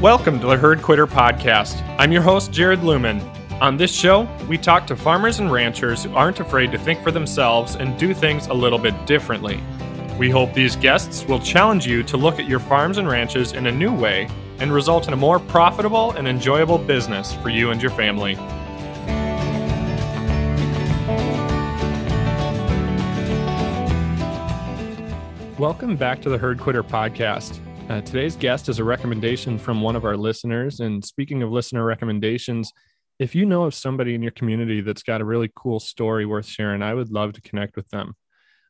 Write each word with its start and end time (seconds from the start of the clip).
Welcome 0.00 0.38
to 0.38 0.46
the 0.46 0.56
Herd 0.56 0.80
Quitter 0.80 1.08
Podcast. 1.08 1.82
I'm 1.98 2.12
your 2.12 2.22
host, 2.22 2.52
Jared 2.52 2.84
Lumen. 2.84 3.20
On 3.60 3.76
this 3.76 3.92
show, 3.92 4.28
we 4.46 4.56
talk 4.56 4.86
to 4.86 4.94
farmers 4.94 5.40
and 5.40 5.50
ranchers 5.50 6.04
who 6.04 6.14
aren't 6.14 6.38
afraid 6.38 6.70
to 6.70 6.78
think 6.78 7.02
for 7.02 7.10
themselves 7.10 7.74
and 7.74 7.98
do 7.98 8.14
things 8.14 8.46
a 8.46 8.54
little 8.54 8.78
bit 8.78 8.94
differently. 9.06 9.60
We 10.16 10.30
hope 10.30 10.54
these 10.54 10.76
guests 10.76 11.24
will 11.24 11.40
challenge 11.40 11.84
you 11.84 12.04
to 12.04 12.16
look 12.16 12.38
at 12.38 12.46
your 12.46 12.60
farms 12.60 12.98
and 12.98 13.08
ranches 13.08 13.54
in 13.54 13.66
a 13.66 13.72
new 13.72 13.92
way 13.92 14.28
and 14.60 14.72
result 14.72 15.08
in 15.08 15.14
a 15.14 15.16
more 15.16 15.40
profitable 15.40 16.12
and 16.12 16.28
enjoyable 16.28 16.78
business 16.78 17.34
for 17.34 17.48
you 17.48 17.72
and 17.72 17.82
your 17.82 17.90
family. 17.90 18.36
Welcome 25.58 25.96
back 25.96 26.22
to 26.22 26.28
the 26.30 26.38
Herd 26.38 26.60
Quitter 26.60 26.84
Podcast. 26.84 27.58
Uh, 27.88 28.02
today's 28.02 28.36
guest 28.36 28.68
is 28.68 28.78
a 28.78 28.84
recommendation 28.84 29.58
from 29.58 29.80
one 29.80 29.96
of 29.96 30.04
our 30.04 30.16
listeners. 30.16 30.80
And 30.80 31.02
speaking 31.02 31.42
of 31.42 31.50
listener 31.50 31.82
recommendations, 31.86 32.70
if 33.18 33.34
you 33.34 33.46
know 33.46 33.64
of 33.64 33.72
somebody 33.72 34.14
in 34.14 34.22
your 34.22 34.32
community 34.32 34.82
that's 34.82 35.02
got 35.02 35.22
a 35.22 35.24
really 35.24 35.50
cool 35.56 35.80
story 35.80 36.26
worth 36.26 36.44
sharing, 36.44 36.82
I 36.82 36.92
would 36.92 37.10
love 37.10 37.32
to 37.32 37.40
connect 37.40 37.76
with 37.76 37.88
them. 37.88 38.14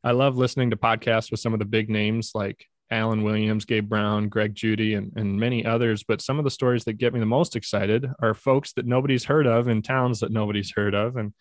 I 0.04 0.12
love 0.12 0.36
listening 0.36 0.70
to 0.70 0.76
podcasts 0.76 1.32
with 1.32 1.40
some 1.40 1.52
of 1.52 1.58
the 1.58 1.64
big 1.64 1.90
names 1.90 2.30
like 2.32 2.64
Allen 2.92 3.24
Williams, 3.24 3.64
Gabe 3.64 3.88
Brown, 3.88 4.28
Greg 4.28 4.54
Judy, 4.54 4.94
and, 4.94 5.12
and 5.16 5.36
many 5.36 5.66
others. 5.66 6.04
But 6.06 6.22
some 6.22 6.38
of 6.38 6.44
the 6.44 6.50
stories 6.50 6.84
that 6.84 6.92
get 6.92 7.12
me 7.12 7.18
the 7.18 7.26
most 7.26 7.56
excited 7.56 8.06
are 8.22 8.34
folks 8.34 8.72
that 8.74 8.86
nobody's 8.86 9.24
heard 9.24 9.48
of 9.48 9.66
in 9.66 9.82
towns 9.82 10.20
that 10.20 10.30
nobody's 10.30 10.70
heard 10.70 10.94
of. 10.94 11.16
And, 11.16 11.34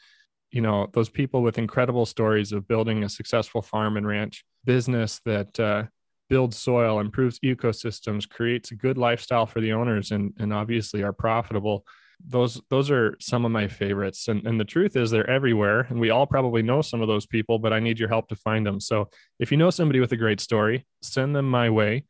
you 0.50 0.62
know, 0.62 0.88
those 0.94 1.10
people 1.10 1.44
with 1.44 1.60
incredible 1.60 2.08
stories 2.08 2.54
of 2.54 2.68
building 2.68 3.04
a 3.04 3.10
successful 3.10 3.62
farm 3.62 3.98
and 3.98 4.08
ranch 4.08 4.44
business 4.66 5.22
that 5.26 5.60
uh, 5.60 5.84
builds 6.30 6.58
soil, 6.58 7.00
improves 7.00 7.40
ecosystems, 7.40 8.30
creates 8.30 8.72
a 8.72 8.76
good 8.76 8.98
lifestyle 8.98 9.46
for 9.46 9.62
the 9.62 9.74
owners, 9.74 10.12
and, 10.12 10.34
and 10.40 10.54
obviously 10.54 11.04
are 11.04 11.14
profitable. 11.14 11.86
Those 12.26 12.60
those 12.70 12.90
are 12.90 13.16
some 13.20 13.46
of 13.46 13.52
my 13.52 13.68
favorites. 13.68 14.28
And, 14.28 14.46
and 14.48 14.60
the 14.60 14.66
truth 14.66 14.96
is 14.96 15.12
they're 15.12 15.30
everywhere. 15.30 15.82
And 15.90 16.00
we 16.00 16.10
all 16.10 16.26
probably 16.26 16.64
know 16.64 16.82
some 16.82 17.02
of 17.02 17.08
those 17.08 17.28
people, 17.28 17.60
but 17.60 17.74
I 17.74 17.80
need 17.80 18.00
your 18.00 18.10
help 18.10 18.28
to 18.30 18.36
find 18.36 18.66
them. 18.66 18.80
So 18.80 19.10
if 19.40 19.52
you 19.52 19.58
know 19.58 19.70
somebody 19.70 20.00
with 20.00 20.12
a 20.12 20.18
great 20.18 20.40
story, 20.40 20.88
send 21.02 21.36
them 21.36 21.50
my 21.50 21.70
way. 21.70 22.06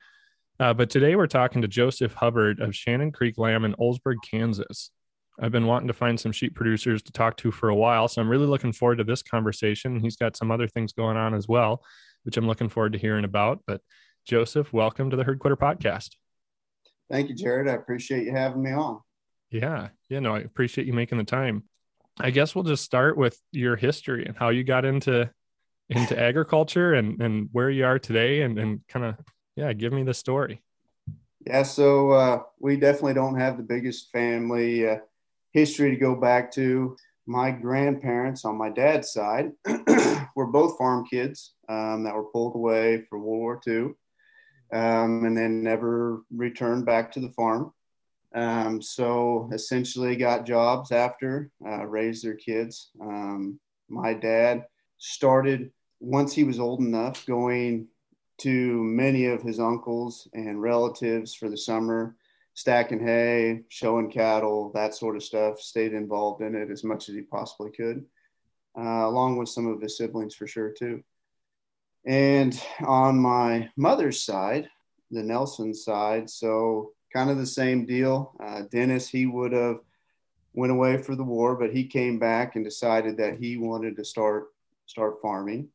Uh, 0.60 0.74
but 0.74 0.90
today 0.90 1.16
we're 1.16 1.28
talking 1.28 1.62
to 1.62 1.68
Joseph 1.68 2.14
Hubbard 2.14 2.62
of 2.62 2.74
Shannon 2.74 3.12
Creek 3.12 3.38
Lamb 3.38 3.66
in 3.66 3.76
Olsburg, 3.76 4.16
Kansas. 4.30 4.92
I've 5.40 5.52
been 5.52 5.68
wanting 5.68 5.88
to 5.88 5.94
find 5.94 6.20
some 6.20 6.32
sheep 6.32 6.56
producers 6.56 7.04
to 7.04 7.12
talk 7.12 7.38
to 7.38 7.52
for 7.52 7.70
a 7.70 7.76
while. 7.76 8.08
So 8.08 8.22
I'm 8.22 8.30
really 8.30 8.48
looking 8.48 8.74
forward 8.74 8.98
to 8.98 9.04
this 9.04 9.22
conversation. 9.22 10.00
He's 10.00 10.16
got 10.16 10.36
some 10.36 10.50
other 10.50 10.68
things 10.68 10.94
going 10.94 11.16
on 11.16 11.36
as 11.36 11.48
well, 11.48 11.84
which 12.24 12.38
I'm 12.38 12.48
looking 12.48 12.70
forward 12.70 12.94
to 12.94 13.00
hearing 13.00 13.24
about. 13.24 13.60
But 13.68 13.82
Joseph, 14.28 14.74
welcome 14.74 15.10
to 15.10 15.16
the 15.16 15.24
Herd 15.24 15.40
Quitter 15.40 15.56
podcast. 15.56 16.10
Thank 17.10 17.30
you, 17.30 17.36
Jared. 17.36 17.70
I 17.70 17.76
appreciate 17.76 18.26
you 18.26 18.34
having 18.34 18.62
me 18.62 18.74
on. 18.74 19.00
Yeah, 19.50 19.88
yeah, 20.10 20.20
no, 20.20 20.36
I 20.36 20.40
appreciate 20.40 20.86
you 20.86 20.92
making 20.92 21.18
the 21.18 21.24
time. 21.24 21.64
I 22.20 22.32
guess 22.32 22.54
we'll 22.54 22.66
just 22.66 22.84
start 22.84 23.18
with 23.18 23.40
your 23.54 23.78
history 23.78 24.26
and 24.26 24.36
how 24.36 24.50
you 24.50 24.66
got 24.66 24.84
into 24.84 25.32
into 25.90 26.20
agriculture 26.20 26.94
and 26.94 27.22
and 27.22 27.48
where 27.54 27.70
you 27.70 27.86
are 27.86 28.00
today, 28.00 28.42
and 28.42 28.60
and 28.60 28.82
kind 28.90 29.06
of 29.06 29.16
yeah, 29.56 29.72
give 29.72 29.94
me 29.94 30.04
the 30.04 30.14
story. 30.14 30.62
Yeah, 31.46 31.64
so 31.64 32.12
uh, 32.12 32.42
we 32.60 32.76
definitely 32.76 33.14
don't 33.14 33.40
have 33.40 33.56
the 33.56 33.64
biggest 33.64 34.12
family 34.12 34.90
uh, 34.90 34.98
history 35.54 35.92
to 35.92 35.98
go 35.98 36.16
back 36.16 36.52
to. 36.56 36.98
My 37.28 37.52
grandparents 37.52 38.44
on 38.44 38.58
my 38.58 38.72
dad's 38.72 39.14
side 39.14 39.54
were 40.36 40.48
both 40.48 40.78
farm 40.78 41.06
kids 41.10 41.54
um, 41.70 42.04
that 42.04 42.14
were 42.14 42.26
pulled 42.26 42.56
away 42.56 43.06
for 43.10 43.20
World 43.20 43.40
War 43.40 43.62
II 43.66 43.94
um, 44.72 45.26
and 45.26 45.38
then 45.38 45.64
never 45.64 46.22
returned 46.36 46.86
back 46.86 47.12
to 47.12 47.20
the 47.20 47.32
farm. 47.32 47.74
Um, 48.34 48.82
so 48.82 49.50
essentially, 49.54 50.16
got 50.16 50.46
jobs 50.46 50.92
after, 50.92 51.50
uh, 51.66 51.86
raised 51.86 52.24
their 52.24 52.36
kids. 52.36 52.92
Um, 53.02 53.60
my 53.90 54.14
dad 54.14 54.66
started 54.98 55.72
once 56.00 56.34
he 56.34 56.44
was 56.44 56.60
old 56.60 56.80
enough 56.80 57.26
going 57.26 57.88
to 58.40 58.84
many 58.84 59.26
of 59.26 59.42
his 59.42 59.60
uncles 59.60 60.28
and 60.34 60.62
relatives 60.62 61.34
for 61.34 61.50
the 61.50 61.58
summer, 61.58 62.16
stacking 62.54 63.00
hay, 63.00 63.64
showing 63.70 64.12
cattle, 64.12 64.72
that 64.76 64.94
sort 64.94 65.16
of 65.16 65.24
stuff. 65.24 65.60
Stayed 65.60 65.94
involved 65.94 66.42
in 66.42 66.56
it 66.56 66.70
as 66.70 66.84
much 66.84 67.10
as 67.10 67.16
he 67.16 67.22
possibly 67.22 67.72
could, 67.72 68.06
uh, 68.78 69.08
along 69.08 69.38
with 69.38 69.50
some 69.50 69.66
of 69.68 69.82
his 69.82 69.98
siblings 69.98 70.36
for 70.36 70.46
sure 70.46 70.70
too. 70.70 71.04
And 72.08 72.60
on 72.86 73.20
my 73.20 73.70
mother's 73.76 74.24
side, 74.24 74.70
the 75.12 75.22
Nelson 75.22 75.74
side, 75.74 76.30
so 76.30 76.94
kind 77.14 77.30
of 77.30 77.38
the 77.38 77.46
same 77.46 77.86
deal. 77.86 78.34
Uh, 78.42 78.62
Dennis, 78.72 79.10
he 79.10 79.26
would 79.26 79.52
have 79.52 79.80
went 80.54 80.72
away 80.72 80.98
for 80.98 81.18
the 81.18 81.24
war, 81.24 81.56
but 81.56 81.74
he 81.74 81.86
came 81.86 82.18
back 82.18 82.56
and 82.56 82.64
decided 82.64 83.18
that 83.18 83.38
he 83.40 83.58
wanted 83.58 83.98
to 83.98 84.06
start 84.06 84.48
start 84.86 85.22
farming. 85.22 85.68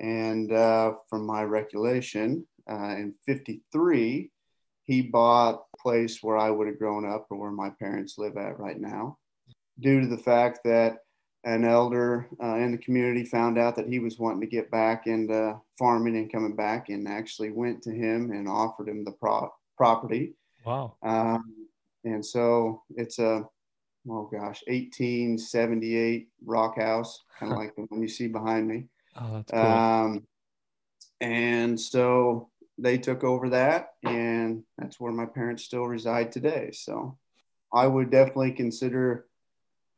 And 0.00 0.50
uh, 0.50 0.94
from 1.10 1.26
my 1.26 1.42
recollection, 1.42 2.46
uh, 2.70 2.96
in 2.96 3.14
'53, 3.26 4.30
he 4.84 5.02
bought 5.02 5.64
a 5.74 5.76
place 5.82 6.22
where 6.22 6.38
I 6.38 6.50
would 6.50 6.68
have 6.68 6.78
grown 6.78 7.04
up 7.04 7.26
or 7.28 7.36
where 7.36 7.50
my 7.50 7.68
parents 7.68 8.16
live 8.16 8.38
at 8.38 8.58
right 8.58 8.80
now, 8.80 9.18
due 9.78 10.00
to 10.00 10.06
the 10.06 10.16
fact 10.16 10.60
that 10.64 11.00
an 11.46 11.64
elder 11.64 12.28
uh, 12.42 12.56
in 12.56 12.72
the 12.72 12.78
community 12.78 13.24
found 13.24 13.56
out 13.56 13.76
that 13.76 13.88
he 13.88 14.00
was 14.00 14.18
wanting 14.18 14.40
to 14.40 14.46
get 14.48 14.68
back 14.68 15.06
into 15.06 15.56
farming 15.78 16.16
and 16.16 16.30
coming 16.30 16.56
back 16.56 16.88
and 16.88 17.06
actually 17.06 17.52
went 17.52 17.80
to 17.80 17.92
him 17.92 18.32
and 18.32 18.48
offered 18.48 18.88
him 18.88 19.04
the 19.04 19.12
pro- 19.12 19.54
property. 19.76 20.34
Wow. 20.64 20.96
Um, 21.04 21.54
and 22.04 22.26
so 22.26 22.82
it's 22.96 23.20
a, 23.20 23.48
oh 24.10 24.24
gosh, 24.24 24.64
1878 24.66 26.28
rock 26.44 26.78
house, 26.78 27.22
kind 27.38 27.52
of 27.52 27.58
like 27.58 27.76
the 27.76 27.82
one 27.82 28.02
you 28.02 28.08
see 28.08 28.26
behind 28.26 28.66
me. 28.66 28.86
Oh, 29.16 29.34
that's 29.34 29.52
cool. 29.52 29.60
Um, 29.60 30.26
and 31.20 31.80
so 31.80 32.48
they 32.76 32.98
took 32.98 33.22
over 33.22 33.50
that, 33.50 33.94
and 34.02 34.64
that's 34.78 34.98
where 34.98 35.12
my 35.12 35.26
parents 35.26 35.62
still 35.62 35.86
reside 35.86 36.32
today. 36.32 36.72
So 36.72 37.16
I 37.72 37.86
would 37.86 38.10
definitely 38.10 38.52
consider 38.52 39.26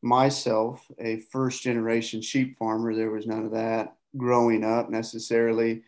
myself 0.02 0.86
a 0.98 1.20
first 1.20 1.62
generation 1.62 2.22
sheep 2.22 2.58
farmer. 2.58 2.94
There 2.94 3.10
was 3.10 3.26
none 3.26 3.44
of 3.44 3.52
that 3.52 3.96
growing 4.16 4.64
up 4.64 4.90
necessarily 4.90 5.82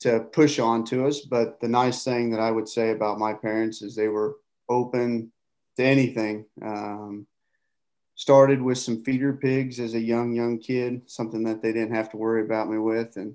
to 0.00 0.20
push 0.20 0.58
on 0.58 0.84
to 0.86 1.06
us. 1.06 1.20
But 1.20 1.60
the 1.60 1.68
nice 1.68 2.04
thing 2.04 2.30
that 2.30 2.40
I 2.40 2.50
would 2.50 2.68
say 2.68 2.90
about 2.90 3.18
my 3.18 3.32
parents 3.32 3.82
is 3.82 3.94
they 3.94 4.08
were 4.08 4.36
open 4.68 5.32
to 5.76 5.84
anything. 5.84 6.46
Um, 6.62 7.26
started 8.16 8.62
with 8.62 8.78
some 8.78 9.02
feeder 9.02 9.32
pigs 9.32 9.80
as 9.80 9.94
a 9.94 10.00
young, 10.00 10.32
young 10.34 10.58
kid, 10.58 11.02
something 11.06 11.42
that 11.44 11.62
they 11.62 11.72
didn't 11.72 11.94
have 11.94 12.10
to 12.10 12.16
worry 12.16 12.42
about 12.42 12.70
me 12.70 12.78
with. 12.78 13.16
And 13.16 13.34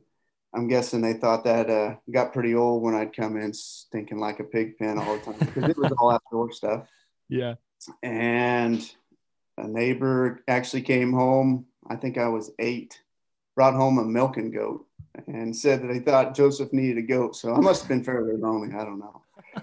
I'm 0.54 0.68
guessing 0.68 1.02
they 1.02 1.14
thought 1.14 1.44
that 1.44 1.70
uh, 1.70 1.96
got 2.10 2.34
pretty 2.34 2.56
old 2.56 2.82
when 2.82 2.96
I'd 2.96 3.16
come 3.16 3.38
in 3.38 3.54
stinking 3.54 4.20
like 4.20 4.40
a 4.40 4.46
pig 4.46 4.78
pen 4.78 4.98
all 4.98 5.18
the 5.18 5.22
time 5.22 5.40
because 5.40 5.70
it 5.70 5.78
was 5.78 5.92
all 6.00 6.12
outdoor 6.12 6.52
stuff. 6.52 6.88
Yeah. 7.32 7.54
And 8.02 8.92
a 9.60 9.68
neighbor 9.68 10.44
actually 10.48 10.82
came 10.82 11.12
home. 11.12 11.66
I 11.88 11.96
think 11.96 12.18
I 12.18 12.28
was 12.28 12.52
eight, 12.60 13.02
brought 13.56 13.76
home 13.76 13.98
a 13.98 14.06
milking 14.06 14.52
goat 14.52 14.86
and 15.28 15.56
said 15.56 15.82
that 15.82 15.94
he 15.94 16.00
thought 16.00 16.36
Joseph 16.36 16.72
needed 16.72 16.98
a 16.98 17.02
goat. 17.02 17.36
So 17.36 17.54
I 17.54 17.60
must 17.60 17.82
have 17.82 17.90
been 17.90 18.04
fairly 18.04 18.36
lonely. 18.36 18.74
I 18.74 18.86
don't 18.86 19.00
know. 19.00 19.22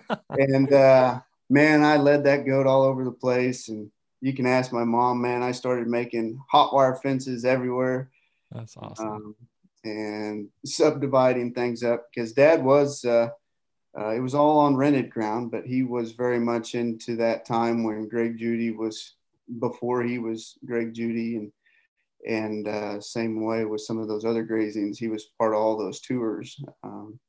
and 0.31 0.73
uh, 0.73 1.21
man, 1.49 1.85
I 1.85 1.97
led 1.97 2.25
that 2.25 2.47
goat 2.47 2.67
all 2.67 2.83
over 2.83 3.05
the 3.05 3.13
place. 3.13 3.69
And 3.69 3.91
you 4.21 4.33
can 4.33 4.47
ask 4.47 4.73
my 4.73 4.85
mom, 4.85 5.21
man, 5.21 5.43
I 5.43 5.53
started 5.53 5.87
making 5.87 6.41
hot 6.49 6.75
wire 6.75 6.97
fences 6.97 7.45
everywhere. 7.45 8.11
That's 8.51 8.77
awesome. 8.77 9.09
Um, 9.09 9.37
and 9.85 10.49
subdividing 10.65 11.55
things 11.55 11.85
up 11.85 12.09
because 12.13 12.33
dad 12.33 12.65
was, 12.65 13.05
uh, 13.05 13.29
uh, 13.99 14.11
it 14.11 14.21
was 14.21 14.35
all 14.35 14.59
on 14.59 14.77
rented 14.77 15.11
ground, 15.11 15.51
but 15.51 15.65
he 15.65 15.85
was 15.85 16.13
very 16.13 16.41
much 16.41 16.75
into 16.75 17.17
that 17.17 17.47
time 17.47 17.85
when 17.85 18.09
Greg 18.09 18.37
Judy 18.37 18.73
was 18.73 19.15
before 19.61 20.03
he 20.03 20.19
was 20.19 20.59
Greg 20.65 20.95
Judy 20.95 21.37
and 21.37 21.53
and 22.27 22.67
uh, 22.67 23.01
same 23.01 23.45
way 23.45 23.65
with 23.65 23.83
some 23.83 23.99
of 23.99 24.09
those 24.09 24.25
other 24.25 24.45
grazings. 24.45 24.99
He 24.99 25.09
was 25.09 25.29
part 25.39 25.53
of 25.53 25.61
all 25.61 25.77
those 25.77 26.01
tours. 26.01 26.61
Um, 26.83 27.21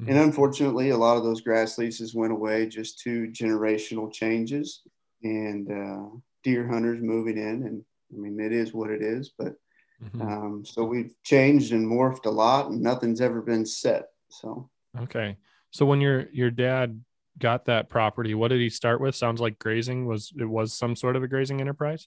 mm-hmm. 0.00 0.10
And 0.10 0.18
unfortunately, 0.18 0.90
a 0.90 0.96
lot 0.96 1.16
of 1.16 1.22
those 1.22 1.40
grass 1.40 1.78
leases 1.78 2.14
went 2.14 2.32
away 2.32 2.66
just 2.66 2.98
to 3.00 3.28
generational 3.28 4.12
changes 4.12 4.82
and 5.22 5.70
uh, 5.70 6.16
deer 6.42 6.66
hunters 6.66 7.00
moving 7.00 7.38
in. 7.38 7.62
And 7.64 7.84
I 8.12 8.16
mean, 8.16 8.40
it 8.40 8.52
is 8.52 8.74
what 8.74 8.90
it 8.90 9.02
is. 9.02 9.30
But 9.38 9.54
mm-hmm. 10.02 10.22
um, 10.22 10.64
so 10.64 10.82
we've 10.82 11.14
changed 11.22 11.72
and 11.72 11.86
morphed 11.86 12.26
a 12.26 12.30
lot, 12.30 12.70
and 12.70 12.80
nothing's 12.80 13.20
ever 13.20 13.40
been 13.42 13.66
set. 13.66 14.06
So 14.30 14.68
okay. 14.98 15.36
So 15.70 15.86
when 15.86 16.00
your 16.00 16.28
your 16.32 16.50
dad 16.50 17.00
got 17.40 17.64
that 17.64 17.88
property, 17.88 18.34
what 18.34 18.48
did 18.48 18.60
he 18.60 18.70
start 18.70 19.00
with? 19.00 19.14
Sounds 19.14 19.40
like 19.40 19.58
grazing 19.58 20.06
was 20.06 20.32
it 20.38 20.44
was 20.44 20.72
some 20.72 20.94
sort 20.94 21.16
of 21.16 21.22
a 21.22 21.28
grazing 21.28 21.60
enterprise. 21.60 22.06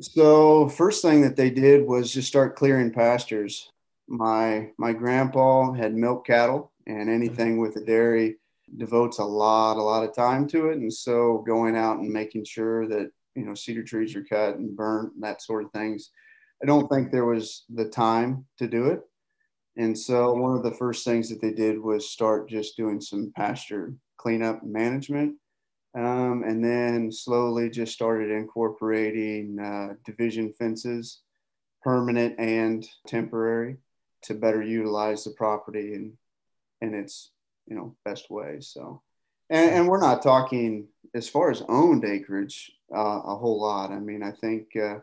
So 0.00 0.68
first 0.68 1.02
thing 1.02 1.22
that 1.22 1.36
they 1.36 1.50
did 1.50 1.86
was 1.86 2.12
just 2.12 2.28
start 2.28 2.56
clearing 2.56 2.92
pastures. 2.92 3.70
My 4.08 4.70
my 4.78 4.92
grandpa 4.92 5.72
had 5.72 5.94
milk 5.94 6.26
cattle 6.26 6.72
and 6.86 7.08
anything 7.08 7.58
with 7.58 7.76
a 7.76 7.84
dairy 7.84 8.36
devotes 8.76 9.18
a 9.18 9.24
lot, 9.24 9.76
a 9.76 9.82
lot 9.82 10.04
of 10.04 10.14
time 10.14 10.46
to 10.48 10.68
it. 10.68 10.78
And 10.78 10.92
so 10.92 11.44
going 11.46 11.76
out 11.76 11.98
and 11.98 12.10
making 12.10 12.44
sure 12.44 12.86
that, 12.88 13.10
you 13.34 13.44
know, 13.44 13.54
cedar 13.54 13.82
trees 13.82 14.14
are 14.14 14.24
cut 14.24 14.56
and 14.56 14.76
burnt, 14.76 15.12
that 15.20 15.42
sort 15.42 15.64
of 15.64 15.72
things. 15.72 16.10
I 16.62 16.66
don't 16.66 16.88
think 16.88 17.10
there 17.10 17.24
was 17.24 17.64
the 17.68 17.88
time 17.88 18.46
to 18.58 18.68
do 18.68 18.86
it. 18.86 19.00
And 19.76 19.98
so 19.98 20.34
one 20.34 20.56
of 20.56 20.62
the 20.62 20.72
first 20.72 21.04
things 21.04 21.28
that 21.30 21.40
they 21.40 21.52
did 21.52 21.80
was 21.80 22.10
start 22.10 22.48
just 22.48 22.76
doing 22.76 23.00
some 23.00 23.32
pasture 23.34 23.94
cleanup 24.20 24.62
management. 24.62 25.36
Um, 25.96 26.44
and 26.46 26.62
then 26.62 27.10
slowly 27.10 27.70
just 27.70 27.92
started 27.92 28.30
incorporating 28.30 29.58
uh, 29.58 29.94
division 30.04 30.52
fences, 30.52 31.22
permanent 31.82 32.38
and 32.38 32.86
temporary, 33.06 33.78
to 34.24 34.34
better 34.34 34.62
utilize 34.62 35.24
the 35.24 35.30
property 35.30 35.94
and 35.94 36.12
in 36.82 36.94
its 36.94 37.32
you 37.66 37.74
know 37.74 37.96
best 38.04 38.30
way. 38.30 38.58
So, 38.60 39.02
and, 39.48 39.70
and 39.70 39.88
we're 39.88 40.00
not 40.00 40.22
talking 40.22 40.88
as 41.14 41.28
far 41.28 41.50
as 41.50 41.62
owned 41.68 42.04
acreage 42.04 42.70
uh, 42.94 43.22
a 43.24 43.36
whole 43.36 43.60
lot. 43.60 43.90
I 43.90 43.98
mean, 43.98 44.22
I 44.22 44.30
think 44.30 44.76
uh, 44.76 44.98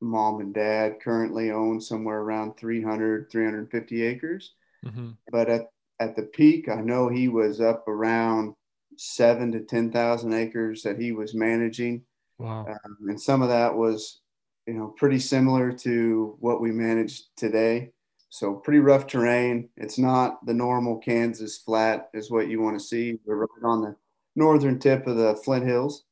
mom 0.00 0.40
and 0.40 0.54
dad 0.54 1.00
currently 1.02 1.50
own 1.50 1.80
somewhere 1.80 2.20
around 2.20 2.56
300, 2.58 3.30
350 3.30 4.02
acres. 4.02 4.52
Mm-hmm. 4.84 5.10
But 5.32 5.48
at, 5.48 5.70
at 6.02 6.16
the 6.16 6.22
peak, 6.22 6.68
I 6.68 6.80
know 6.80 7.08
he 7.08 7.28
was 7.28 7.60
up 7.60 7.86
around 7.86 8.54
seven 8.96 9.52
to 9.52 9.60
10,000 9.60 10.32
acres 10.32 10.82
that 10.82 10.98
he 10.98 11.12
was 11.12 11.34
managing. 11.34 12.02
Wow. 12.38 12.66
Um, 12.66 12.96
and 13.08 13.20
some 13.20 13.42
of 13.42 13.48
that 13.48 13.74
was, 13.74 14.20
you 14.66 14.74
know, 14.74 14.94
pretty 14.96 15.18
similar 15.18 15.72
to 15.72 16.36
what 16.40 16.60
we 16.60 16.72
manage 16.72 17.22
today. 17.36 17.92
So 18.30 18.54
pretty 18.54 18.80
rough 18.80 19.06
terrain. 19.06 19.68
It's 19.76 19.98
not 19.98 20.44
the 20.44 20.54
normal 20.54 20.98
Kansas 20.98 21.58
flat 21.58 22.08
is 22.14 22.30
what 22.30 22.48
you 22.48 22.60
want 22.60 22.78
to 22.78 22.84
see. 22.84 23.18
We're 23.24 23.36
right 23.36 23.64
on 23.64 23.82
the 23.82 23.96
northern 24.34 24.78
tip 24.78 25.06
of 25.06 25.16
the 25.16 25.36
Flint 25.44 25.66
Hills. 25.66 26.04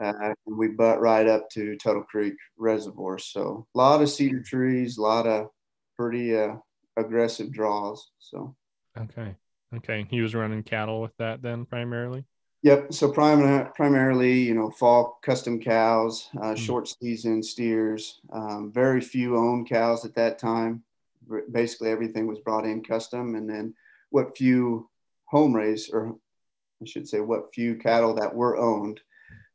Uh, 0.00 0.12
and 0.20 0.36
we 0.46 0.68
butt 0.68 1.00
right 1.00 1.26
up 1.26 1.50
to 1.50 1.76
Tuttle 1.76 2.04
Creek 2.04 2.34
Reservoir. 2.56 3.18
So 3.18 3.66
a 3.74 3.78
lot 3.78 4.00
of 4.00 4.08
cedar 4.08 4.40
trees, 4.40 4.96
a 4.96 5.02
lot 5.02 5.26
of 5.26 5.48
pretty 5.96 6.36
uh, 6.36 6.54
aggressive 6.96 7.52
draws. 7.52 8.10
So 8.20 8.54
okay, 9.00 9.36
okay. 9.76 10.06
He 10.10 10.20
was 10.20 10.34
running 10.34 10.62
cattle 10.62 11.00
with 11.00 11.16
that 11.18 11.42
then 11.42 11.64
primarily. 11.64 12.24
Yep. 12.62 12.92
So 12.92 13.12
prim- 13.12 13.68
primarily, 13.74 14.40
you 14.40 14.54
know, 14.54 14.70
fall 14.70 15.18
custom 15.22 15.60
cows, 15.60 16.28
uh, 16.38 16.54
mm. 16.54 16.56
short 16.56 16.88
season 16.88 17.42
steers. 17.42 18.20
Um, 18.32 18.72
very 18.72 19.00
few 19.00 19.36
owned 19.36 19.68
cows 19.68 20.04
at 20.04 20.16
that 20.16 20.38
time 20.38 20.82
basically 21.52 21.90
everything 21.90 22.26
was 22.26 22.38
brought 22.40 22.64
in 22.64 22.82
custom. 22.82 23.34
And 23.34 23.48
then 23.48 23.74
what 24.10 24.36
few 24.36 24.88
home 25.26 25.54
raised, 25.54 25.92
or 25.92 26.14
I 26.82 26.86
should 26.86 27.08
say, 27.08 27.20
what 27.20 27.54
few 27.54 27.76
cattle 27.76 28.14
that 28.14 28.34
were 28.34 28.56
owned, 28.56 29.00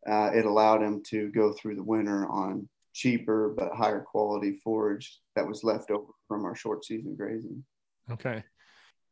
uh, 0.07 0.31
it 0.33 0.45
allowed 0.45 0.81
him 0.81 1.01
to 1.07 1.31
go 1.31 1.53
through 1.53 1.75
the 1.75 1.83
winter 1.83 2.27
on 2.27 2.67
cheaper 2.93 3.53
but 3.57 3.73
higher 3.73 4.01
quality 4.01 4.59
forage 4.63 5.19
that 5.35 5.47
was 5.47 5.63
left 5.63 5.89
over 5.89 6.11
from 6.27 6.45
our 6.45 6.55
short 6.55 6.85
season 6.85 7.15
grazing. 7.15 7.63
Okay. 8.11 8.43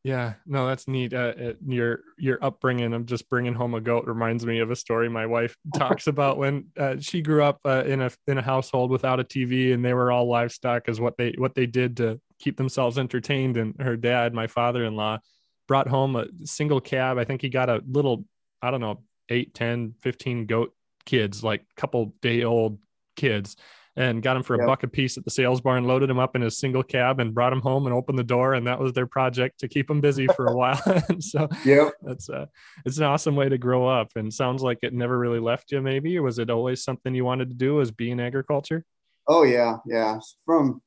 Yeah, 0.04 0.34
no, 0.48 0.66
that's 0.66 0.88
neat. 0.88 1.14
Uh, 1.14 1.54
your 1.66 2.00
your 2.18 2.44
upbringing 2.44 2.94
of 2.94 3.06
just 3.06 3.30
bringing 3.30 3.54
home 3.54 3.76
a 3.76 3.82
goat 3.82 4.06
reminds 4.08 4.46
me 4.48 4.58
of 4.60 4.72
a 4.72 4.76
story 4.76 5.10
my 5.10 5.28
wife 5.28 5.56
talks 5.76 6.08
about 6.08 6.38
when 6.38 6.68
uh, 6.76 6.96
she 7.00 7.22
grew 7.22 7.44
up 7.44 7.60
uh, 7.66 7.84
in 7.86 8.02
a 8.02 8.10
in 8.26 8.40
a 8.40 8.42
household 8.42 8.90
without 8.90 9.20
a 9.20 9.24
TV, 9.24 9.74
and 9.74 9.86
they 9.86 9.94
were 9.94 10.12
all 10.12 10.28
livestock, 10.28 10.90
is 10.90 11.00
what 11.00 11.18
they 11.18 11.36
what 11.38 11.54
they 11.54 11.68
did 11.68 11.98
to 11.98 12.20
keep 12.40 12.58
themselves 12.58 12.98
entertained. 12.98 13.58
And 13.58 13.80
her 13.80 13.96
dad, 13.96 14.34
my 14.34 14.48
father-in-law, 14.48 15.20
brought 15.68 15.88
home 15.88 16.16
a 16.16 16.26
single 16.46 16.82
cab. 16.82 17.20
I 17.20 17.24
think 17.24 17.42
he 17.42 17.50
got 17.50 17.70
a 17.70 17.84
little, 17.88 18.26
I 18.60 18.72
don't 18.72 18.82
know, 18.82 19.04
8, 19.30 19.54
10, 19.54 19.94
15 20.02 20.48
goat 20.48 20.74
kids, 21.06 21.44
like 21.44 21.64
couple 21.76 22.16
day 22.24 22.44
old 22.44 22.80
kids 23.16 23.56
and 23.96 24.24
got 24.24 24.38
him 24.38 24.44
for 24.44 24.56
a 24.56 24.60
yep. 24.60 24.68
buck 24.68 24.84
a 24.84 24.88
piece 24.88 25.18
at 25.18 25.26
the 25.26 25.32
sales 25.32 25.60
barn, 25.60 25.84
loaded 25.84 26.10
him 26.10 26.20
up 26.20 26.36
in 26.36 26.42
his 26.42 26.58
single 26.58 26.84
cab 26.84 27.20
and 27.20 27.34
brought 27.34 27.52
him 27.52 27.62
home 27.62 27.86
and 27.86 27.94
opened 27.94 28.18
the 28.18 28.24
door. 28.24 28.54
And 28.54 28.66
that 28.68 28.80
was 28.80 28.94
their 28.94 29.08
project 29.08 29.60
to 29.60 29.68
keep 29.68 29.90
him 29.90 30.00
busy 30.00 30.28
for 30.28 30.48
a 30.48 30.56
while. 30.56 30.82
and 31.10 31.24
so 31.24 31.50
yeah, 31.66 31.90
that's 32.02 32.30
uh, 32.30 32.46
it's 32.86 32.98
an 32.98 33.04
awesome 33.04 33.36
way 33.36 33.50
to 33.50 33.58
grow 33.58 33.88
up 33.88 34.12
and 34.16 34.34
sounds 34.34 34.62
like 34.62 34.80
it 34.82 34.94
never 34.94 35.18
really 35.18 35.40
left 35.40 35.72
you 35.72 35.82
maybe, 35.82 36.18
or 36.18 36.24
was 36.24 36.40
it 36.40 36.50
always 36.50 36.84
something 36.84 37.14
you 37.14 37.26
wanted 37.26 37.50
to 37.50 37.56
do 37.56 37.76
was 37.76 37.92
be 37.92 38.12
in 38.12 38.20
agriculture? 38.20 38.86
Oh 39.28 39.44
yeah. 39.44 39.78
Yeah. 39.86 40.20
From, 40.46 40.82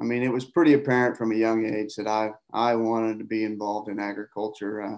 I 0.00 0.04
mean, 0.04 0.22
it 0.22 0.32
was 0.32 0.44
pretty 0.44 0.74
apparent 0.74 1.16
from 1.16 1.32
a 1.32 1.36
young 1.36 1.64
age 1.64 1.94
that 1.96 2.06
I, 2.06 2.30
I 2.52 2.76
wanted 2.76 3.18
to 3.18 3.24
be 3.24 3.44
involved 3.44 3.88
in 3.88 3.98
agriculture. 3.98 4.82
Uh, 4.82 4.96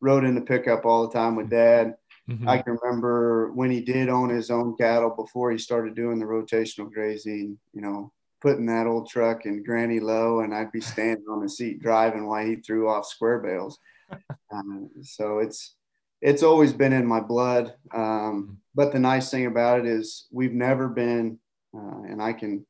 rode 0.00 0.24
in 0.24 0.34
the 0.34 0.40
pickup 0.40 0.84
all 0.84 1.06
the 1.06 1.12
time 1.12 1.34
with 1.34 1.48
dad 1.48 1.94
Mm-hmm. 2.28 2.48
I 2.48 2.58
can 2.58 2.78
remember 2.80 3.52
when 3.52 3.70
he 3.70 3.80
did 3.80 4.08
own 4.08 4.30
his 4.30 4.50
own 4.50 4.76
cattle 4.76 5.10
before 5.10 5.50
he 5.50 5.58
started 5.58 5.94
doing 5.94 6.18
the 6.18 6.24
rotational 6.24 6.90
grazing, 6.90 7.58
you 7.72 7.82
know, 7.82 8.12
putting 8.40 8.66
that 8.66 8.86
old 8.86 9.08
truck 9.08 9.46
in 9.46 9.62
granny 9.62 10.00
low 10.00 10.40
and 10.40 10.54
I'd 10.54 10.72
be 10.72 10.80
standing 10.80 11.24
on 11.30 11.42
the 11.42 11.48
seat 11.48 11.80
driving 11.80 12.26
while 12.26 12.44
he 12.44 12.56
threw 12.56 12.88
off 12.88 13.06
square 13.06 13.40
bales. 13.40 13.78
um, 14.52 14.90
so 15.02 15.38
it's, 15.38 15.74
it's 16.22 16.42
always 16.42 16.72
been 16.72 16.94
in 16.94 17.06
my 17.06 17.20
blood. 17.20 17.74
Um, 17.92 18.02
mm-hmm. 18.02 18.52
but 18.74 18.92
the 18.92 18.98
nice 18.98 19.30
thing 19.30 19.46
about 19.46 19.80
it 19.80 19.86
is 19.86 20.26
we've 20.30 20.54
never 20.54 20.88
been, 20.88 21.38
uh, 21.76 22.02
and 22.08 22.22
I 22.22 22.32
can 22.32 22.64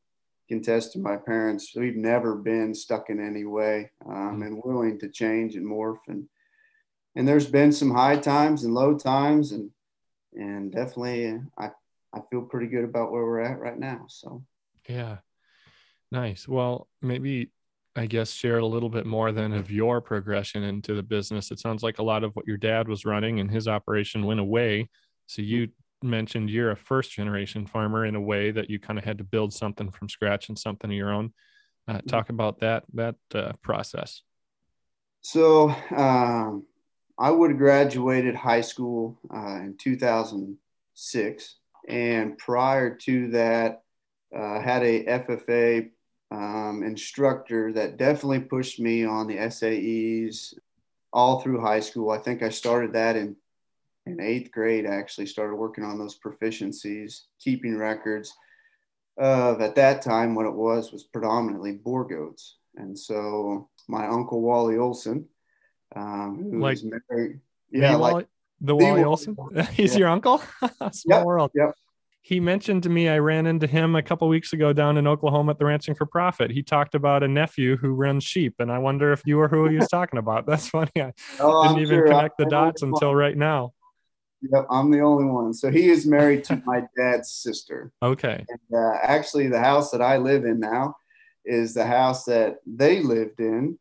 contest 0.49 0.93
to 0.93 0.99
my 0.99 1.17
parents, 1.17 1.73
we've 1.77 1.97
never 1.97 2.35
been 2.35 2.75
stuck 2.75 3.09
in 3.09 3.25
any 3.25 3.45
way 3.45 3.91
um, 4.06 4.15
mm-hmm. 4.15 4.43
and 4.43 4.62
willing 4.65 4.99
to 4.99 5.09
change 5.09 5.55
and 5.55 5.67
morph 5.67 5.99
and, 6.09 6.27
and 7.16 7.26
there's 7.26 7.46
been 7.46 7.72
some 7.72 7.90
high 7.90 8.16
times 8.16 8.64
and 8.64 8.75
low 8.75 8.96
times 8.96 9.52
and 9.52 9.70
and 10.34 10.72
definitely 10.72 11.40
I 11.58 11.70
I 12.12 12.20
feel 12.31 12.43
pretty 12.43 12.69
good 12.69 12.84
about 12.84 13.12
where 13.12 13.25
we're 13.25 13.40
at 13.40 13.58
right 13.58 13.78
now. 13.78 14.06
So 14.08 14.44
yeah. 14.88 15.19
Nice. 16.11 16.46
Well, 16.46 16.87
maybe 17.02 17.50
I 17.96 18.06
guess 18.06 18.31
share 18.31 18.58
a 18.58 18.66
little 18.66 18.88
bit 18.88 19.06
more 19.06 19.32
than 19.32 19.52
of 19.52 19.70
your 19.70 20.00
progression 20.00 20.62
into 20.62 20.94
the 20.94 21.02
business. 21.02 21.50
It 21.50 21.61
sounds 21.61 21.82
like 21.82 21.99
a 21.99 22.05
lot 22.05 22.25
of 22.25 22.34
what 22.34 22.46
your 22.46 22.56
dad 22.56 22.88
was 22.88 23.05
running 23.05 23.40
and 23.40 23.50
his 23.50 23.69
operation 23.69 24.25
went 24.25 24.40
away. 24.40 24.88
So 25.26 25.43
you 25.43 25.69
mentioned 26.02 26.50
you're 26.50 26.72
a 26.72 26.76
first 26.76 27.12
generation 27.12 27.67
farmer 27.67 28.05
in 28.05 28.14
a 28.14 28.20
way 28.20 28.50
that 28.50 28.69
you 28.69 28.78
kind 28.78 28.99
of 28.99 29.05
had 29.05 29.19
to 29.19 29.25
build 29.25 29.52
something 29.52 29.90
from 29.90 30.08
scratch 30.08 30.49
and 30.49 30.58
something 30.58 30.90
of 30.90 30.96
your 30.96 31.12
own. 31.12 31.32
Uh, 31.87 32.00
talk 32.08 32.31
about 32.31 32.60
that 32.60 32.84
that 32.94 33.17
uh, 33.34 33.52
process. 33.62 34.22
So 35.20 35.75
um, 35.90 36.65
I 37.19 37.31
would 37.31 37.51
have 37.51 37.59
graduated 37.59 38.35
high 38.35 38.61
school 38.61 39.19
uh, 39.33 39.56
in 39.56 39.77
2006. 39.79 41.55
And 41.89 42.39
prior 42.39 42.94
to 42.97 43.29
that, 43.31 43.83
uh, 44.35 44.61
had 44.61 44.83
a 44.83 45.05
FFA 45.05 45.91
um, 46.31 46.83
instructor 46.83 47.73
that 47.73 47.97
definitely 47.97 48.41
pushed 48.41 48.81
me 48.81 49.05
on 49.05 49.29
the 49.29 49.37
SAEs 49.37 50.55
all 51.13 51.41
through 51.41 51.61
high 51.61 51.81
school. 51.81 52.11
I 52.11 52.19
think 52.19 52.43
I 52.43 52.49
started 52.49 52.94
that 52.94 53.15
in, 53.15 53.37
in 54.06 54.21
eighth 54.21 54.51
grade, 54.51 54.87
actually 54.87 55.27
started 55.27 55.55
working 55.55 55.85
on 55.85 55.99
those 55.99 56.19
proficiencies, 56.19 57.23
keeping 57.39 57.77
records 57.79 58.35
of 59.17 59.61
at 59.61 59.77
that 59.77 60.03
time 60.03 60.35
what 60.35 60.47
it 60.47 60.55
was 60.55 60.91
was 60.91 61.05
predominantly 61.05 61.73
Boer 61.73 62.05
goats. 62.05 62.56
And 62.75 62.99
so 62.99 63.69
my 63.87 64.06
uncle 64.09 64.41
Wally 64.41 64.77
Olson, 64.77 65.29
um, 65.96 66.60
like, 66.60 66.79
married. 66.82 67.41
Yeah, 67.70 67.93
the 67.93 67.98
like 67.98 68.13
Wally, 68.13 68.27
the 68.60 68.77
Wally 68.77 69.03
the 69.03 69.08
Olson. 69.08 69.36
He's 69.72 69.94
yeah. 69.94 70.01
your 70.01 70.08
uncle. 70.08 70.43
Small 70.93 71.19
yep, 71.19 71.24
world. 71.24 71.51
Yep. 71.55 71.74
He 72.22 72.41
mentioned 72.41 72.84
to 72.84 72.89
me 72.89 73.08
I 73.08 73.19
ran 73.19 73.46
into 73.46 73.67
him 73.67 73.94
a 73.94 74.03
couple 74.03 74.29
weeks 74.29 74.55
ago 74.55 74.72
down 74.72 74.96
in 74.96 75.06
Oklahoma 75.06 75.51
at 75.51 75.58
the 75.58 75.67
Ranching 75.67 75.94
for 75.94 76.06
Profit. 76.06 76.51
He 76.51 76.63
talked 76.63 76.94
about 76.94 77.22
a 77.22 77.29
nephew 77.29 77.77
who 77.77 77.93
runs 77.93 78.24
sheep, 78.24 78.55
and 78.60 78.72
I 78.72 78.79
wonder 78.79 79.13
if 79.13 79.22
you 79.27 79.36
were 79.36 79.48
who 79.48 79.69
he 79.69 79.77
was 79.77 79.89
talking 79.91 80.19
about. 80.19 80.46
That's 80.46 80.69
funny. 80.69 80.91
I 80.96 81.13
oh, 81.39 81.65
didn't 81.65 81.77
I'm 81.77 81.82
even 81.82 81.98
sure. 81.98 82.06
connect 82.06 82.39
the 82.39 82.46
dots 82.46 82.82
until 82.82 83.15
right 83.15 83.36
now. 83.36 83.74
Yep, 84.41 84.67
I'm 84.70 84.91
the 84.91 85.01
only 85.01 85.24
one. 85.24 85.53
So 85.55 85.70
he 85.70 85.91
is 85.91 86.06
married 86.06 86.44
to 86.44 86.63
my 86.67 86.84
dad's 86.96 87.31
sister. 87.31 87.93
Okay. 88.03 88.44
And, 88.48 88.79
uh, 88.79 88.98
actually, 89.03 89.48
the 89.48 89.60
house 89.60 89.91
that 89.91 90.03
I 90.03 90.17
live 90.17 90.44
in 90.44 90.60
now 90.60 90.96
is 91.44 91.74
the 91.74 91.86
house 91.86 92.24
that 92.24 92.56
they 92.67 93.03
lived 93.03 93.41
in 93.41 93.79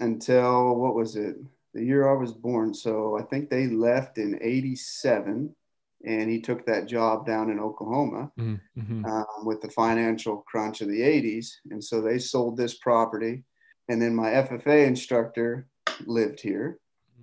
until 0.00 0.74
what 0.74 0.94
was 0.94 1.16
it? 1.16 1.36
The 1.74 1.84
year 1.84 2.08
I 2.08 2.14
was 2.14 2.32
born. 2.32 2.74
So 2.74 3.16
I 3.18 3.22
think 3.22 3.48
they 3.48 3.68
left 3.68 4.18
in 4.18 4.38
87 4.40 5.54
and 6.04 6.30
he 6.30 6.40
took 6.40 6.66
that 6.66 6.86
job 6.86 7.26
down 7.26 7.50
in 7.50 7.60
Oklahoma 7.60 8.32
mm-hmm. 8.38 9.04
um, 9.04 9.44
with 9.44 9.60
the 9.60 9.70
financial 9.70 10.38
crunch 10.48 10.80
of 10.80 10.88
the 10.88 11.00
80s. 11.00 11.48
And 11.70 11.82
so 11.82 12.00
they 12.00 12.18
sold 12.18 12.56
this 12.56 12.74
property. 12.74 13.44
And 13.88 14.00
then 14.00 14.14
my 14.14 14.30
FFA 14.30 14.86
instructor 14.86 15.68
lived 16.06 16.40
here 16.40 16.78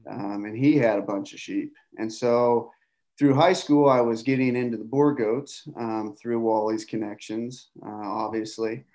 um, 0.10 0.46
and 0.46 0.56
he 0.56 0.78
had 0.78 1.00
a 1.00 1.04
bunch 1.04 1.34
of 1.34 1.40
sheep. 1.40 1.74
And 1.98 2.12
so 2.12 2.72
through 3.18 3.34
high 3.34 3.54
school, 3.54 3.90
I 3.90 4.02
was 4.02 4.22
getting 4.22 4.56
into 4.56 4.78
the 4.78 4.84
Boer 4.84 5.14
goats 5.14 5.68
um, 5.76 6.16
through 6.22 6.40
Wally's 6.40 6.86
connections, 6.86 7.70
uh, 7.84 7.90
obviously 7.90 8.86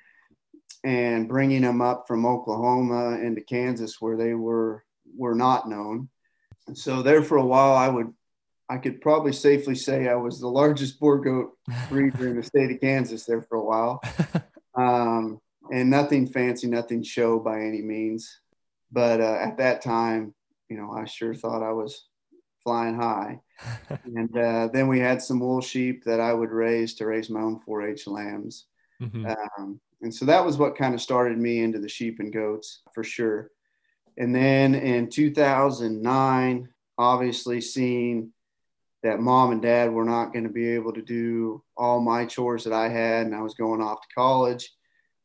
and 0.85 1.29
bringing 1.29 1.63
them 1.63 1.81
up 1.81 2.07
from 2.07 2.27
Oklahoma 2.27 3.19
into 3.19 3.41
Kansas 3.41 4.01
where 4.01 4.17
they 4.17 4.35
were 4.35 4.85
were 5.17 5.35
not 5.35 5.69
known. 5.69 6.09
And 6.67 6.77
so 6.77 7.03
there 7.03 7.23
for 7.23 7.37
a 7.37 7.47
while, 7.47 7.75
I 7.75 7.89
would, 7.89 8.13
I 8.69 8.79
could 8.79 9.01
probably 9.01 9.33
safely 9.33 9.75
say 9.75 10.09
I 10.09 10.15
was 10.15 10.41
the 10.41 10.49
largest 10.49 10.99
Boer 11.01 11.19
goat 11.19 11.59
breeder 11.89 12.29
in 12.29 12.37
the 12.37 12.43
state 12.43 12.71
of 12.71 12.81
Kansas 12.81 13.25
there 13.25 13.43
for 13.43 13.57
a 13.57 13.65
while. 13.65 14.03
Um, 14.75 15.39
and 15.71 15.91
nothing 15.91 16.27
fancy, 16.27 16.67
nothing 16.67 17.03
show 17.03 17.39
by 17.39 17.61
any 17.61 17.83
means. 17.83 18.41
But 18.91 19.21
uh, 19.21 19.39
at 19.39 19.59
that 19.59 19.83
time, 19.83 20.35
you 20.69 20.77
know, 20.77 20.91
I 20.91 21.05
sure 21.05 21.35
thought 21.35 21.63
I 21.63 21.73
was 21.73 22.07
flying 22.63 22.95
high. 22.95 23.41
and 24.05 24.37
uh, 24.37 24.69
then 24.73 24.89
we 24.89 24.99
had 24.99 25.21
some 25.21 25.41
wool 25.41 25.61
sheep 25.61 26.05
that 26.05 26.21
I 26.21 26.33
would 26.33 26.51
raise 26.51 26.95
to 26.95 27.07
raise 27.07 27.31
my 27.31 27.41
own 27.41 27.61
4-H 27.69 28.07
lambs. 28.07 28.67
Mm-hmm. 29.01 29.27
Um, 29.27 29.81
and 30.03 30.13
so 30.13 30.25
that 30.27 30.45
was 30.45 30.59
what 30.59 30.77
kind 30.77 30.95
of 30.95 31.01
started 31.01 31.39
me 31.39 31.63
into 31.63 31.79
the 31.79 31.89
sheep 31.89 32.19
and 32.19 32.33
goats 32.33 32.81
for 32.93 33.05
sure. 33.05 33.51
And 34.19 34.35
then 34.35 34.75
in 34.75 35.09
2009, 35.09 36.69
obviously 36.99 37.61
seeing 37.61 38.33
that 39.03 39.21
mom 39.21 39.53
and 39.53 39.63
dad 39.63 39.91
were 39.91 40.05
not 40.05 40.33
going 40.33 40.45
to 40.45 40.51
be 40.51 40.69
able 40.71 40.93
to 40.93 41.03
do 41.03 41.63
all 41.77 42.01
my 42.01 42.25
chores 42.27 42.65
that 42.65 42.73
I 42.73 42.89
had, 42.89 43.27
and 43.27 43.35
I 43.35 43.43
was 43.43 43.55
going 43.55 43.81
off 43.81 44.01
to 44.01 44.15
college. 44.15 44.71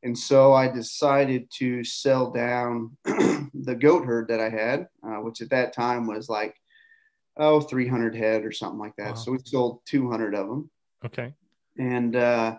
And 0.03 0.17
so 0.17 0.53
I 0.53 0.67
decided 0.67 1.49
to 1.57 1.83
sell 1.83 2.31
down 2.31 2.97
the 3.03 3.77
goat 3.79 4.05
herd 4.05 4.29
that 4.29 4.39
I 4.39 4.49
had, 4.49 4.87
uh, 5.03 5.21
which 5.21 5.41
at 5.41 5.49
that 5.49 5.73
time 5.73 6.07
was 6.07 6.29
like, 6.29 6.55
oh, 7.35 7.61
300 7.61 8.15
head 8.15 8.45
or 8.45 8.51
something 8.51 8.79
like 8.79 8.95
that. 8.97 9.09
Wow. 9.09 9.15
So 9.15 9.31
we 9.31 9.39
sold 9.43 9.81
200 9.85 10.33
of 10.33 10.47
them. 10.47 10.69
Okay. 11.05 11.33
And 11.77 12.15
uh, 12.15 12.57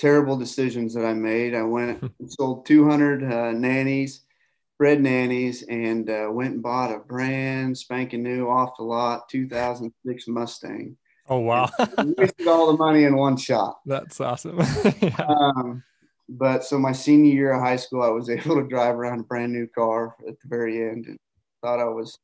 terrible 0.00 0.36
decisions 0.36 0.94
that 0.94 1.04
I 1.04 1.12
made. 1.12 1.54
I 1.54 1.62
went 1.62 2.02
and 2.02 2.32
sold 2.32 2.64
200 2.66 3.22
uh, 3.22 3.52
nannies, 3.52 4.22
bred 4.78 5.00
nannies, 5.00 5.62
and 5.62 6.08
uh, 6.08 6.28
went 6.32 6.54
and 6.54 6.62
bought 6.62 6.94
a 6.94 6.98
brand 6.98 7.76
spanking 7.76 8.22
new 8.22 8.48
off 8.48 8.78
the 8.78 8.82
lot 8.82 9.28
2006 9.28 10.26
Mustang. 10.28 10.96
Oh 11.28 11.38
wow! 11.38 11.70
wasted 12.16 12.48
all 12.48 12.72
the 12.72 12.78
money 12.78 13.04
in 13.04 13.14
one 13.14 13.36
shot. 13.36 13.78
That's 13.86 14.20
awesome. 14.20 14.58
yeah. 15.00 15.26
um, 15.28 15.84
but 16.28 16.64
so 16.64 16.76
my 16.78 16.92
senior 16.92 17.32
year 17.32 17.52
of 17.52 17.60
high 17.60 17.76
school, 17.76 18.02
I 18.02 18.08
was 18.08 18.30
able 18.30 18.56
to 18.56 18.66
drive 18.66 18.96
around 18.96 19.20
a 19.20 19.24
brand 19.24 19.52
new 19.52 19.68
car 19.68 20.16
at 20.26 20.40
the 20.40 20.48
very 20.48 20.82
end, 20.90 21.06
and 21.06 21.18
thought 21.62 21.78
I 21.78 21.84
was 21.84 22.18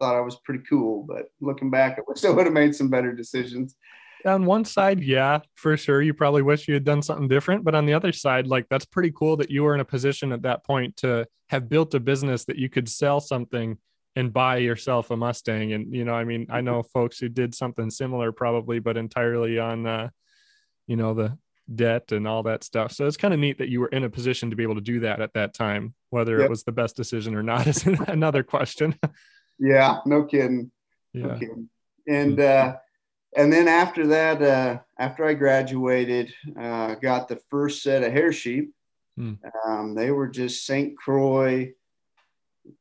thought 0.00 0.16
I 0.16 0.20
was 0.20 0.36
pretty 0.36 0.64
cool. 0.68 1.04
But 1.06 1.26
looking 1.40 1.70
back, 1.70 1.98
I 1.98 2.02
wish 2.08 2.24
I 2.24 2.30
would 2.30 2.46
have 2.46 2.54
made 2.54 2.74
some 2.74 2.88
better 2.88 3.12
decisions 3.12 3.76
on 4.24 4.44
one 4.44 4.64
side, 4.64 5.00
yeah, 5.02 5.40
for 5.54 5.76
sure. 5.76 6.02
You 6.02 6.14
probably 6.14 6.42
wish 6.42 6.68
you 6.68 6.74
had 6.74 6.84
done 6.84 7.02
something 7.02 7.28
different. 7.28 7.64
But 7.64 7.74
on 7.74 7.86
the 7.86 7.94
other 7.94 8.12
side, 8.12 8.46
like 8.46 8.66
that's 8.68 8.84
pretty 8.84 9.12
cool 9.12 9.36
that 9.38 9.50
you 9.50 9.62
were 9.62 9.74
in 9.74 9.80
a 9.80 9.84
position 9.84 10.32
at 10.32 10.42
that 10.42 10.64
point 10.64 10.96
to 10.98 11.26
have 11.48 11.68
built 11.68 11.94
a 11.94 12.00
business 12.00 12.44
that 12.46 12.56
you 12.56 12.68
could 12.68 12.88
sell 12.88 13.20
something 13.20 13.78
and 14.16 14.32
buy 14.32 14.58
yourself 14.58 15.10
a 15.10 15.16
Mustang. 15.16 15.72
And, 15.72 15.94
you 15.94 16.04
know, 16.04 16.14
I 16.14 16.24
mean, 16.24 16.46
I 16.50 16.60
know 16.60 16.82
folks 16.94 17.18
who 17.18 17.28
did 17.28 17.54
something 17.54 17.90
similar 17.90 18.32
probably, 18.32 18.78
but 18.78 18.96
entirely 18.96 19.58
on, 19.58 19.86
uh, 19.86 20.10
you 20.86 20.96
know, 20.96 21.14
the 21.14 21.38
debt 21.72 22.12
and 22.12 22.26
all 22.26 22.42
that 22.42 22.64
stuff. 22.64 22.92
So 22.92 23.06
it's 23.06 23.16
kind 23.16 23.32
of 23.32 23.40
neat 23.40 23.58
that 23.58 23.68
you 23.68 23.80
were 23.80 23.88
in 23.88 24.04
a 24.04 24.10
position 24.10 24.50
to 24.50 24.56
be 24.56 24.64
able 24.64 24.74
to 24.74 24.80
do 24.80 25.00
that 25.00 25.20
at 25.20 25.34
that 25.34 25.54
time. 25.54 25.94
Whether 26.10 26.38
yep. 26.38 26.46
it 26.46 26.50
was 26.50 26.64
the 26.64 26.72
best 26.72 26.96
decision 26.96 27.34
or 27.34 27.42
not 27.42 27.66
is 27.68 27.86
another 27.86 28.42
question. 28.42 28.96
yeah, 29.58 29.98
no 30.04 30.24
kidding. 30.24 30.70
Yeah. 31.12 31.26
No 31.26 31.34
kidding. 31.34 31.68
And, 32.08 32.40
uh, 32.40 32.76
and 33.36 33.52
then 33.52 33.68
after 33.68 34.08
that, 34.08 34.42
uh, 34.42 34.78
after 34.98 35.24
I 35.24 35.34
graduated, 35.34 36.34
uh, 36.58 36.94
got 36.96 37.28
the 37.28 37.40
first 37.48 37.82
set 37.82 38.02
of 38.02 38.12
hair 38.12 38.32
sheep. 38.32 38.74
Hmm. 39.16 39.34
Um, 39.66 39.94
they 39.94 40.10
were 40.10 40.28
just 40.28 40.66
St. 40.66 40.96
Croix. 40.96 41.72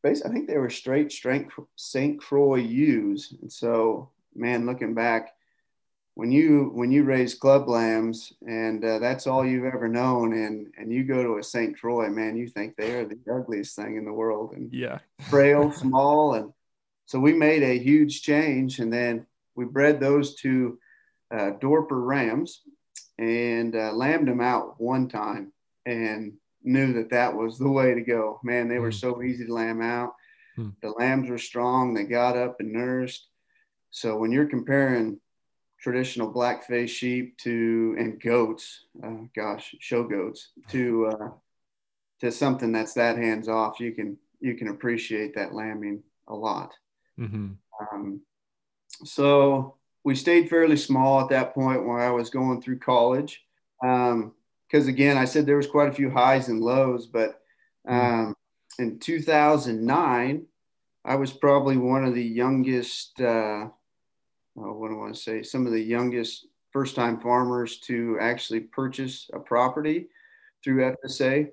Basically, 0.04 0.32
I 0.32 0.34
think 0.34 0.48
they 0.48 0.58
were 0.58 0.70
straight 0.70 1.12
St. 1.76 2.20
Croix 2.20 2.56
ewes. 2.56 3.34
And 3.42 3.52
so, 3.52 4.10
man, 4.36 4.66
looking 4.66 4.94
back, 4.94 5.36
when 6.16 6.32
you 6.34 6.72
when 6.74 6.92
you 6.92 7.06
raise 7.06 7.34
club 7.34 7.70
lambs 7.70 8.34
and 8.46 8.84
uh, 8.84 9.00
that's 9.00 9.26
all 9.26 9.46
you've 9.46 9.64
ever 9.64 9.88
known, 9.88 10.34
and 10.34 10.68
and 10.78 10.92
you 10.92 11.06
go 11.06 11.24
to 11.24 11.38
a 11.38 11.44
St. 11.44 11.80
Croix, 11.80 12.10
man, 12.10 12.36
you 12.36 12.48
think 12.48 12.76
they 12.76 12.96
are 12.96 13.06
the 13.06 13.18
ugliest 13.32 13.76
thing 13.76 13.96
in 13.96 14.04
the 14.04 14.12
world, 14.12 14.52
and 14.52 14.74
yeah, 14.74 15.00
frail, 15.30 15.72
small, 15.72 16.34
and 16.34 16.52
so 17.06 17.20
we 17.20 17.32
made 17.32 17.64
a 17.64 17.80
huge 17.80 18.22
change, 18.22 18.80
and 18.80 18.92
then 18.92 19.28
we 19.60 19.66
bred 19.66 20.00
those 20.00 20.36
to 20.36 20.80
uh, 21.32 21.52
Dorper 21.60 22.08
rams 22.08 22.62
and 23.18 23.76
uh, 23.76 23.92
lambed 23.92 24.30
them 24.30 24.40
out 24.40 24.80
one 24.80 25.10
time 25.10 25.52
and 25.86 26.32
knew 26.64 26.94
that 26.94 27.10
that 27.10 27.36
was 27.36 27.60
the 27.60 27.70
way 27.70 27.94
to 27.94 28.00
go. 28.00 28.40
Man, 28.42 28.70
they 28.70 28.80
were 28.80 28.92
mm. 28.92 29.02
so 29.02 29.22
easy 29.22 29.46
to 29.46 29.54
lamb 29.54 29.82
out. 29.82 30.16
Mm. 30.58 30.76
The 30.82 30.92
lambs 30.92 31.30
were 31.30 31.38
strong. 31.38 31.94
They 31.94 32.06
got 32.06 32.38
up 32.38 32.62
and 32.62 32.72
nursed. 32.72 33.28
So 33.92 34.16
when 34.16 34.32
you're 34.32 34.46
comparing 34.46 35.20
traditional 35.82 36.34
blackface 36.34 36.88
sheep 36.88 37.38
to 37.40 37.98
and 38.00 38.22
goats, 38.22 38.86
uh, 39.04 39.26
gosh, 39.36 39.76
show 39.82 40.06
goats 40.06 40.52
to 40.70 41.08
uh, 41.08 41.30
to 42.22 42.32
something 42.32 42.72
that's 42.72 42.94
that 42.94 43.18
hands 43.18 43.50
off, 43.50 43.82
you 43.82 43.92
can 43.92 44.18
you 44.40 44.56
can 44.56 44.70
appreciate 44.70 45.36
that 45.36 45.54
lambing 45.54 46.02
a 46.30 46.34
lot. 46.34 46.74
Mm-hmm. 47.20 47.50
Um, 47.92 48.22
so 49.04 49.76
we 50.04 50.16
stayed 50.16 50.50
fairly 50.50 50.78
small 50.78 51.22
at 51.22 51.30
that 51.30 51.54
point 51.54 51.86
while 51.86 52.02
I 52.02 52.12
was 52.12 52.30
going 52.30 52.62
through 52.62 52.80
college. 52.80 53.44
Because 53.82 54.14
um, 54.14 54.34
again, 54.74 55.18
I 55.18 55.26
said 55.26 55.46
there 55.46 55.58
was 55.58 55.68
quite 55.68 55.90
a 55.90 55.94
few 55.94 56.10
highs 56.10 56.48
and 56.50 56.62
lows, 56.62 57.06
but 57.06 57.42
um, 57.88 58.36
in 58.78 59.00
2009, 59.00 60.46
I 61.06 61.16
was 61.16 61.32
probably 61.32 61.78
one 61.78 62.06
of 62.06 62.14
the 62.14 62.24
youngest. 62.24 63.20
Uh, 63.20 63.70
oh, 64.58 64.74
what 64.74 64.90
do 64.90 64.96
I 64.96 64.98
want 64.98 65.16
to 65.16 65.22
say? 65.22 65.44
Some 65.44 65.66
of 65.66 65.72
the 65.72 65.82
youngest 65.82 66.48
first-time 66.72 67.20
farmers 67.20 67.80
to 67.80 68.18
actually 68.22 68.60
purchase 68.60 69.30
a 69.34 69.40
property 69.40 70.08
through 70.64 70.96
FSA, 71.04 71.50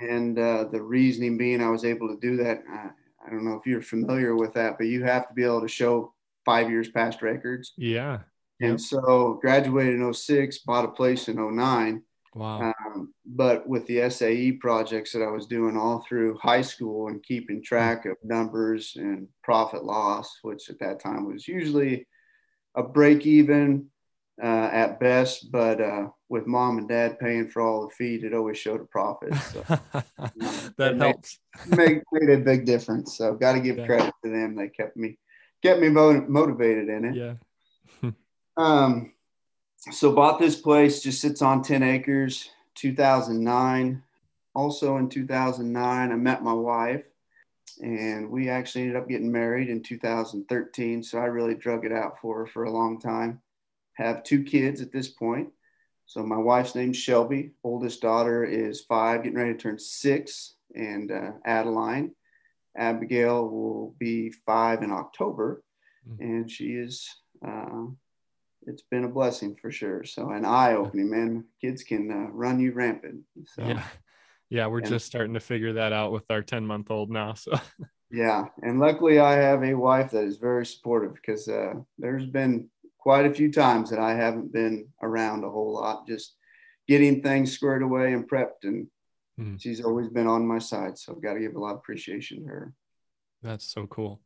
and 0.00 0.38
uh, 0.38 0.64
the 0.64 0.80
reasoning 0.80 1.36
being 1.36 1.60
I 1.60 1.68
was 1.68 1.84
able 1.84 2.08
to 2.08 2.20
do 2.20 2.36
that. 2.38 2.62
I 2.68 3.30
don't 3.30 3.44
know 3.44 3.54
if 3.54 3.66
you're 3.66 3.82
familiar 3.82 4.36
with 4.36 4.54
that, 4.54 4.78
but 4.78 4.86
you 4.86 5.04
have 5.04 5.28
to 5.28 5.34
be 5.34 5.44
able 5.44 5.60
to 5.60 5.68
show 5.68 6.12
five 6.44 6.70
years 6.70 6.90
past 6.90 7.22
records. 7.22 7.72
Yeah. 7.76 8.20
And 8.60 8.72
yep. 8.72 8.80
so 8.80 9.38
graduated 9.40 10.00
in 10.00 10.14
06, 10.14 10.58
bought 10.60 10.84
a 10.84 10.88
place 10.88 11.28
in 11.28 11.36
09. 11.36 12.02
Wow. 12.34 12.72
Um, 12.72 13.12
but 13.26 13.68
with 13.68 13.86
the 13.86 14.08
SAE 14.08 14.52
projects 14.52 15.12
that 15.12 15.22
I 15.22 15.30
was 15.30 15.46
doing 15.46 15.76
all 15.76 16.04
through 16.08 16.38
high 16.38 16.62
school 16.62 17.08
and 17.08 17.22
keeping 17.22 17.62
track 17.62 18.06
of 18.06 18.16
numbers 18.22 18.94
and 18.96 19.28
profit 19.42 19.84
loss, 19.84 20.38
which 20.42 20.70
at 20.70 20.78
that 20.78 21.00
time 21.00 21.30
was 21.30 21.46
usually 21.46 22.06
a 22.74 22.82
break 22.82 23.26
even 23.26 23.88
uh, 24.42 24.70
at 24.72 24.98
best, 24.98 25.52
but 25.52 25.80
uh, 25.80 26.08
with 26.28 26.46
mom 26.46 26.78
and 26.78 26.88
dad 26.88 27.18
paying 27.18 27.48
for 27.48 27.60
all 27.60 27.86
the 27.86 27.94
feed, 27.94 28.24
it 28.24 28.32
always 28.32 28.56
showed 28.56 28.80
a 28.80 28.84
profit. 28.84 29.34
So, 29.34 29.60
that 30.78 30.96
helps. 30.96 31.38
Made, 31.68 32.02
made, 32.12 32.30
a 32.30 32.38
big 32.38 32.64
difference. 32.64 33.18
So 33.18 33.34
got 33.34 33.52
to 33.52 33.60
give 33.60 33.76
yeah. 33.76 33.86
credit 33.86 34.14
to 34.24 34.30
them. 34.30 34.56
They 34.56 34.68
kept 34.68 34.96
me 34.96 35.18
kept 35.62 35.80
me 35.80 35.88
motivated 35.88 36.88
in 36.88 37.04
it. 37.04 37.14
Yeah. 38.02 38.10
um, 38.56 39.12
so 39.90 40.12
bought 40.12 40.38
this 40.38 40.56
place, 40.56 41.02
just 41.02 41.20
sits 41.20 41.42
on 41.42 41.62
10 41.62 41.82
acres, 41.82 42.50
2009. 42.74 44.02
Also 44.54 44.96
in 44.98 45.08
2009, 45.08 46.12
I 46.12 46.14
met 46.14 46.42
my 46.42 46.52
wife 46.52 47.04
and 47.80 48.30
we 48.30 48.48
actually 48.48 48.82
ended 48.82 48.96
up 48.96 49.08
getting 49.08 49.32
married 49.32 49.68
in 49.68 49.82
2013. 49.82 51.02
So 51.02 51.18
I 51.18 51.24
really 51.24 51.54
drug 51.54 51.84
it 51.84 51.92
out 51.92 52.20
for 52.20 52.38
her 52.38 52.46
for 52.46 52.64
a 52.64 52.70
long 52.70 53.00
time. 53.00 53.40
Have 53.94 54.24
two 54.24 54.42
kids 54.42 54.80
at 54.80 54.92
this 54.92 55.08
point. 55.08 55.48
So 56.06 56.22
my 56.22 56.36
wife's 56.36 56.74
name's 56.74 56.96
Shelby. 56.96 57.52
Oldest 57.64 58.02
daughter 58.02 58.44
is 58.44 58.82
five, 58.82 59.22
getting 59.22 59.38
ready 59.38 59.52
to 59.52 59.58
turn 59.58 59.78
six, 59.78 60.54
and 60.74 61.10
uh, 61.10 61.32
Adeline. 61.44 62.14
Abigail 62.76 63.48
will 63.48 63.94
be 63.98 64.30
five 64.30 64.82
in 64.82 64.90
October, 64.90 65.62
mm-hmm. 66.08 66.22
and 66.22 66.50
she 66.50 66.72
is. 66.72 67.08
Uh, 67.46 67.86
it's 68.66 68.82
been 68.90 69.04
a 69.04 69.08
blessing 69.08 69.56
for 69.60 69.72
sure. 69.72 70.04
So 70.04 70.30
an 70.30 70.44
eye 70.44 70.74
opening, 70.74 71.10
man. 71.10 71.44
Kids 71.60 71.82
can 71.82 72.10
uh, 72.10 72.30
run 72.30 72.60
you 72.60 72.72
rampant. 72.72 73.22
So, 73.44 73.66
yeah, 73.66 73.82
yeah, 74.50 74.66
we're 74.66 74.78
and, 74.78 74.88
just 74.88 75.06
starting 75.06 75.34
to 75.34 75.40
figure 75.40 75.74
that 75.74 75.92
out 75.92 76.12
with 76.12 76.30
our 76.30 76.42
ten 76.42 76.66
month 76.66 76.90
old 76.90 77.10
now. 77.10 77.34
So 77.34 77.52
yeah, 78.10 78.44
and 78.62 78.78
luckily 78.78 79.18
I 79.18 79.32
have 79.32 79.62
a 79.64 79.74
wife 79.74 80.12
that 80.12 80.24
is 80.24 80.36
very 80.36 80.64
supportive 80.64 81.14
because 81.14 81.48
uh, 81.48 81.74
there's 81.98 82.26
been 82.26 82.68
quite 82.98 83.26
a 83.26 83.34
few 83.34 83.50
times 83.50 83.90
that 83.90 83.98
I 83.98 84.14
haven't 84.14 84.52
been 84.52 84.86
around 85.02 85.44
a 85.44 85.50
whole 85.50 85.74
lot, 85.74 86.06
just 86.06 86.36
getting 86.86 87.22
things 87.22 87.52
squared 87.52 87.82
away 87.82 88.12
and 88.12 88.28
prepped 88.28 88.64
and 88.64 88.86
Mm-hmm. 89.42 89.56
She's 89.58 89.84
always 89.84 90.08
been 90.08 90.26
on 90.26 90.46
my 90.46 90.58
side. 90.58 90.98
So 90.98 91.12
I've 91.12 91.22
got 91.22 91.34
to 91.34 91.40
give 91.40 91.54
a 91.54 91.58
lot 91.58 91.72
of 91.72 91.78
appreciation 91.78 92.44
to 92.44 92.48
her. 92.48 92.74
That's 93.42 93.64
so 93.64 93.86
cool. 93.86 94.20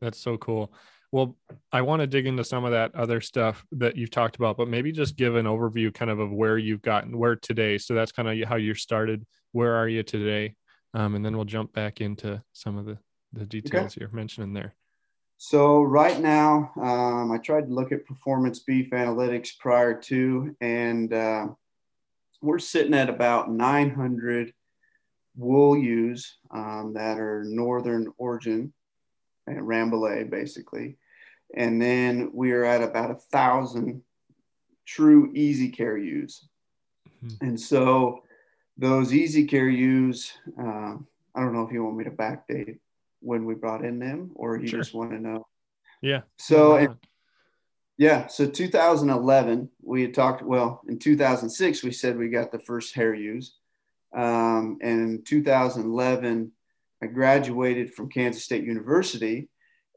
That's 0.00 0.18
so 0.18 0.36
cool. 0.36 0.72
Well, 1.10 1.36
I 1.72 1.80
want 1.82 2.00
to 2.00 2.06
dig 2.06 2.26
into 2.26 2.44
some 2.44 2.64
of 2.64 2.72
that 2.72 2.94
other 2.94 3.20
stuff 3.20 3.64
that 3.72 3.96
you've 3.96 4.10
talked 4.10 4.36
about, 4.36 4.58
but 4.58 4.68
maybe 4.68 4.92
just 4.92 5.16
give 5.16 5.36
an 5.36 5.46
overview 5.46 5.92
kind 5.92 6.10
of 6.10 6.18
of 6.18 6.30
where 6.30 6.58
you've 6.58 6.82
gotten 6.82 7.16
where 7.16 7.36
today. 7.36 7.78
So 7.78 7.94
that's 7.94 8.12
kind 8.12 8.28
of 8.28 8.48
how 8.48 8.56
you 8.56 8.74
started. 8.74 9.24
Where 9.52 9.74
are 9.74 9.88
you 9.88 10.02
today? 10.02 10.54
Um, 10.92 11.14
and 11.14 11.24
then 11.24 11.34
we'll 11.34 11.46
jump 11.46 11.72
back 11.72 12.00
into 12.02 12.42
some 12.52 12.76
of 12.76 12.84
the, 12.84 12.98
the 13.32 13.46
details 13.46 13.92
okay. 13.92 14.00
you're 14.00 14.10
mentioning 14.10 14.52
there. 14.52 14.74
So 15.38 15.82
right 15.82 16.18
now, 16.18 16.72
um, 16.76 17.30
I 17.30 17.38
tried 17.38 17.68
to 17.68 17.74
look 17.74 17.92
at 17.92 18.04
performance 18.04 18.58
beef 18.58 18.90
analytics 18.90 19.50
prior 19.58 19.94
to, 19.94 20.56
and 20.60 21.12
uh, 21.12 21.48
we're 22.42 22.58
sitting 22.58 22.94
at 22.94 23.08
about 23.08 23.50
900 23.50 24.52
wool 25.38 25.78
ewes 25.78 26.36
um, 26.50 26.92
that 26.94 27.18
are 27.18 27.44
northern 27.44 28.12
origin 28.18 28.72
and 29.46 29.60
Rambouillet 29.60 30.28
basically, 30.28 30.98
and 31.54 31.80
then 31.80 32.30
we 32.34 32.52
are 32.52 32.64
at 32.64 32.82
about 32.82 33.10
a 33.10 33.14
thousand 33.14 34.02
true 34.84 35.32
easy 35.34 35.70
care 35.70 35.96
ewes, 35.96 36.46
mm-hmm. 37.24 37.46
and 37.46 37.58
so 37.58 38.22
those 38.76 39.14
easy 39.14 39.46
care 39.46 39.68
ewes. 39.68 40.32
Uh, 40.58 40.96
I 41.34 41.40
don't 41.40 41.54
know 41.54 41.62
if 41.62 41.72
you 41.72 41.84
want 41.84 41.96
me 41.96 42.04
to 42.04 42.10
backdate 42.10 42.78
when 43.20 43.44
we 43.44 43.54
brought 43.54 43.84
in 43.84 43.98
them, 43.98 44.30
or 44.34 44.58
you 44.58 44.66
sure. 44.66 44.80
just 44.80 44.94
want 44.94 45.10
to 45.10 45.20
know. 45.20 45.46
Yeah. 46.00 46.22
So, 46.36 46.96
yeah. 47.96 48.26
So 48.28 48.46
2011, 48.46 49.68
we 49.82 50.02
had 50.02 50.14
talked. 50.14 50.42
Well, 50.42 50.82
in 50.88 50.98
2006, 50.98 51.82
we 51.82 51.92
said 51.92 52.16
we 52.16 52.28
got 52.28 52.52
the 52.52 52.58
first 52.58 52.94
hair 52.94 53.14
ewes, 53.14 53.54
um, 54.14 54.78
and 54.82 55.00
in 55.00 55.22
2011, 55.24 56.52
I 57.02 57.06
graduated 57.06 57.94
from 57.94 58.10
Kansas 58.10 58.44
State 58.44 58.64
University, 58.64 59.48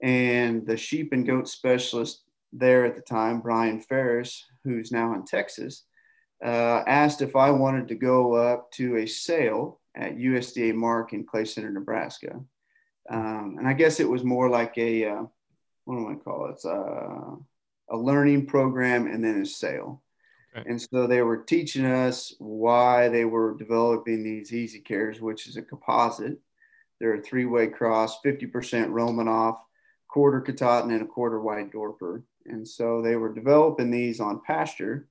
and 0.02 0.66
the 0.66 0.78
sheep 0.78 1.14
and 1.14 1.26
goat 1.26 1.48
specialist 1.48 2.24
there 2.54 2.86
at 2.86 2.96
the 2.96 3.02
time, 3.02 3.42
Brian 3.42 3.82
Faris, 3.82 4.46
who's 4.64 4.92
now 4.92 5.14
in 5.14 5.26
Texas, 5.26 5.86
uh, 6.44 6.84
asked 6.88 7.22
if 7.22 7.36
I 7.36 7.52
wanted 7.52 7.88
to 7.90 7.96
go 7.96 8.34
up 8.34 8.72
to 8.74 8.98
a 8.98 9.06
sale 9.06 9.80
at 9.96 10.18
USDA 10.18 10.74
MARC 10.74 11.14
in 11.14 11.26
Clay 11.26 11.46
Center, 11.46 11.72
Nebraska. 11.72 12.40
Um, 13.10 13.56
and 13.58 13.68
I 13.68 13.74
guess 13.74 14.00
it 14.00 14.10
was 14.10 14.24
more 14.24 14.50
like 14.50 14.78
a, 14.78 15.06
uh, 15.06 15.24
what 15.86 15.96
do 15.96 16.10
I 16.10 16.16
call 16.16 16.48
it? 16.48 16.52
It's 16.52 16.66
a, 16.66 17.36
a 17.90 17.98
learning 17.98 18.48
program 18.48 19.08
and 19.08 19.24
then 19.24 19.42
a 19.42 19.46
sale. 19.46 20.02
Okay. 20.56 20.70
And 20.70 20.82
so 20.82 21.08
they 21.08 21.22
were 21.22 21.38
teaching 21.38 21.86
us 21.86 22.34
why 22.40 23.08
they 23.08 23.26
were 23.26 23.56
developing 23.58 24.24
these 24.24 24.54
easy 24.54 24.80
cares, 24.80 25.22
which 25.22 25.48
is 25.48 25.56
a 25.56 25.62
composite. 25.62 26.38
They're 27.00 27.16
a 27.16 27.22
three 27.22 27.46
way 27.46 27.68
cross, 27.68 28.20
50% 28.22 28.52
Romanov, 28.52 29.58
quarter 30.08 30.42
Katahdin, 30.42 30.92
and 30.92 31.04
a 31.04 31.06
quarter 31.06 31.40
white 31.40 31.72
Dorper. 31.72 32.24
And 32.46 32.68
so 32.68 33.02
they 33.02 33.16
were 33.16 33.34
developing 33.34 33.92
these 33.92 34.20
on 34.20 34.42
pasture 34.46 35.08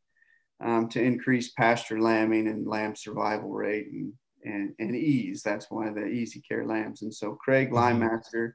um, 0.62 0.88
to 0.90 1.02
increase 1.02 1.52
pasture 1.52 2.00
lambing 2.00 2.46
and 2.46 2.66
lamb 2.66 2.94
survival 2.94 3.50
rate 3.50 3.88
and, 3.90 4.12
and, 4.44 4.74
and 4.78 4.94
ease. 4.94 5.42
That's 5.42 5.70
one 5.70 5.88
of 5.88 5.94
the 5.94 6.06
easy 6.06 6.40
care 6.40 6.66
lambs. 6.66 7.02
And 7.02 7.14
so 7.14 7.32
Craig 7.32 7.70
mm-hmm. 7.70 8.46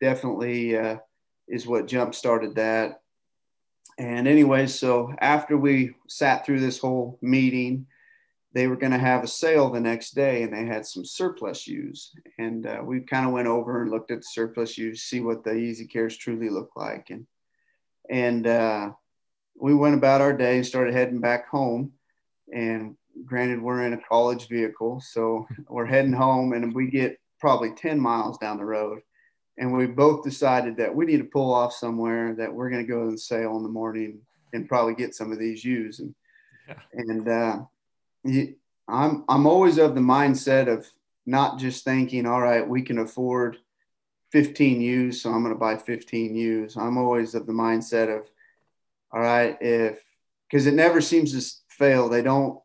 Definitely 0.00 0.76
uh, 0.76 0.96
is 1.46 1.66
what 1.66 1.86
jump 1.86 2.14
started 2.14 2.56
that. 2.56 3.01
And 4.02 4.26
anyway, 4.26 4.66
so 4.66 5.14
after 5.20 5.56
we 5.56 5.94
sat 6.08 6.44
through 6.44 6.58
this 6.58 6.80
whole 6.80 7.20
meeting, 7.22 7.86
they 8.52 8.66
were 8.66 8.74
going 8.74 8.90
to 8.90 8.98
have 8.98 9.22
a 9.22 9.28
sale 9.28 9.70
the 9.70 9.78
next 9.78 10.16
day 10.16 10.42
and 10.42 10.52
they 10.52 10.66
had 10.66 10.84
some 10.84 11.04
surplus 11.04 11.68
ewes. 11.68 12.10
And 12.36 12.66
uh, 12.66 12.80
we 12.84 13.02
kind 13.02 13.26
of 13.26 13.32
went 13.32 13.46
over 13.46 13.80
and 13.80 13.92
looked 13.92 14.10
at 14.10 14.18
the 14.18 14.26
surplus 14.28 14.76
ewes, 14.76 15.04
see 15.04 15.20
what 15.20 15.44
the 15.44 15.54
easy 15.54 15.86
cares 15.86 16.16
truly 16.16 16.50
look 16.50 16.70
like. 16.74 17.10
And, 17.10 17.28
and 18.10 18.44
uh, 18.44 18.90
we 19.54 19.72
went 19.72 19.94
about 19.94 20.20
our 20.20 20.32
day 20.32 20.56
and 20.56 20.66
started 20.66 20.94
heading 20.94 21.20
back 21.20 21.48
home. 21.48 21.92
And 22.52 22.96
granted, 23.24 23.62
we're 23.62 23.86
in 23.86 23.92
a 23.92 24.02
college 24.08 24.48
vehicle, 24.48 25.00
so 25.00 25.46
we're 25.68 25.86
heading 25.86 26.12
home, 26.12 26.54
and 26.54 26.74
we 26.74 26.90
get 26.90 27.20
probably 27.38 27.70
10 27.70 28.00
miles 28.00 28.36
down 28.38 28.56
the 28.56 28.64
road. 28.64 29.02
And 29.58 29.72
we 29.72 29.86
both 29.86 30.24
decided 30.24 30.76
that 30.78 30.94
we 30.94 31.04
need 31.04 31.18
to 31.18 31.24
pull 31.24 31.52
off 31.52 31.74
somewhere 31.74 32.34
that 32.34 32.52
we're 32.52 32.70
going 32.70 32.84
to 32.84 32.92
go 32.92 33.02
and 33.02 33.20
sale 33.20 33.56
in 33.56 33.62
the 33.62 33.68
morning 33.68 34.20
and 34.52 34.68
probably 34.68 34.94
get 34.94 35.14
some 35.14 35.30
of 35.30 35.38
these 35.38 35.64
ewes. 35.64 36.00
And, 36.00 36.14
yeah. 36.68 36.78
and 36.92 37.28
uh, 37.28 38.44
I'm, 38.88 39.24
I'm 39.28 39.46
always 39.46 39.78
of 39.78 39.94
the 39.94 40.00
mindset 40.00 40.68
of 40.68 40.86
not 41.26 41.58
just 41.58 41.84
thinking, 41.84 42.26
all 42.26 42.40
right, 42.40 42.66
we 42.66 42.82
can 42.82 42.98
afford 42.98 43.58
15 44.32 44.80
ewes, 44.80 45.20
so 45.20 45.30
I'm 45.30 45.42
going 45.42 45.54
to 45.54 45.58
buy 45.58 45.76
15 45.76 46.34
ewes. 46.34 46.76
I'm 46.76 46.96
always 46.96 47.34
of 47.34 47.46
the 47.46 47.52
mindset 47.52 48.14
of, 48.14 48.26
all 49.12 49.20
right, 49.20 49.56
if 49.60 50.00
because 50.50 50.66
it 50.66 50.74
never 50.74 51.00
seems 51.00 51.32
to 51.32 51.74
fail, 51.74 52.08
they 52.08 52.22
don't 52.22 52.60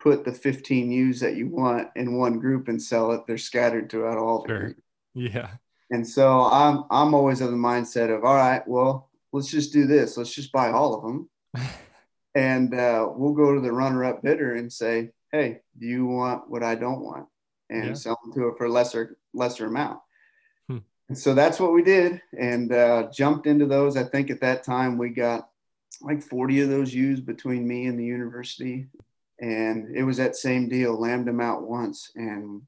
put 0.00 0.24
the 0.24 0.32
15 0.32 0.90
ewes 0.90 1.20
that 1.20 1.36
you 1.36 1.48
want 1.48 1.88
in 1.96 2.16
one 2.16 2.38
group 2.38 2.68
and 2.68 2.80
sell 2.80 3.12
it. 3.12 3.22
They're 3.26 3.38
scattered 3.38 3.90
throughout 3.90 4.18
all 4.18 4.44
sure. 4.46 4.74
Yeah. 5.14 5.48
And 5.92 6.08
so 6.08 6.46
I'm 6.46 6.84
I'm 6.90 7.14
always 7.14 7.42
of 7.42 7.50
the 7.50 7.56
mindset 7.56 8.14
of 8.14 8.24
all 8.24 8.34
right, 8.34 8.66
well, 8.66 9.10
let's 9.30 9.48
just 9.48 9.74
do 9.74 9.86
this. 9.86 10.16
Let's 10.16 10.34
just 10.34 10.50
buy 10.50 10.70
all 10.70 10.94
of 10.94 11.02
them, 11.02 11.28
and 12.34 12.74
uh, 12.74 13.08
we'll 13.14 13.34
go 13.34 13.54
to 13.54 13.60
the 13.60 13.70
runner-up 13.70 14.22
bidder 14.22 14.54
and 14.54 14.72
say, 14.72 15.10
hey, 15.32 15.60
do 15.78 15.86
you 15.86 16.06
want 16.06 16.48
what 16.50 16.62
I 16.62 16.76
don't 16.76 17.02
want, 17.02 17.26
and 17.68 17.88
yeah. 17.88 17.94
sell 17.94 18.18
them 18.24 18.32
to 18.32 18.48
it 18.48 18.54
for 18.56 18.64
a 18.64 18.72
lesser 18.72 19.18
lesser 19.34 19.66
amount. 19.66 20.00
Hmm. 20.66 20.78
And 21.10 21.18
so 21.18 21.34
that's 21.34 21.60
what 21.60 21.74
we 21.74 21.82
did, 21.82 22.22
and 22.38 22.72
uh, 22.72 23.10
jumped 23.12 23.46
into 23.46 23.66
those. 23.66 23.98
I 23.98 24.04
think 24.04 24.30
at 24.30 24.40
that 24.40 24.64
time 24.64 24.96
we 24.96 25.10
got 25.10 25.50
like 26.00 26.22
40 26.22 26.62
of 26.62 26.70
those 26.70 26.94
used 26.94 27.26
between 27.26 27.68
me 27.68 27.84
and 27.86 27.98
the 27.98 28.04
university. 28.04 28.86
And 29.40 29.94
it 29.94 30.04
was 30.04 30.16
that 30.18 30.36
same 30.36 30.68
deal, 30.68 30.98
lambed 30.98 31.26
them 31.26 31.40
out 31.40 31.62
once. 31.62 32.10
And, 32.14 32.62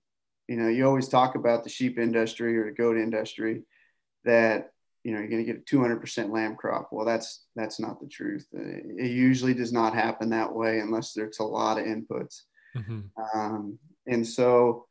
you 0.48 0.56
know, 0.56 0.68
you 0.68 0.86
always 0.86 1.08
talk 1.08 1.34
about 1.34 1.64
the 1.64 1.70
sheep 1.70 1.98
industry 1.98 2.58
or 2.58 2.66
the 2.66 2.76
goat 2.76 2.96
industry 2.96 3.62
that, 4.24 4.70
you 5.02 5.12
know, 5.12 5.18
you're 5.18 5.28
going 5.28 5.44
to 5.44 5.52
get 5.52 5.62
a 5.62 5.76
200% 5.76 6.30
lamb 6.30 6.56
crop. 6.56 6.88
Well, 6.92 7.06
that's, 7.06 7.44
that's 7.56 7.78
not 7.78 8.00
the 8.00 8.08
truth. 8.08 8.46
It 8.52 9.10
usually 9.10 9.54
does 9.54 9.72
not 9.72 9.94
happen 9.94 10.30
that 10.30 10.54
way 10.54 10.80
unless 10.80 11.12
there's 11.12 11.38
a 11.38 11.44
lot 11.44 11.78
of 11.78 11.84
inputs. 11.84 12.42
Mm-hmm. 12.76 13.00
Um, 13.38 13.78
and 14.06 14.26
so 14.26 14.86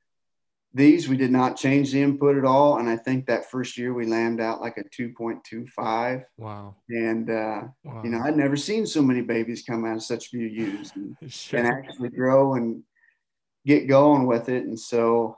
these 0.74 1.08
we 1.08 1.18
did 1.18 1.32
not 1.32 1.56
change 1.56 1.92
the 1.92 2.02
input 2.02 2.38
at 2.38 2.46
all 2.46 2.80
and 2.80 2.90
i 2.90 2.98
think 2.98 3.26
that 3.26 3.50
first 3.50 3.78
year 3.78 3.94
we 3.94 4.06
lambed 4.06 4.42
out 4.42 4.62
like 4.62 4.78
a 4.78 4.84
2.25 5.02 6.24
wow 6.38 6.76
and 6.90 7.30
uh, 7.30 7.62
wow. 7.84 8.02
you 8.04 8.10
know 8.10 8.20
i'd 8.24 8.38
never 8.38 8.58
seen 8.58 8.86
so 8.86 9.02
many 9.02 9.22
babies 9.22 9.64
come 9.64 9.86
out 9.86 9.96
of 9.96 10.04
such 10.04 10.30
few 10.30 10.48
ewes 10.48 10.92
and, 10.96 11.16
sure. 11.28 11.60
and 11.60 11.68
actually 11.68 12.10
grow 12.10 12.56
and 12.56 12.84
get 13.66 13.88
going 13.88 14.26
with 14.26 14.50
it 14.50 14.64
and 14.64 14.80
so 14.80 15.38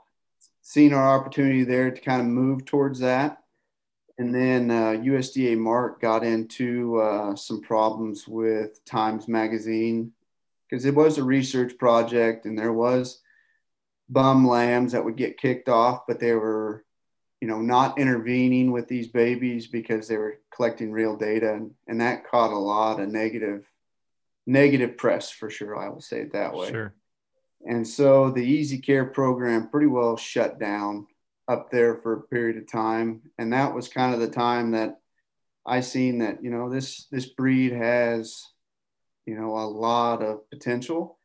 seeing 0.68 0.92
our 0.92 1.18
opportunity 1.18 1.64
there 1.64 1.90
to 1.90 2.00
kind 2.00 2.20
of 2.20 2.26
move 2.26 2.64
towards 2.64 3.00
that 3.00 3.42
and 4.18 4.34
then 4.34 4.70
uh, 4.70 4.92
usda 5.04 5.56
MARC 5.56 6.00
got 6.00 6.24
into 6.24 6.98
uh, 7.00 7.36
some 7.36 7.60
problems 7.60 8.26
with 8.26 8.84
times 8.84 9.28
magazine 9.28 10.12
because 10.68 10.84
it 10.84 10.94
was 10.94 11.18
a 11.18 11.24
research 11.24 11.78
project 11.78 12.46
and 12.46 12.58
there 12.58 12.72
was 12.72 13.20
bum 14.08 14.46
lambs 14.46 14.92
that 14.92 15.04
would 15.04 15.16
get 15.16 15.38
kicked 15.38 15.68
off, 15.68 16.06
but 16.06 16.20
they 16.20 16.32
were, 16.32 16.84
you 17.40 17.48
know, 17.48 17.60
not 17.60 17.98
intervening 17.98 18.72
with 18.72 18.88
these 18.88 19.08
babies 19.08 19.66
because 19.66 20.08
they 20.08 20.16
were 20.16 20.40
collecting 20.54 20.92
real 20.92 21.16
data, 21.16 21.54
and, 21.54 21.72
and 21.86 22.00
that 22.00 22.28
caught 22.28 22.52
a 22.52 22.58
lot 22.58 23.00
of 23.00 23.08
negative 23.08 23.64
negative 24.48 24.96
press 24.96 25.30
for 25.30 25.50
sure. 25.50 25.76
I 25.76 25.88
will 25.88 26.00
say 26.00 26.20
it 26.20 26.32
that 26.32 26.54
way. 26.54 26.70
Sure. 26.70 26.94
And 27.68 27.86
so 27.86 28.30
the 28.30 28.44
Easy 28.44 28.78
Care 28.78 29.06
program 29.06 29.68
pretty 29.68 29.88
well 29.88 30.16
shut 30.16 30.58
down 30.58 31.06
up 31.48 31.70
there 31.70 31.96
for 31.96 32.14
a 32.14 32.22
period 32.22 32.56
of 32.56 32.70
time, 32.70 33.22
and 33.38 33.52
that 33.52 33.74
was 33.74 33.88
kind 33.88 34.14
of 34.14 34.20
the 34.20 34.28
time 34.28 34.72
that 34.72 34.98
I 35.64 35.80
seen 35.80 36.18
that 36.18 36.42
you 36.42 36.50
know 36.50 36.70
this 36.70 37.06
this 37.10 37.26
breed 37.26 37.72
has 37.72 38.44
you 39.26 39.38
know 39.38 39.56
a 39.58 39.66
lot 39.66 40.22
of 40.22 40.48
potential 40.50 41.18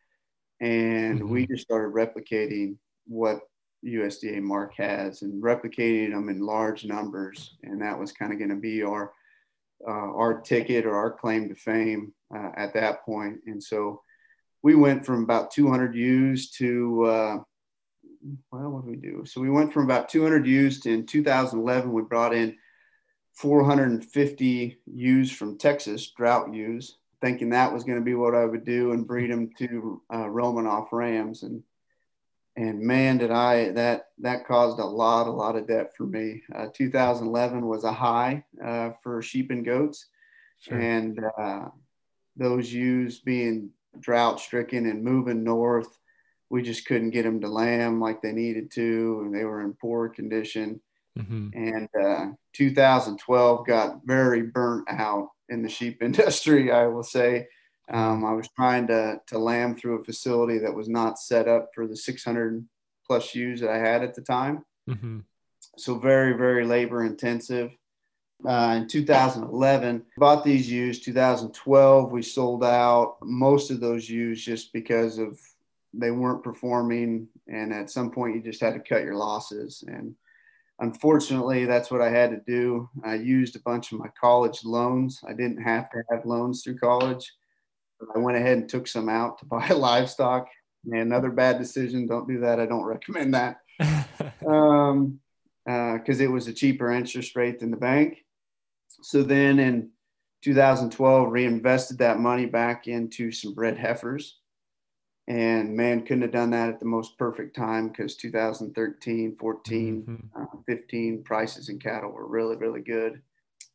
and 0.62 1.20
mm-hmm. 1.20 1.30
we 1.30 1.48
just 1.48 1.64
started 1.64 1.94
replicating 1.94 2.78
what 3.08 3.42
USDA 3.84 4.42
MARC 4.42 4.76
has 4.78 5.24
and 5.24 5.42
replicating 5.42 6.12
them 6.12 6.30
in 6.30 6.40
large 6.40 6.86
numbers, 6.86 7.56
and 7.64 7.82
that 7.82 7.98
was 7.98 8.12
kind 8.12 8.32
of 8.32 8.38
going 8.38 8.52
to 8.52 8.56
be 8.56 8.84
our 8.84 9.12
uh, 9.86 9.92
our 9.92 10.40
ticket 10.40 10.86
or 10.86 10.96
our 10.96 11.12
claim 11.12 11.50
to 11.50 11.56
fame 11.56 12.14
uh, 12.36 12.52
at 12.56 12.76
that 12.76 13.04
point. 13.04 13.40
And 13.48 13.62
so 13.62 14.04
we 14.64 14.76
went 14.76 15.06
from 15.06 15.24
about 15.24 15.52
200 15.52 15.96
ewes 15.96 16.52
to 16.52 17.04
uh, 17.06 17.38
well, 18.52 18.70
what 18.70 18.86
did 18.86 18.92
we 18.92 18.98
do? 18.98 19.26
So 19.26 19.42
we 19.42 19.50
went 19.50 19.74
from 19.74 19.86
about 19.86 20.10
200 20.10 20.46
ewes 20.46 20.80
to 20.82 20.92
in 20.92 21.06
2011 21.06 21.92
we 21.92 22.04
brought 22.04 22.34
in 22.34 22.56
450 23.34 24.80
ewes 24.86 25.32
from 25.32 25.58
Texas, 25.58 26.12
drought 26.12 26.54
ewes, 26.54 26.98
thinking 27.22 27.50
that 27.50 27.74
was 27.74 27.84
going 27.84 27.98
to 27.98 28.04
be 28.04 28.14
what 28.14 28.36
I 28.36 28.46
would 28.46 28.66
do 28.66 28.92
and 28.92 29.08
breed 29.08 29.32
them 29.32 29.50
to 29.58 30.02
uh, 30.10 30.26
Romanov 30.26 30.88
rams. 30.92 31.44
And 31.44 31.64
and 32.58 32.82
man, 32.82 33.18
did 33.18 33.32
I 33.32 33.70
that 33.72 34.08
that 34.20 34.46
caused 34.46 34.80
a 34.80 34.86
lot 34.86 35.28
a 35.28 35.32
lot 35.32 35.56
of 35.56 35.68
debt 35.68 35.94
for 35.96 36.06
me. 36.06 36.44
Uh, 36.54 36.68
2011 36.74 37.66
was 37.66 37.86
a 37.86 37.94
high 37.94 38.44
uh, 38.64 38.92
for 39.02 39.22
sheep 39.22 39.52
and 39.52 39.64
goats, 39.64 40.08
sure. 40.60 40.78
and 40.78 41.20
uh, 41.40 41.70
those 42.36 42.72
ewes 42.72 43.20
being 43.20 43.70
drought 44.00 44.40
stricken 44.40 44.86
and 44.86 45.04
moving 45.04 45.44
north, 45.44 45.98
we 46.50 46.62
just 46.62 46.86
couldn't 46.86 47.12
get 47.12 47.24
them 47.24 47.40
to 47.42 47.48
lamb 47.48 48.00
like 48.00 48.22
they 48.22 48.34
needed 48.34 48.72
to, 48.72 49.22
and 49.24 49.34
they 49.34 49.46
were 49.46 49.62
in 49.62 49.74
poor 49.74 50.10
condition. 50.10 50.82
Mm-hmm. 51.18 51.50
And 51.54 51.90
uh, 52.00 52.26
2012 52.54 53.68
got 53.68 54.02
very 54.06 54.44
burnt 54.44 54.88
out 54.90 55.30
in 55.50 55.62
the 55.62 55.70
sheep 55.70 56.02
industry, 56.04 56.72
I 56.72 56.88
will 56.88 57.04
say. 57.04 57.48
Um, 57.92 58.24
I 58.24 58.34
was 58.34 58.48
trying 58.56 58.88
to, 58.88 59.20
to 59.28 59.38
lamb 59.38 59.76
through 59.76 60.00
a 60.00 60.04
facility 60.04 60.60
that 60.60 60.74
was 60.74 60.88
not 60.88 61.20
set 61.20 61.48
up 61.48 61.70
for 61.76 61.88
the 61.88 61.98
600 61.98 62.66
plus 63.06 63.36
ewes 63.36 63.60
that 63.62 63.70
I 63.70 63.78
had 63.78 64.04
at 64.04 64.14
the 64.14 64.22
time. 64.22 64.64
Mm-hmm. 64.90 65.20
So 65.78 65.98
very, 65.98 66.34
very 66.34 66.66
labor 66.66 67.04
intensive. 67.04 67.72
Uh, 68.46 68.80
in 68.82 68.88
2011, 68.88 70.04
bought 70.18 70.44
these 70.44 70.70
used 70.70 71.04
2012, 71.06 72.12
we 72.12 72.22
sold 72.22 72.64
out 72.64 73.18
most 73.22 73.70
of 73.70 73.80
those 73.80 74.10
used 74.10 74.46
just 74.46 74.74
because 74.74 75.18
of 75.20 75.40
they 75.94 76.12
weren't 76.12 76.44
performing, 76.44 77.28
and 77.48 77.74
at 77.74 77.90
some 77.90 78.12
point 78.12 78.36
you 78.36 78.42
just 78.42 78.62
had 78.62 78.74
to 78.74 78.80
cut 78.80 79.04
your 79.04 79.16
losses. 79.16 79.84
And 79.88 80.16
unfortunately, 80.80 81.66
that's 81.66 81.92
what 81.92 82.02
I 82.02 82.10
had 82.10 82.32
to 82.32 82.42
do. 82.48 82.90
I 83.04 83.16
used 83.16 83.56
a 83.56 83.60
bunch 83.60 83.92
of 83.92 84.00
my 84.00 84.08
college 84.20 84.64
loans. 84.64 85.22
I 85.28 85.34
didn't 85.34 85.62
have 85.62 85.90
to 85.92 86.04
have 86.10 86.26
loans 86.26 86.64
through 86.64 86.78
college. 86.78 87.32
I 88.16 88.20
went 88.20 88.38
ahead 88.38 88.58
and 88.58 88.70
took 88.70 88.88
some 88.88 89.10
out 89.10 89.38
to 89.40 89.46
buy 89.46 89.68
livestock. 89.70 90.48
And 90.86 90.96
another 90.96 91.30
bad 91.30 91.60
decision. 91.60 92.08
Don't 92.08 92.28
do 92.28 92.40
that. 92.40 92.60
I 92.60 92.66
don't 92.66 92.86
recommend 92.86 93.36
that. 93.36 93.58
um, 94.48 95.20
because 95.64 96.20
uh, 96.20 96.24
it 96.24 96.32
was 96.32 96.48
a 96.48 96.54
cheaper 96.54 96.92
interest 96.92 97.36
rate 97.36 97.60
than 97.60 97.70
the 97.70 97.78
bank. 97.78 98.26
So 99.02 99.24
then 99.24 99.60
in 99.60 99.90
2012, 100.44 101.32
reinvested 101.32 101.98
that 102.00 102.20
money 102.20 102.46
back 102.46 102.88
into 102.88 103.32
some 103.32 103.54
bred 103.54 103.78
heifers. 103.78 104.38
And 105.28 105.76
man, 105.76 106.02
couldn't 106.02 106.24
have 106.24 106.32
done 106.32 106.50
that 106.50 106.70
at 106.70 106.80
the 106.80 106.86
most 106.86 107.18
perfect 107.18 107.56
time 107.56 107.90
because 107.90 108.16
2013, 108.16 109.38
14, 109.40 110.04
mm-hmm. 110.04 110.42
uh, 110.42 110.62
15 110.66 111.24
prices 111.24 111.70
in 111.70 111.80
cattle 111.80 112.12
were 112.12 112.28
really, 112.28 112.56
really 112.56 112.82
good. 112.82 113.22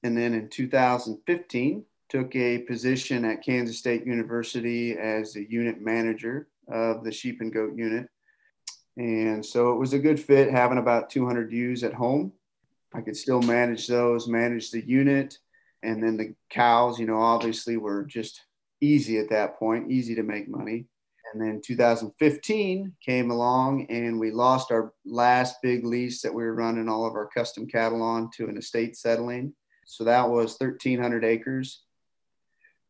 And 0.02 0.16
then 0.16 0.34
in 0.34 0.48
2015, 0.48 1.84
took 2.08 2.34
a 2.36 2.58
position 2.58 3.24
at 3.24 3.42
Kansas 3.42 3.78
State 3.78 4.06
University 4.06 4.96
as 4.96 5.36
a 5.36 5.50
unit 5.50 5.80
manager 5.80 6.48
of 6.68 7.04
the 7.04 7.12
sheep 7.12 7.40
and 7.40 7.52
goat 7.52 7.76
unit. 7.76 8.08
And 8.96 9.44
so 9.44 9.72
it 9.72 9.78
was 9.78 9.92
a 9.92 9.98
good 9.98 10.18
fit 10.18 10.50
having 10.50 10.78
about 10.78 11.10
200 11.10 11.52
ewes 11.52 11.84
at 11.84 11.92
home. 11.92 12.32
I 12.96 13.02
could 13.02 13.16
still 13.16 13.42
manage 13.42 13.86
those, 13.86 14.26
manage 14.26 14.70
the 14.70 14.84
unit. 14.86 15.38
And 15.82 16.02
then 16.02 16.16
the 16.16 16.34
cows, 16.50 16.98
you 16.98 17.06
know, 17.06 17.20
obviously 17.20 17.76
were 17.76 18.04
just 18.04 18.40
easy 18.80 19.18
at 19.18 19.28
that 19.30 19.58
point, 19.58 19.90
easy 19.90 20.14
to 20.14 20.22
make 20.22 20.48
money. 20.48 20.86
And 21.32 21.42
then 21.42 21.60
2015 21.62 22.94
came 23.04 23.30
along 23.30 23.86
and 23.90 24.18
we 24.18 24.30
lost 24.30 24.70
our 24.70 24.94
last 25.04 25.56
big 25.62 25.84
lease 25.84 26.22
that 26.22 26.32
we 26.32 26.44
were 26.44 26.54
running 26.54 26.88
all 26.88 27.04
of 27.04 27.14
our 27.14 27.26
custom 27.26 27.66
cattle 27.66 28.02
on 28.02 28.30
to 28.36 28.48
an 28.48 28.56
estate 28.56 28.96
settling. 28.96 29.52
So 29.84 30.04
that 30.04 30.30
was 30.30 30.56
1,300 30.58 31.24
acres. 31.24 31.82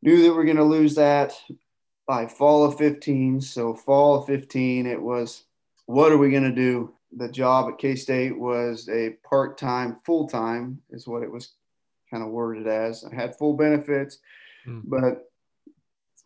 Knew 0.02 0.22
that 0.22 0.32
we 0.32 0.38
are 0.38 0.44
going 0.44 0.56
to 0.56 0.64
lose 0.64 0.94
that 0.94 1.34
by 2.06 2.26
fall 2.26 2.64
of 2.64 2.78
15. 2.78 3.40
So, 3.40 3.74
fall 3.74 4.20
of 4.20 4.26
15, 4.26 4.86
it 4.86 5.00
was 5.00 5.44
what 5.86 6.12
are 6.12 6.18
we 6.18 6.30
going 6.30 6.44
to 6.44 6.54
do? 6.54 6.95
The 7.16 7.28
job 7.28 7.70
at 7.70 7.78
K 7.78 7.96
State 7.96 8.38
was 8.38 8.88
a 8.88 9.16
part 9.28 9.58
time, 9.58 9.98
full 10.04 10.28
time, 10.28 10.82
is 10.90 11.06
what 11.06 11.22
it 11.22 11.30
was 11.30 11.54
kind 12.10 12.22
of 12.22 12.30
worded 12.30 12.66
as. 12.66 13.04
I 13.04 13.14
had 13.14 13.36
full 13.36 13.54
benefits, 13.54 14.18
mm. 14.66 14.82
but 14.84 15.30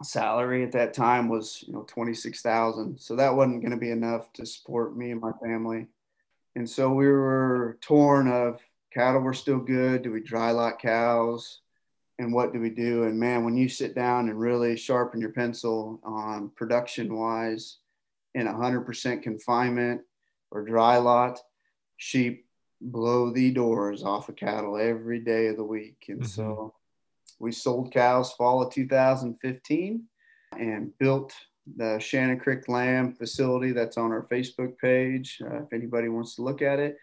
salary 0.02 0.64
at 0.64 0.72
that 0.72 0.94
time 0.94 1.28
was 1.28 1.62
you 1.66 1.74
know 1.74 1.82
26,000 1.82 2.98
so 2.98 3.14
that 3.14 3.34
wasn't 3.34 3.60
going 3.60 3.70
to 3.70 3.76
be 3.76 3.90
enough 3.90 4.32
to 4.32 4.46
support 4.46 4.96
me 4.96 5.10
and 5.10 5.20
my 5.20 5.32
family. 5.42 5.86
And 6.56 6.68
so 6.68 6.90
we 6.90 7.06
were 7.06 7.78
torn 7.80 8.28
of 8.28 8.60
cattle 8.92 9.20
were 9.20 9.34
still 9.34 9.58
good. 9.58 10.02
Do 10.02 10.12
we 10.12 10.20
dry 10.20 10.50
lot 10.50 10.80
cows? 10.80 11.60
And 12.18 12.32
what 12.32 12.52
do 12.52 12.60
we 12.60 12.70
do? 12.70 13.04
And 13.04 13.18
man 13.18 13.44
when 13.44 13.56
you 13.56 13.68
sit 13.68 13.94
down 13.94 14.28
and 14.28 14.38
really 14.38 14.76
sharpen 14.76 15.20
your 15.20 15.32
pencil 15.32 16.00
on 16.02 16.50
production 16.56 17.14
wise 17.14 17.78
in 18.34 18.46
100% 18.46 19.22
confinement 19.22 20.02
or 20.50 20.64
dry 20.64 20.96
lot, 20.96 21.40
sheep 21.96 22.46
blow 22.80 23.30
the 23.30 23.50
doors 23.50 24.02
off 24.02 24.28
of 24.28 24.36
cattle 24.36 24.78
every 24.78 25.20
day 25.20 25.48
of 25.48 25.56
the 25.56 25.64
week. 25.64 26.04
And 26.08 26.22
mm-hmm. 26.22 26.28
so 26.28 26.74
we 27.38 27.52
sold 27.52 27.92
cows 27.92 28.32
fall 28.32 28.62
of 28.62 28.72
2015 28.72 30.04
and 30.58 30.98
built 30.98 31.34
the 31.76 31.98
Shannon 31.98 32.38
Creek 32.38 32.68
Lamb 32.68 33.14
facility 33.14 33.72
that's 33.72 33.96
on 33.96 34.12
our 34.12 34.26
Facebook 34.30 34.78
page. 34.78 35.40
Uh, 35.44 35.62
if 35.62 35.72
anybody 35.72 36.08
wants 36.08 36.36
to 36.36 36.42
look 36.42 36.62
at 36.62 36.78
it. 36.78 36.96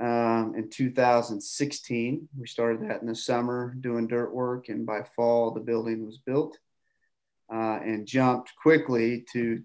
Um, 0.00 0.54
in 0.56 0.70
2016, 0.70 2.28
we 2.38 2.46
started 2.46 2.88
that 2.88 3.02
in 3.02 3.08
the 3.08 3.14
summer 3.14 3.74
doing 3.80 4.06
dirt 4.06 4.32
work, 4.32 4.68
and 4.68 4.86
by 4.86 5.02
fall, 5.02 5.50
the 5.50 5.60
building 5.60 6.06
was 6.06 6.18
built 6.18 6.56
uh, 7.52 7.80
and 7.82 8.06
jumped 8.06 8.54
quickly 8.56 9.24
to 9.32 9.62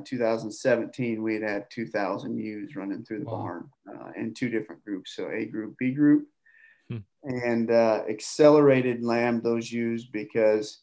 uh, 0.00 0.04
2017, 0.04 1.22
we 1.22 1.34
had 1.34 1.42
had 1.42 1.70
2,000 1.70 2.38
ewes 2.38 2.76
running 2.76 3.04
through 3.04 3.20
the 3.20 3.24
wow. 3.26 3.36
barn 3.36 3.70
uh, 3.88 4.10
in 4.16 4.34
two 4.34 4.48
different 4.48 4.84
groups, 4.84 5.14
so 5.14 5.30
A 5.30 5.46
group, 5.46 5.76
B 5.78 5.92
group, 5.92 6.26
hmm. 6.88 6.98
and 7.22 7.70
uh, 7.70 8.02
accelerated 8.08 9.02
lamb 9.02 9.40
those 9.40 9.70
ewes 9.70 10.06
because 10.06 10.80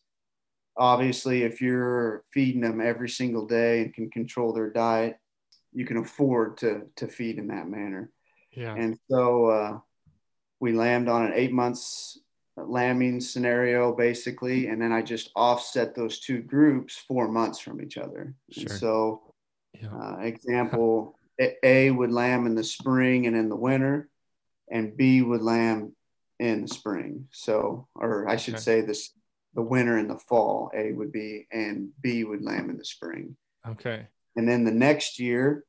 obviously, 0.78 1.44
if 1.44 1.62
you're 1.62 2.24
feeding 2.34 2.62
them 2.62 2.82
every 2.82 3.10
single 3.10 3.46
day 3.46 3.82
and 3.82 3.94
can 3.94 4.10
control 4.10 4.54
their 4.54 4.70
diet, 4.70 5.18
you 5.74 5.86
can 5.86 5.98
afford 5.98 6.58
to 6.58 6.84
to 6.96 7.08
feed 7.08 7.38
in 7.38 7.48
that 7.48 7.68
manner. 7.68 8.12
Yeah. 8.52 8.76
And 8.76 8.98
so 9.10 9.46
uh, 9.46 9.80
we 10.60 10.74
lambed 10.74 11.10
on 11.10 11.26
an 11.26 11.34
eight 11.34 11.52
months 11.52 12.20
lambing 12.58 13.20
scenario 13.20 13.94
basically 13.94 14.68
and 14.68 14.82
then 14.82 14.92
i 14.92 15.02
just 15.02 15.32
offset 15.36 15.96
those 15.96 16.20
two 16.20 16.40
groups 16.40 17.04
four 17.08 17.28
months 17.28 17.60
from 17.60 17.82
each 17.82 17.98
other 17.98 18.36
sure. 18.52 18.70
so 18.70 19.22
yeah. 19.82 19.90
uh, 19.90 20.18
example 20.20 21.18
a 21.64 21.90
would 21.90 22.12
lamb 22.12 22.46
in 22.46 22.54
the 22.54 22.64
spring 22.64 23.26
and 23.26 23.36
in 23.36 23.50
the 23.50 23.56
winter 23.56 24.08
and 24.70 24.96
b 24.96 25.22
would 25.22 25.42
lamb 25.42 25.96
in 26.40 26.62
the 26.62 26.68
spring 26.68 27.28
so 27.32 27.88
or 27.96 28.30
i 28.30 28.36
should 28.36 28.56
okay. 28.56 28.64
say 28.64 28.82
this 28.82 29.12
the 29.56 29.62
winter 29.62 29.98
and 29.98 30.10
the 30.10 30.18
fall 30.18 30.72
a 30.76 30.92
would 30.92 31.12
be 31.12 31.48
and 31.52 31.90
b 32.02 32.24
would 32.24 32.44
lamb 32.44 32.70
in 32.70 32.78
the 32.78 32.86
spring 32.86 33.36
okay 33.68 34.06
and 34.36 34.48
then 34.48 34.64
the 34.64 34.72
next 34.72 35.20
year 35.20 35.64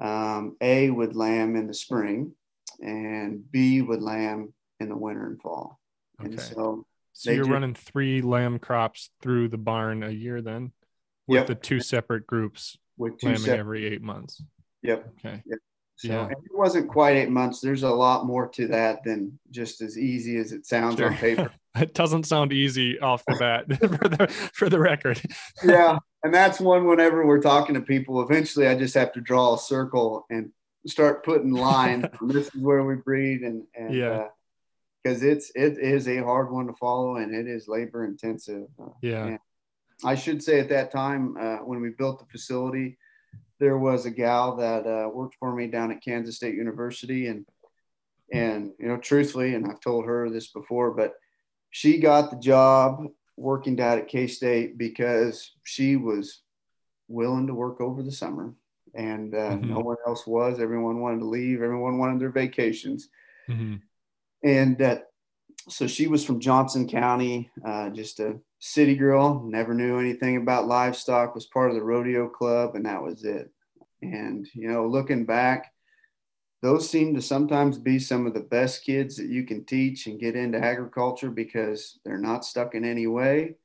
um, 0.00 0.56
a 0.60 0.90
would 0.90 1.14
lamb 1.14 1.54
in 1.54 1.68
the 1.68 1.74
spring 1.74 2.32
and 2.80 3.50
b 3.52 3.82
would 3.82 4.02
lamb 4.02 4.52
in 4.80 4.88
the 4.88 4.96
winter 4.96 5.26
and 5.26 5.40
fall 5.40 5.78
Okay. 6.20 6.30
And 6.30 6.40
so, 6.40 6.86
so 7.12 7.30
you're 7.30 7.44
running 7.44 7.74
three 7.74 8.22
lamb 8.22 8.58
crops 8.58 9.10
through 9.20 9.48
the 9.48 9.58
barn 9.58 10.02
a 10.02 10.10
year 10.10 10.40
then, 10.40 10.72
with 11.26 11.38
yep. 11.38 11.46
the 11.46 11.54
two 11.54 11.80
separate 11.80 12.26
groups 12.26 12.76
with 12.96 13.18
two 13.18 13.36
every 13.48 13.86
eight 13.86 14.02
months. 14.02 14.42
Yep. 14.82 15.08
Okay. 15.18 15.42
Yep. 15.46 15.58
So 15.96 16.08
yeah. 16.08 16.28
it 16.28 16.38
wasn't 16.52 16.88
quite 16.88 17.16
eight 17.16 17.30
months. 17.30 17.60
There's 17.60 17.84
a 17.84 17.90
lot 17.90 18.26
more 18.26 18.48
to 18.48 18.66
that 18.68 19.04
than 19.04 19.38
just 19.50 19.80
as 19.80 19.96
easy 19.96 20.36
as 20.38 20.52
it 20.52 20.66
sounds 20.66 20.96
sure. 20.96 21.10
on 21.10 21.16
paper. 21.16 21.52
it 21.76 21.94
doesn't 21.94 22.24
sound 22.24 22.52
easy 22.52 22.98
off 22.98 23.24
the 23.26 23.36
bat 23.36 23.66
for 23.78 24.08
the 24.08 24.26
for 24.52 24.68
the 24.68 24.78
record. 24.78 25.20
yeah, 25.64 25.98
and 26.24 26.34
that's 26.34 26.60
one. 26.60 26.86
Whenever 26.86 27.24
we're 27.24 27.40
talking 27.40 27.74
to 27.74 27.80
people, 27.80 28.20
eventually 28.22 28.66
I 28.66 28.74
just 28.74 28.94
have 28.94 29.12
to 29.12 29.20
draw 29.20 29.54
a 29.54 29.58
circle 29.58 30.26
and 30.30 30.50
start 30.86 31.24
putting 31.24 31.52
lines. 31.52 32.06
this 32.22 32.46
is 32.46 32.62
where 32.62 32.84
we 32.84 32.96
breed, 32.96 33.42
and 33.42 33.64
and 33.74 33.94
yeah. 33.94 34.10
Uh, 34.10 34.28
because 35.04 35.22
it's 35.22 35.50
it 35.54 35.78
is 35.78 36.08
a 36.08 36.18
hard 36.18 36.50
one 36.50 36.66
to 36.66 36.72
follow 36.72 37.16
and 37.16 37.34
it 37.34 37.46
is 37.46 37.68
labor 37.68 38.04
intensive. 38.04 38.66
Uh, 38.80 38.88
yeah. 39.02 39.36
I 40.04 40.14
should 40.14 40.42
say 40.42 40.60
at 40.60 40.70
that 40.70 40.90
time 40.90 41.36
uh, 41.38 41.58
when 41.58 41.80
we 41.80 41.90
built 41.90 42.18
the 42.18 42.26
facility, 42.26 42.98
there 43.60 43.78
was 43.78 44.06
a 44.06 44.10
gal 44.10 44.56
that 44.56 44.86
uh, 44.86 45.08
worked 45.08 45.36
for 45.38 45.54
me 45.54 45.66
down 45.66 45.92
at 45.92 46.02
Kansas 46.02 46.36
State 46.36 46.54
University, 46.54 47.28
and 47.28 47.46
and 48.32 48.72
you 48.78 48.88
know 48.88 48.96
truthfully, 48.96 49.54
and 49.54 49.66
I've 49.66 49.80
told 49.80 50.06
her 50.06 50.28
this 50.30 50.48
before, 50.48 50.90
but 50.92 51.14
she 51.70 51.98
got 51.98 52.30
the 52.30 52.38
job 52.38 53.04
working 53.36 53.76
down 53.76 53.98
at 53.98 54.08
K 54.08 54.26
State 54.26 54.76
because 54.78 55.52
she 55.64 55.96
was 55.96 56.40
willing 57.08 57.46
to 57.46 57.54
work 57.54 57.80
over 57.80 58.02
the 58.02 58.12
summer, 58.12 58.54
and 58.94 59.34
uh, 59.34 59.50
mm-hmm. 59.50 59.70
no 59.70 59.80
one 59.80 59.96
else 60.06 60.26
was. 60.26 60.58
Everyone 60.58 61.00
wanted 61.00 61.20
to 61.20 61.26
leave. 61.26 61.62
Everyone 61.62 61.98
wanted 61.98 62.20
their 62.20 62.32
vacations. 62.32 63.08
Mm-hmm 63.48 63.76
and 64.44 64.80
uh, 64.80 64.98
so 65.68 65.86
she 65.86 66.06
was 66.06 66.24
from 66.24 66.38
Johnson 66.38 66.86
County, 66.86 67.50
uh, 67.64 67.88
just 67.88 68.20
a 68.20 68.38
city 68.58 68.94
girl, 68.94 69.42
never 69.42 69.74
knew 69.74 69.98
anything 69.98 70.36
about 70.36 70.68
livestock, 70.68 71.34
was 71.34 71.46
part 71.46 71.70
of 71.70 71.76
the 71.76 71.82
rodeo 71.82 72.28
club, 72.28 72.74
and 72.74 72.84
that 72.84 73.02
was 73.02 73.24
it. 73.24 73.50
And, 74.02 74.46
you 74.52 74.68
know, 74.68 74.86
looking 74.86 75.24
back, 75.24 75.72
those 76.60 76.88
seem 76.88 77.14
to 77.14 77.22
sometimes 77.22 77.78
be 77.78 77.98
some 77.98 78.26
of 78.26 78.34
the 78.34 78.40
best 78.40 78.84
kids 78.84 79.16
that 79.16 79.28
you 79.28 79.44
can 79.44 79.64
teach 79.64 80.06
and 80.06 80.20
get 80.20 80.36
into 80.36 80.58
agriculture 80.58 81.30
because 81.30 81.98
they're 82.04 82.18
not 82.18 82.44
stuck 82.44 82.74
in 82.74 82.84
any 82.84 83.06
way. 83.06 83.56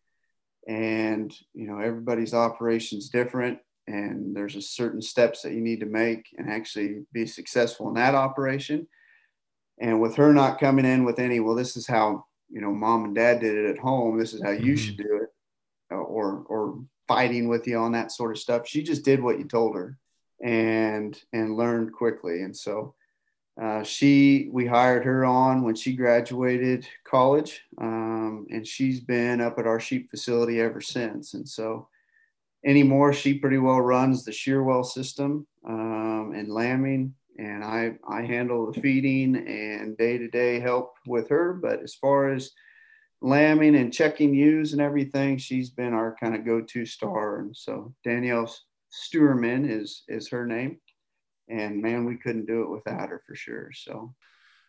And, 0.67 1.33
you 1.53 1.67
know, 1.67 1.79
everybody's 1.79 2.33
operation's 2.33 3.09
different 3.09 3.59
and 3.87 4.35
there's 4.35 4.55
a 4.55 4.61
certain 4.61 5.01
steps 5.01 5.41
that 5.41 5.53
you 5.53 5.61
need 5.61 5.79
to 5.79 5.85
make 5.85 6.27
and 6.37 6.49
actually 6.49 7.05
be 7.11 7.25
successful 7.25 7.89
in 7.89 7.95
that 7.95 8.15
operation 8.15 8.87
And 9.79 10.01
with 10.01 10.15
her 10.15 10.33
not 10.33 10.59
coming 10.59 10.85
in 10.85 11.05
with 11.05 11.19
any, 11.19 11.39
well, 11.39 11.55
this 11.55 11.77
is 11.77 11.87
how 11.87 12.25
you 12.49 12.61
know 12.61 12.73
mom 12.73 13.05
and 13.05 13.15
dad 13.15 13.39
did 13.39 13.57
it 13.57 13.69
at 13.69 13.77
home. 13.77 14.17
This 14.17 14.33
is 14.33 14.41
how 14.41 14.51
you 14.51 14.73
mm-hmm. 14.73 14.75
should 14.75 14.97
do 14.97 15.19
it, 15.23 15.29
uh, 15.91 15.95
or 15.95 16.43
or 16.47 16.79
fighting 17.07 17.47
with 17.47 17.65
you 17.67 17.77
on 17.77 17.93
that 17.93 18.11
sort 18.11 18.31
of 18.31 18.39
stuff. 18.39 18.67
She 18.67 18.83
just 18.83 19.05
did 19.05 19.21
what 19.21 19.39
you 19.39 19.45
told 19.45 19.75
her, 19.75 19.97
and 20.43 21.19
and 21.33 21.55
learned 21.55 21.93
quickly. 21.93 22.41
And 22.41 22.55
so 22.55 22.95
uh, 23.61 23.83
she 23.83 24.49
we 24.51 24.65
hired 24.65 25.05
her 25.05 25.25
on 25.25 25.63
when 25.63 25.75
she 25.75 25.93
graduated 25.93 26.87
college, 27.03 27.61
um, 27.77 28.47
and 28.49 28.65
she's 28.65 28.99
been 28.99 29.41
up 29.41 29.59
at 29.59 29.67
our 29.67 29.79
sheep 29.79 30.09
facility 30.09 30.59
ever 30.59 30.81
since. 30.81 31.33
And 31.33 31.47
so 31.47 31.87
anymore, 32.65 33.13
she 33.13 33.33
pretty 33.33 33.57
well 33.57 33.81
runs 33.81 34.23
the 34.23 34.31
shearwell 34.31 34.85
system 34.85 35.47
um, 35.67 36.33
and 36.35 36.49
lambing 36.49 37.15
and 37.39 37.63
I 37.63 37.93
I 38.07 38.23
handle 38.23 38.71
the 38.71 38.81
feeding 38.81 39.35
and 39.35 39.97
day 39.97 40.17
to 40.17 40.27
day 40.27 40.59
help 40.59 40.95
with 41.07 41.29
her. 41.29 41.53
But 41.53 41.81
as 41.81 41.95
far 41.95 42.29
as 42.29 42.51
lambing 43.21 43.75
and 43.75 43.93
checking 43.93 44.33
ewes 44.33 44.73
and 44.73 44.81
everything, 44.81 45.37
she's 45.37 45.69
been 45.69 45.93
our 45.93 46.15
kind 46.19 46.35
of 46.35 46.45
go 46.45 46.61
to 46.61 46.85
star. 46.85 47.39
And 47.39 47.55
so 47.55 47.93
Danielle 48.03 48.53
Stewerman 48.91 49.69
is 49.69 50.03
is 50.09 50.27
her 50.29 50.45
name, 50.45 50.79
and 51.47 51.81
man, 51.81 52.05
we 52.05 52.17
couldn't 52.17 52.47
do 52.47 52.63
it 52.63 52.69
without 52.69 53.09
her 53.09 53.21
for 53.25 53.35
sure. 53.35 53.71
So, 53.73 54.13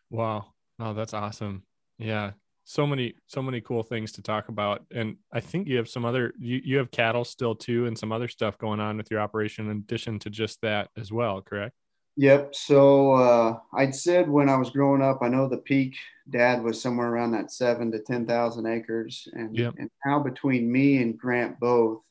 wow, 0.09 0.47
no, 0.79 0.95
that's 0.95 1.15
awesome. 1.15 1.65
Yeah, 1.99 2.33
so 2.65 2.87
many 2.87 3.15
so 3.27 3.43
many 3.43 3.61
cool 3.61 3.83
things 3.83 4.13
to 4.13 4.23
talk 4.23 4.49
about 4.49 4.85
and 4.93 5.17
i 5.33 5.41
think 5.41 5.67
you 5.67 5.77
have 5.77 5.89
some 5.89 6.05
other 6.05 6.33
you, 6.39 6.61
you 6.65 6.77
have 6.77 6.91
cattle 6.93 7.25
still 7.25 7.55
too 7.55 7.87
and 7.87 7.99
some 7.99 8.13
other 8.13 8.29
stuff 8.29 8.57
going 8.59 8.79
on 8.79 8.97
with 8.97 9.11
your 9.11 9.19
operation 9.19 9.69
in 9.69 9.79
addition 9.79 10.21
to 10.21 10.31
just 10.31 10.61
that 10.61 10.89
as 10.97 11.11
well 11.11 11.43
correct 11.43 11.75
Yep. 12.17 12.55
So 12.55 13.13
uh, 13.13 13.59
I'd 13.73 13.95
said 13.95 14.29
when 14.29 14.49
I 14.49 14.57
was 14.57 14.71
growing 14.71 15.03
up, 15.03 15.21
I 15.23 15.29
know 15.29 15.49
the 15.49 15.59
peak 15.59 15.97
dad 16.29 16.63
was 16.63 16.81
somewhere 16.81 17.09
around 17.09 17.33
that 17.33 17.53
seven 17.53 17.91
to 17.93 17.99
10,000 17.99 18.67
acres. 18.67 19.29
And, 19.33 19.57
yep. 19.57 19.75
and 19.79 19.91
now 20.05 20.21
between 20.21 20.71
me 20.71 20.99
and 20.99 21.19
Grant 21.19 21.59
both, 21.59 22.03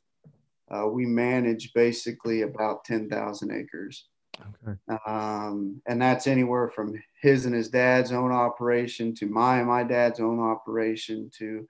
uh, 0.72 0.88
we 0.88 1.06
manage 1.06 1.74
basically 1.74 2.42
about 2.42 2.86
10,000 2.86 3.52
acres. 3.52 4.06
Okay. 4.66 4.78
Um, 5.06 5.82
and 5.88 6.02
that's 6.02 6.28
anywhere 6.28 6.70
from 6.70 7.02
his 7.22 7.46
and 7.46 7.54
his 7.56 7.70
dad's 7.70 8.12
own 8.12 8.32
operation 8.32 9.14
to 9.16 9.26
my 9.26 9.58
and 9.58 9.68
my 9.68 9.84
dad's 9.84 10.20
own 10.20 10.40
operation 10.40 11.30
to 11.38 11.68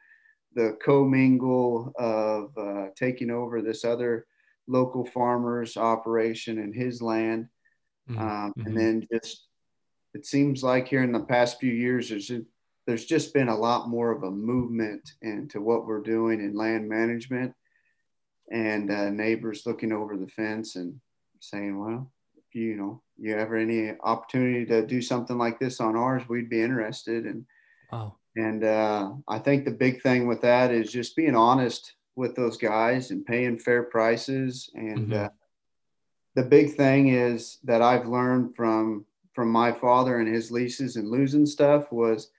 the 0.56 0.78
commingle 0.84 1.92
of 1.98 2.56
uh, 2.58 2.88
taking 2.96 3.32
over 3.32 3.62
this 3.62 3.84
other 3.84 4.28
local 4.68 5.06
farmer's 5.06 5.78
operation 5.78 6.60
and 6.60 6.76
his 6.76 7.02
land 7.02 7.48
Mm-hmm. 8.10 8.22
Um, 8.22 8.54
and 8.58 8.66
mm-hmm. 8.68 8.78
then 8.78 9.08
just 9.12 9.48
it 10.14 10.26
seems 10.26 10.64
like 10.64 10.88
here 10.88 11.04
in 11.04 11.12
the 11.12 11.20
past 11.20 11.60
few 11.60 11.72
years, 11.72 12.10
there's 12.10 12.32
there's 12.88 13.06
just 13.06 13.34
been 13.34 13.50
a 13.50 13.58
lot 13.58 13.90
more 13.90 14.12
of 14.12 14.24
a 14.24 14.32
movement 14.32 15.12
into 15.22 15.62
what 15.62 15.86
we're 15.86 16.02
doing 16.02 16.40
in 16.40 16.56
land 16.56 16.90
management, 16.90 17.54
and 18.52 18.92
uh, 18.92 19.10
neighbors 19.10 19.66
looking 19.66 19.92
over 19.92 20.18
the 20.18 20.28
fence 20.28 20.76
and 20.76 21.00
saying, 21.40 21.80
"Well, 21.80 22.12
if 22.36 22.56
you, 22.56 22.70
you 22.70 22.76
know, 22.78 23.02
you 23.18 23.38
ever 23.38 23.56
any 23.56 23.94
opportunity 24.04 24.66
to 24.66 24.86
do 24.86 25.02
something 25.02 25.38
like 25.38 25.60
this 25.60 25.80
on 25.80 25.96
ours, 25.96 26.28
we'd 26.28 26.50
be 26.50 26.62
interested." 26.62 27.26
And 27.26 27.46
wow. 27.92 28.16
And 28.36 28.64
uh, 28.64 29.12
I 29.28 29.40
think 29.40 29.66
the 29.66 29.72
big 29.72 30.02
thing 30.02 30.28
with 30.28 30.42
that 30.42 30.72
is 30.72 30.92
just 30.92 31.16
being 31.16 31.36
honest 31.36 31.94
with 32.16 32.36
those 32.36 32.58
guys 32.58 33.12
and 33.12 33.26
paying 33.26 33.58
fair 33.58 33.84
prices 33.84 34.70
and 34.76 35.10
mm-hmm. 35.10 35.26
uh, 35.26 35.30
the 36.40 36.46
big 36.46 36.78
thing 36.78 37.10
is 37.10 37.58
that 37.66 37.82
I've 37.82 38.08
learned 38.08 38.56
from 38.56 39.06
from 39.34 39.50
my 39.50 39.74
father 39.74 40.20
and 40.20 40.34
his 40.34 40.52
leases 40.52 40.96
and 40.96 41.12
losing 41.12 41.46
stuff 41.46 41.92
was 41.92 42.32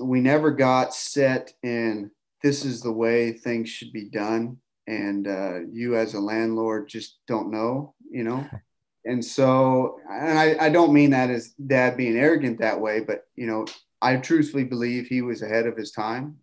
we 0.00 0.18
never 0.18 0.50
got 0.50 0.94
set 0.94 1.52
in 1.62 2.10
this 2.42 2.64
is 2.64 2.80
the 2.80 2.92
way 2.92 3.32
things 3.32 3.68
should 3.68 3.92
be 3.92 4.08
done 4.08 4.56
and 4.86 5.28
uh, 5.28 5.58
you 5.70 5.94
as 5.94 6.14
a 6.14 6.20
landlord 6.20 6.88
just 6.88 7.18
don't 7.28 7.50
know 7.50 7.94
you 8.10 8.24
know? 8.24 8.48
And 9.08 9.24
so 9.24 10.00
and 10.10 10.36
I, 10.36 10.56
I 10.66 10.68
don't 10.68 10.92
mean 10.92 11.10
that 11.10 11.30
as 11.30 11.50
dad 11.50 11.96
being 11.96 12.16
arrogant 12.16 12.58
that 12.58 12.80
way 12.80 12.98
but 12.98 13.28
you 13.36 13.46
know 13.46 13.64
i 14.02 14.16
truthfully 14.16 14.64
believe 14.64 15.06
he 15.06 15.22
was 15.22 15.42
ahead 15.42 15.68
of 15.68 15.76
his 15.76 15.92
time 15.92 16.38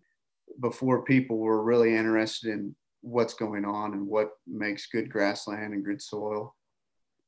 before 0.60 1.04
people 1.04 1.36
were 1.36 1.62
really 1.62 1.94
interested 1.94 2.54
in 2.54 2.74
what's 3.04 3.34
going 3.34 3.64
on 3.64 3.92
and 3.92 4.06
what 4.06 4.30
makes 4.46 4.86
good 4.86 5.10
grassland 5.10 5.74
and 5.74 5.84
good 5.84 6.00
soil. 6.00 6.54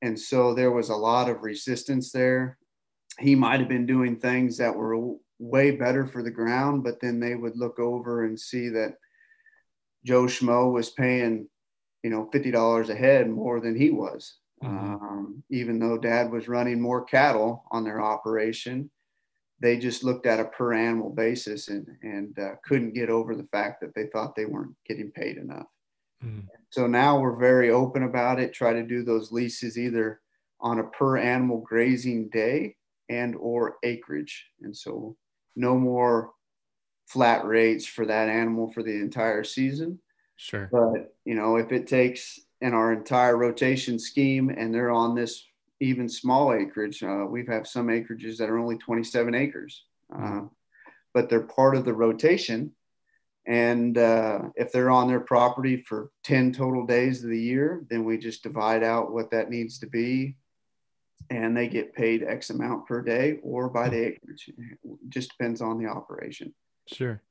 And 0.03 0.19
so 0.19 0.55
there 0.55 0.71
was 0.71 0.89
a 0.89 0.97
lot 0.97 1.29
of 1.29 1.43
resistance 1.43 2.13
there. 2.13 2.59
He 3.19 3.35
might 3.35 3.61
have 3.61 3.69
been 3.69 3.87
doing 3.87 4.17
things 4.17 4.57
that 4.59 4.75
were 4.75 5.15
way 5.39 5.71
better 5.73 6.07
for 6.07 6.23
the 6.23 6.31
ground, 6.31 6.83
but 6.83 7.01
then 7.01 7.21
they 7.21 7.35
would 7.35 7.57
look 7.57 7.79
over 7.79 8.25
and 8.25 8.39
see 8.39 8.71
that 8.71 8.95
Joe 10.05 10.25
Schmo 10.25 10.73
was 10.73 10.91
paying, 10.91 11.49
you 12.03 12.11
know, 12.11 12.31
$50 12.33 12.89
a 12.89 12.95
head 12.95 13.29
more 13.29 13.61
than 13.61 13.77
he 13.77 13.91
was. 13.91 14.39
Mm-hmm. 14.65 14.95
Um, 14.95 15.43
even 15.51 15.79
though 15.79 15.99
dad 15.99 16.31
was 16.31 16.49
running 16.49 16.81
more 16.81 17.05
cattle 17.05 17.65
on 17.71 17.85
their 17.85 18.01
operation, 18.01 18.91
they 19.61 19.79
just 19.79 20.05
looked 20.05 20.27
at 20.27 20.41
a 20.41 20.45
per 20.45 20.75
animal 20.75 21.11
basis 21.11 21.69
and, 21.69 21.87
and 22.03 22.39
uh, 22.39 22.57
couldn't 22.63 22.95
get 22.95 23.09
over 23.09 23.35
the 23.35 23.49
fact 23.53 23.81
that 23.81 23.95
they 23.95 24.07
thought 24.07 24.35
they 24.35 24.45
weren't 24.45 24.75
getting 24.87 25.11
paid 25.11 25.39
enough. 25.39 25.67
Mm. 26.23 26.47
So 26.71 26.87
now 26.87 27.19
we're 27.19 27.37
very 27.37 27.71
open 27.71 28.03
about 28.03 28.39
it, 28.39 28.53
try 28.53 28.73
to 28.73 28.83
do 28.83 29.03
those 29.03 29.33
leases 29.33 29.79
either 29.79 30.21
on 30.61 30.81
a 30.81 30.85
per 30.85 31.17
animal 31.17 31.59
grazing 31.61 32.29
day 32.29 32.77
and 33.09 33.35
or 33.37 33.77
acreage. 33.83 34.47
And 34.63 34.77
so 34.77 35.17
no 35.55 35.79
more 35.79 36.33
flat 37.07 37.45
rates 37.45 37.87
for 37.87 38.05
that 38.07 38.29
animal 38.29 38.71
for 38.73 38.83
the 38.83 38.95
entire 38.95 39.45
season. 39.45 40.01
Sure. 40.37 40.69
But, 40.71 41.15
you 41.25 41.35
know, 41.35 41.57
if 41.57 41.73
it 41.73 41.87
takes 41.87 42.41
in 42.61 42.75
our 42.75 42.93
entire 42.93 43.37
rotation 43.37 43.99
scheme 43.99 44.51
and 44.51 44.75
they're 44.75 44.91
on 44.91 45.15
this 45.15 45.45
even 45.81 46.09
small 46.09 46.53
acreage. 46.53 47.03
Uh, 47.03 47.27
we've 47.29 47.49
have 47.49 47.67
some 47.67 47.89
acreages 47.89 48.37
that 48.39 48.49
are 48.49 48.59
only 48.59 48.77
27 48.79 49.35
acres, 49.35 49.85
uh, 50.17 50.43
but 51.13 51.29
they're 51.29 51.41
part 51.43 51.77
of 51.77 51.85
the 51.85 51.95
rotation. 51.95 52.73
And 53.47 53.97
uh, 53.97 54.41
if 54.57 54.73
they're 54.73 54.91
on 54.91 55.07
their 55.09 55.21
property 55.21 55.77
for 55.77 56.11
10 56.25 56.53
total 56.53 56.85
days 56.85 57.23
of 57.23 57.31
the 57.31 57.41
year, 57.41 57.85
then 57.89 58.05
we 58.05 58.19
just 58.19 58.43
divide 58.43 58.83
out 58.83 59.13
what 59.13 59.31
that 59.31 59.51
needs 59.51 59.79
to 59.81 59.87
be. 59.87 60.37
And 61.31 61.57
they 61.57 61.69
get 61.69 61.95
paid 61.95 62.25
X 62.25 62.51
amount 62.51 62.87
per 62.87 63.03
day 63.03 63.39
or 63.43 63.69
by 63.69 63.89
the 63.89 64.07
acreage. 64.07 64.51
It 64.59 64.79
just 65.09 65.31
depends 65.31 65.61
on 65.61 65.79
the 65.79 65.89
operation. 65.89 66.55
Sure. 66.87 67.23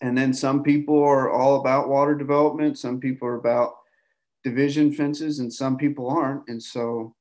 And 0.00 0.16
then 0.16 0.32
some 0.32 0.62
people 0.62 1.02
are 1.02 1.30
all 1.30 1.60
about 1.60 1.88
water 1.88 2.14
development, 2.14 2.78
some 2.78 3.00
people 3.00 3.26
are 3.28 3.38
about 3.38 3.74
division 4.44 4.92
fences, 4.92 5.38
and 5.40 5.52
some 5.52 5.76
people 5.76 6.08
aren't. 6.08 6.48
And 6.48 6.62
so 6.62 7.14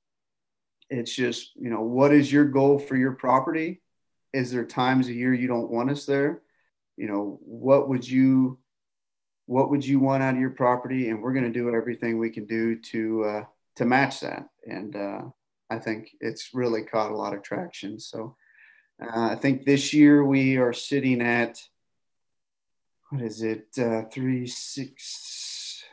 it's 0.89 1.13
just, 1.13 1.55
you 1.55 1.69
know, 1.69 1.81
what 1.81 2.13
is 2.13 2.31
your 2.31 2.45
goal 2.45 2.79
for 2.79 2.95
your 2.95 3.13
property? 3.13 3.81
Is 4.33 4.51
there 4.51 4.65
times 4.65 5.07
a 5.07 5.13
year 5.13 5.33
you 5.33 5.47
don't 5.47 5.71
want 5.71 5.91
us 5.91 6.05
there? 6.05 6.41
You 6.95 7.07
know, 7.07 7.39
what 7.43 7.89
would 7.89 8.07
you 8.07 8.59
what 9.45 9.69
would 9.69 9.85
you 9.85 9.99
want 9.99 10.21
out 10.21 10.33
of 10.33 10.41
your 10.41 10.49
property? 10.49 11.09
And 11.09 11.21
we're 11.21 11.33
going 11.33 11.45
to 11.45 11.59
do 11.59 11.73
everything 11.73 12.17
we 12.17 12.29
can 12.29 12.45
do 12.45 12.79
to 12.79 13.23
uh, 13.23 13.43
to 13.77 13.85
match 13.85 14.19
that. 14.21 14.49
And 14.65 14.95
uh, 14.95 15.21
I 15.69 15.79
think 15.79 16.11
it's 16.19 16.49
really 16.53 16.83
caught 16.83 17.11
a 17.11 17.15
lot 17.15 17.33
of 17.33 17.43
traction. 17.43 17.99
So 17.99 18.35
uh, 19.01 19.29
I 19.31 19.35
think 19.35 19.63
this 19.63 19.93
year 19.93 20.25
we 20.25 20.57
are 20.57 20.73
sitting 20.73 21.21
at 21.21 21.61
what 23.09 23.21
is 23.21 23.41
it? 23.41 23.67
Uh, 23.79 24.03
three 24.11 24.47
six 24.47 25.83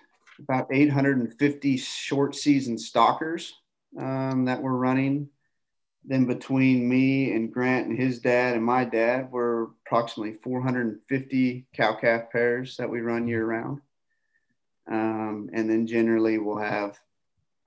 about 0.40 0.66
850 0.72 1.76
short 1.76 2.35
season 2.35 2.76
stockers 2.76 3.54
um, 3.98 4.44
that 4.46 4.62
we're 4.62 4.72
running. 4.72 5.28
Then 6.04 6.26
between 6.26 6.88
me 6.88 7.33
and 7.33 7.52
Grant 7.52 7.87
and 7.88 7.98
his 7.98 8.20
dad 8.20 8.54
and 8.54 8.64
my 8.64 8.85
dad, 8.85 9.30
we're 9.30 9.68
approximately 9.87 10.35
450 10.35 11.66
cow 11.72 11.94
calf 11.94 12.30
pairs 12.30 12.76
that 12.76 12.90
we 12.90 13.00
run 13.00 13.26
year 13.26 13.46
round. 13.46 13.80
Um, 14.90 15.48
and 15.54 15.68
then 15.70 15.87
generally 15.87 16.38
we'll 16.38 16.59
have 16.59 16.98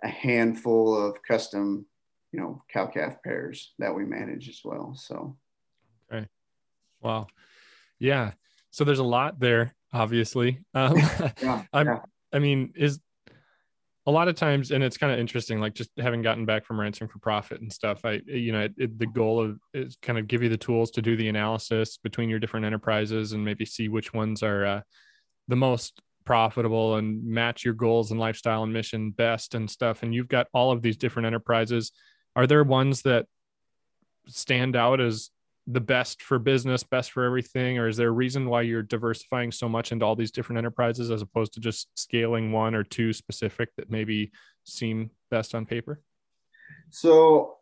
a 0.03 0.07
handful 0.07 0.95
of 0.95 1.23
custom, 1.23 1.87
you 2.31 2.39
know, 2.39 2.61
cow 2.71 2.85
calf 2.85 3.23
pairs 3.23 3.73
that 3.79 3.95
we 3.95 4.05
manage 4.05 4.49
as 4.49 4.61
well. 4.63 4.93
So, 4.95 5.35
okay, 6.11 6.27
wow, 7.01 7.25
yeah. 7.97 8.33
So 8.69 8.83
there's 8.83 8.99
a 8.99 9.03
lot 9.03 9.39
there, 9.39 9.73
obviously. 9.91 10.63
Um, 10.75 10.97
yeah, 11.41 11.63
yeah. 11.73 11.99
I 12.31 12.39
mean, 12.39 12.73
is 12.75 12.99
a 14.07 14.11
lot 14.11 14.27
of 14.27 14.35
times 14.35 14.71
and 14.71 14.83
it's 14.83 14.97
kind 14.97 15.13
of 15.13 15.19
interesting 15.19 15.59
like 15.59 15.73
just 15.73 15.91
having 15.99 16.21
gotten 16.21 16.45
back 16.45 16.65
from 16.65 16.79
ranching 16.79 17.07
for 17.07 17.19
profit 17.19 17.61
and 17.61 17.71
stuff 17.71 18.05
i 18.05 18.21
you 18.25 18.51
know 18.51 18.61
it, 18.61 18.73
it, 18.77 18.97
the 18.97 19.05
goal 19.05 19.43
of 19.43 19.59
is 19.73 19.97
kind 20.01 20.17
of 20.17 20.27
give 20.27 20.41
you 20.41 20.49
the 20.49 20.57
tools 20.57 20.89
to 20.89 21.01
do 21.01 21.15
the 21.17 21.27
analysis 21.27 21.97
between 21.97 22.29
your 22.29 22.39
different 22.39 22.65
enterprises 22.65 23.33
and 23.33 23.43
maybe 23.43 23.65
see 23.65 23.89
which 23.89 24.13
ones 24.13 24.41
are 24.41 24.65
uh, 24.65 24.81
the 25.49 25.55
most 25.55 26.01
profitable 26.27 26.97
and 26.97 27.23
match 27.25 27.63
your 27.63 27.73
goals 27.73 28.11
and 28.11 28.19
lifestyle 28.19 28.61
and 28.63 28.73
mission 28.73 29.11
best 29.11 29.55
and 29.55 29.71
stuff 29.71 30.03
and 30.03 30.13
you've 30.13 30.27
got 30.27 30.45
all 30.53 30.71
of 30.71 30.81
these 30.81 30.97
different 30.97 31.25
enterprises. 31.25 31.93
Are 32.35 32.45
there 32.45 32.63
ones 32.63 33.01
that 33.03 33.25
stand 34.27 34.75
out 34.75 34.99
as 34.99 35.31
the 35.67 35.81
best 35.81 36.21
for 36.21 36.39
business, 36.39 36.83
best 36.83 37.11
for 37.11 37.25
everything? 37.25 37.77
Or 37.77 37.87
is 37.87 37.97
there 37.97 38.07
a 38.07 38.11
reason 38.11 38.47
why 38.47 38.61
you're 38.61 38.81
diversifying 38.81 39.51
so 39.51 39.67
much 39.67 39.91
into 39.91 40.05
all 40.05 40.15
these 40.15 40.31
different 40.31 40.57
enterprises 40.57 41.11
as 41.11 41.21
opposed 41.21 41.53
to 41.53 41.59
just 41.59 41.89
scaling 41.95 42.53
one 42.53 42.73
or 42.73 42.83
two 42.83 43.11
specific 43.11 43.75
that 43.75 43.91
maybe 43.91 44.31
seem 44.63 45.11
best 45.29 45.53
on 45.53 45.65
paper? 45.65 46.01
So, 46.89 47.57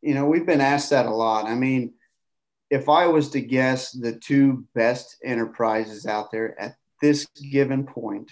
you 0.00 0.14
know, 0.14 0.24
we've 0.24 0.46
been 0.46 0.62
asked 0.62 0.90
that 0.90 1.06
a 1.06 1.14
lot. 1.14 1.44
I 1.44 1.54
mean, 1.54 1.92
if 2.70 2.88
I 2.88 3.06
was 3.06 3.28
to 3.30 3.40
guess 3.40 3.92
the 3.92 4.14
two 4.14 4.64
best 4.74 5.16
enterprises 5.22 6.06
out 6.06 6.32
there 6.32 6.58
at 6.58 6.76
this 7.02 7.26
given 7.26 7.84
point, 7.84 8.30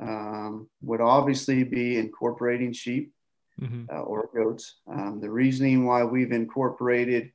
um, 0.00 0.68
would 0.80 1.00
obviously 1.00 1.64
be 1.64 1.98
incorporating 1.98 2.72
sheep 2.72 3.12
mm-hmm. 3.60 3.84
uh, 3.94 4.00
or 4.00 4.30
goats. 4.34 4.76
Um, 4.90 5.20
the 5.20 5.30
reasoning 5.30 5.84
why 5.84 6.04
we've 6.04 6.32
incorporated 6.32 7.32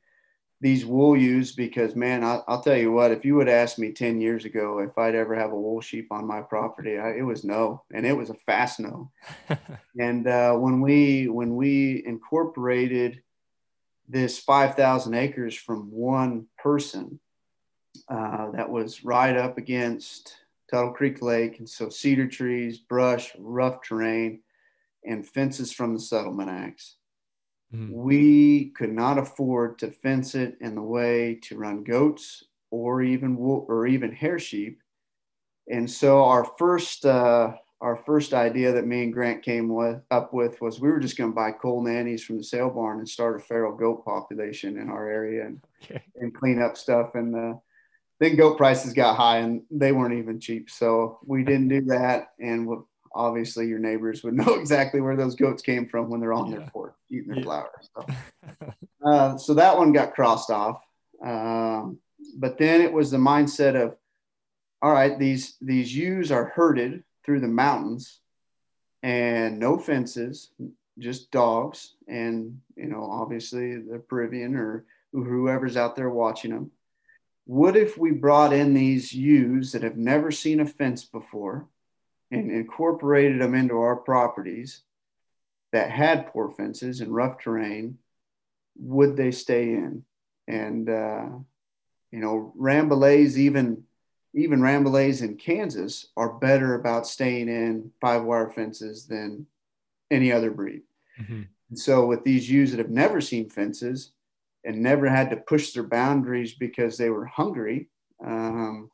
these 0.59 0.85
wool 0.85 1.15
ewes 1.15 1.51
because 1.51 1.95
man 1.95 2.23
I, 2.23 2.41
will 2.47 2.61
tell 2.61 2.77
you 2.77 2.91
what 2.91 3.11
if 3.11 3.23
you 3.23 3.35
would 3.35 3.49
ask 3.49 3.77
me 3.77 3.91
10 3.91 4.19
years 4.19 4.43
ago 4.45 4.79
if 4.79 4.97
i'd 4.97 5.15
ever 5.15 5.35
have 5.35 5.51
a 5.51 5.55
wool 5.55 5.81
sheep 5.81 6.07
on 6.11 6.25
my 6.25 6.41
property 6.41 6.97
I, 6.97 7.17
it 7.17 7.21
was 7.21 7.43
no 7.43 7.83
and 7.93 8.05
it 8.05 8.15
was 8.15 8.29
a 8.29 8.35
fast 8.35 8.79
no. 8.79 9.11
And 9.99 10.27
uh, 10.27 10.53
when 10.53 10.81
we 10.81 11.27
when 11.27 11.55
we 11.55 12.03
incorporated 12.05 13.21
this 14.07 14.37
5000 14.39 15.13
acres 15.15 15.55
from 15.55 15.91
one 15.91 16.47
person 16.57 17.19
uh, 18.07 18.51
that 18.51 18.69
was 18.69 19.03
right 19.03 19.35
up 19.35 19.57
against 19.57 20.35
tuttle 20.69 20.91
creek 20.91 21.21
lake 21.21 21.59
and 21.59 21.67
so 21.69 21.89
cedar 21.89 22.27
trees 22.27 22.77
brush 22.77 23.31
rough 23.39 23.81
terrain 23.81 24.41
and 25.05 25.27
fences 25.27 25.71
from 25.71 25.93
the 25.93 25.99
settlement 25.99 26.49
acts 26.49 26.97
Mm-hmm. 27.73 27.91
We 27.91 28.65
could 28.69 28.91
not 28.91 29.17
afford 29.17 29.79
to 29.79 29.91
fence 29.91 30.35
it 30.35 30.57
in 30.61 30.75
the 30.75 30.81
way 30.81 31.39
to 31.43 31.57
run 31.57 31.83
goats 31.83 32.43
or 32.71 33.01
even 33.01 33.35
wool, 33.35 33.65
or 33.67 33.87
even 33.87 34.11
hair 34.11 34.39
sheep. 34.39 34.81
And 35.69 35.89
so 35.89 36.23
our 36.23 36.45
first 36.57 37.05
uh, 37.05 37.53
our 37.81 37.95
first 37.95 38.33
idea 38.33 38.71
that 38.71 38.87
me 38.87 39.03
and 39.03 39.13
Grant 39.13 39.43
came 39.43 39.69
with, 39.69 40.01
up 40.09 40.33
with 40.33 40.59
was 40.61 40.79
we 40.79 40.89
were 40.89 40.99
just 40.99 41.15
going 41.15 41.29
to 41.29 41.35
buy 41.35 41.51
coal 41.51 41.83
nannies 41.83 42.23
from 42.23 42.37
the 42.37 42.43
sale 42.43 42.71
barn 42.71 42.99
and 42.99 43.07
start 43.07 43.39
a 43.39 43.39
feral 43.39 43.75
goat 43.75 44.03
population 44.03 44.79
in 44.79 44.89
our 44.89 45.07
area 45.07 45.45
and 45.45 45.61
okay. 45.83 46.01
and 46.15 46.33
clean 46.33 46.61
up 46.61 46.75
stuff. 46.77 47.15
And 47.15 47.35
uh, 47.35 47.53
then 48.19 48.35
goat 48.35 48.57
prices 48.57 48.93
got 48.93 49.15
high 49.15 49.39
and 49.39 49.61
they 49.69 49.91
weren't 49.91 50.17
even 50.17 50.39
cheap, 50.39 50.69
so 50.69 51.19
we 51.25 51.43
didn't 51.43 51.67
do 51.67 51.81
that. 51.81 52.29
And 52.39 52.67
obviously 53.13 53.67
your 53.67 53.79
neighbors 53.79 54.23
would 54.23 54.33
know 54.35 54.55
exactly 54.55 55.01
where 55.01 55.15
those 55.15 55.35
goats 55.35 55.61
came 55.61 55.87
from 55.87 56.09
when 56.09 56.19
they're 56.19 56.33
on 56.33 56.51
yeah. 56.51 56.59
their 56.59 56.69
porch 56.69 56.93
eating 57.09 57.27
their 57.27 57.37
yeah. 57.37 57.43
flowers. 57.43 57.89
So, 57.95 58.05
uh, 59.05 59.37
so 59.37 59.53
that 59.55 59.77
one 59.77 59.91
got 59.91 60.13
crossed 60.13 60.49
off. 60.49 60.81
Um, 61.23 61.99
but 62.37 62.57
then 62.57 62.81
it 62.81 62.91
was 62.91 63.11
the 63.11 63.17
mindset 63.17 63.81
of, 63.81 63.95
all 64.81 64.91
right, 64.91 65.17
these 65.17 65.55
these 65.59 65.95
ewes 65.95 66.31
are 66.31 66.45
herded 66.45 67.03
through 67.25 67.39
the 67.39 67.47
mountains, 67.47 68.19
and 69.01 69.59
no 69.59 69.77
fences, 69.77 70.51
just 70.99 71.31
dogs, 71.31 71.95
and 72.07 72.59
you 72.75 72.85
know, 72.85 73.03
obviously 73.09 73.77
the 73.77 73.97
Peruvian 73.97 74.55
or 74.55 74.85
whoever's 75.13 75.77
out 75.77 75.95
there 75.95 76.09
watching 76.09 76.51
them. 76.51 76.71
What 77.45 77.77
if 77.77 77.97
we 77.97 78.11
brought 78.11 78.53
in 78.53 78.73
these 78.73 79.13
ewes 79.13 79.71
that 79.71 79.83
have 79.83 79.97
never 79.97 80.31
seen 80.31 80.59
a 80.59 80.65
fence 80.65 81.05
before? 81.05 81.67
And 82.31 82.51
incorporated 82.51 83.41
them 83.41 83.55
into 83.55 83.77
our 83.77 83.95
properties 83.95 84.81
that 85.71 85.91
had 85.91 86.27
poor 86.27 86.49
fences 86.49 87.01
and 87.01 87.13
rough 87.13 87.39
terrain, 87.39 87.97
would 88.77 89.15
they 89.15 89.31
stay 89.31 89.69
in? 89.69 90.03
And 90.47 90.89
uh, 90.89 91.25
you 92.11 92.19
know, 92.19 92.53
Rambouillets, 92.59 93.37
even 93.37 93.83
even 94.33 94.59
Rambouillets 94.59 95.21
in 95.21 95.35
Kansas, 95.35 96.07
are 96.15 96.33
better 96.33 96.75
about 96.75 97.07
staying 97.07 97.49
in 97.49 97.91
five 97.99 98.23
wire 98.23 98.49
fences 98.49 99.07
than 99.07 99.47
any 100.11 100.31
other 100.31 100.51
breed. 100.51 100.83
Mm-hmm. 101.19 101.43
And 101.69 101.79
so, 101.79 102.05
with 102.05 102.23
these 102.23 102.49
ewes 102.49 102.71
that 102.71 102.77
have 102.77 102.89
never 102.89 103.19
seen 103.19 103.49
fences 103.49 104.11
and 104.63 104.81
never 104.81 105.09
had 105.09 105.29
to 105.31 105.37
push 105.37 105.71
their 105.71 105.83
boundaries 105.83 106.53
because 106.53 106.97
they 106.97 107.09
were 107.09 107.25
hungry, 107.25 107.89
um, 108.23 108.89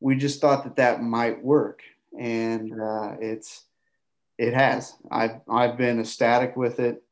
we 0.00 0.16
just 0.16 0.40
thought 0.40 0.64
that 0.64 0.76
that 0.76 1.02
might 1.02 1.42
work 1.42 1.82
and 2.18 2.80
uh, 2.80 3.16
it's 3.20 3.64
it 4.38 4.54
has. 4.54 4.94
I've 5.10 5.40
I've 5.48 5.76
been 5.76 6.00
ecstatic 6.00 6.56
with 6.56 6.80
it. 6.80 7.02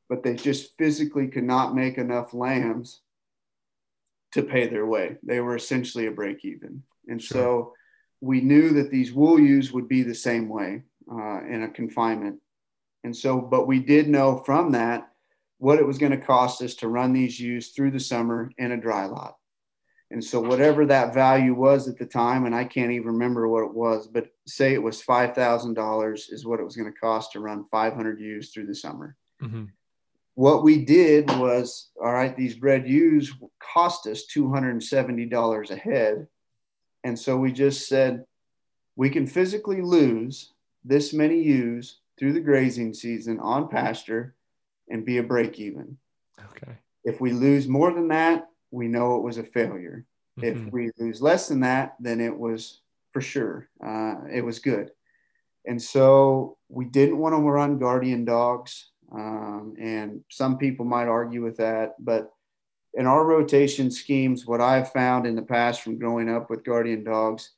but 0.09 0.23
they 0.23 0.35
just 0.35 0.77
physically 0.77 1.27
could 1.27 1.43
not 1.43 1.75
make 1.75 1.97
enough 1.97 2.33
lambs 2.33 3.01
to 4.33 4.43
pay 4.43 4.67
their 4.67 4.85
way. 4.85 5.17
They 5.23 5.39
were 5.39 5.55
essentially 5.55 6.07
a 6.07 6.11
break 6.11 6.43
even. 6.43 6.83
And 7.07 7.21
sure. 7.21 7.37
so 7.37 7.73
we 8.21 8.41
knew 8.41 8.73
that 8.73 8.91
these 8.91 9.13
wool 9.13 9.39
ewes 9.39 9.71
would 9.71 9.87
be 9.87 10.03
the 10.03 10.15
same 10.15 10.49
way 10.49 10.83
uh, 11.11 11.41
in 11.45 11.63
a 11.63 11.69
confinement. 11.69 12.39
And 13.03 13.15
so, 13.15 13.39
but 13.39 13.67
we 13.67 13.79
did 13.79 14.09
know 14.09 14.41
from 14.45 14.71
that 14.71 15.11
what 15.57 15.79
it 15.79 15.85
was 15.85 15.97
going 15.97 16.11
to 16.11 16.17
cost 16.17 16.61
us 16.61 16.75
to 16.75 16.87
run 16.87 17.13
these 17.13 17.39
ewes 17.39 17.69
through 17.69 17.91
the 17.91 17.99
summer 17.99 18.51
in 18.57 18.71
a 18.71 18.77
dry 18.77 19.05
lot. 19.05 19.37
And 20.15 20.23
so 20.23 20.39
whatever 20.39 20.86
that 20.86 21.13
value 21.13 21.54
was 21.54 21.89
at 21.89 21.97
the 21.97 22.06
time, 22.06 22.45
and 22.45 22.56
I 22.56 22.63
can't 22.63 22.93
even 22.93 23.08
remember 23.08 23.49
what 23.49 23.65
it 23.65 23.73
was, 23.73 24.08
but 24.08 24.30
say 24.47 24.73
it 24.73 24.82
was 24.82 25.01
five 25.01 25.36
thousand 25.36 25.73
dollars 25.73 26.30
is 26.30 26.45
what 26.45 26.62
it 26.62 26.63
was 26.63 26.78
going 26.78 26.89
to 26.89 26.97
cost 26.97 27.34
to 27.34 27.41
run 27.41 27.65
500 27.65 28.21
ewes 28.21 28.51
through 28.51 28.67
the 28.67 28.75
summer. 28.75 29.17
Mm-hmm. 29.43 29.65
What 30.36 30.63
we 30.63 30.86
did 30.86 31.28
was, 31.38 31.89
all 32.01 32.13
right, 32.13 32.34
these 32.34 32.56
bred 32.56 32.88
ewes 32.88 33.34
cost 33.62 34.08
us 34.08 34.23
$270 34.34 35.69
a 35.69 35.75
head. 35.75 36.28
And 37.04 37.19
so 37.19 37.36
we 37.36 37.51
just 37.51 37.89
said, 37.89 38.23
we 38.95 39.10
can 39.10 39.28
physically 39.28 39.82
lose 39.82 40.54
this 40.86 41.12
many 41.12 41.41
ewes 41.41 41.99
through 42.17 42.32
the 42.32 42.39
grazing 42.39 42.93
season 42.93 43.38
on 43.41 43.68
pasture 43.68 44.34
and 44.89 45.03
be 45.05 45.18
a 45.18 45.24
break 45.24 45.59
even. 45.59 45.97
Okay. 46.51 46.78
If 47.03 47.20
we 47.20 47.34
lose 47.34 47.68
more 47.68 47.91
than 47.91 48.07
that, 48.07 48.47
we 48.76 48.88
know 48.88 49.15
it 49.15 49.23
was 49.23 49.38
a 49.38 49.43
failure. 49.43 50.05
Mm-hmm. 50.38 50.65
If 50.67 50.71
we 50.71 50.91
lose 50.99 51.21
less 51.21 51.47
than 51.47 51.61
that, 51.61 51.95
then 51.99 52.19
it 52.19 52.38
was 52.38 52.82
for 53.13 53.21
sure. 53.21 53.69
Uh, 53.84 54.15
it 54.32 54.43
was 54.43 54.59
good. 54.59 54.91
And 55.65 55.82
so 55.82 56.57
we 56.69 56.86
didn't 56.86 57.17
want 57.17 57.34
to 57.34 57.39
run 57.39 57.80
guardian 57.80 58.26
dogs. 58.26 58.91
Um, 59.11 59.76
and 59.80 60.21
some 60.30 60.57
people 60.57 60.86
might 60.86 61.07
argue 61.07 61.41
with 61.41 61.57
that. 61.57 61.95
But 61.99 62.32
in 62.93 63.07
our 63.07 63.26
rotation 63.26 63.89
schemes, 63.89 64.45
what 64.45 64.61
I've 64.61 64.91
found 64.91 65.26
in 65.26 65.36
the 65.36 65.41
past 65.41 65.82
from 65.82 65.97
growing 65.97 66.30
up 66.30 66.49
with 66.49 66.65
guardian 66.65 67.03
dogs, 67.03 67.51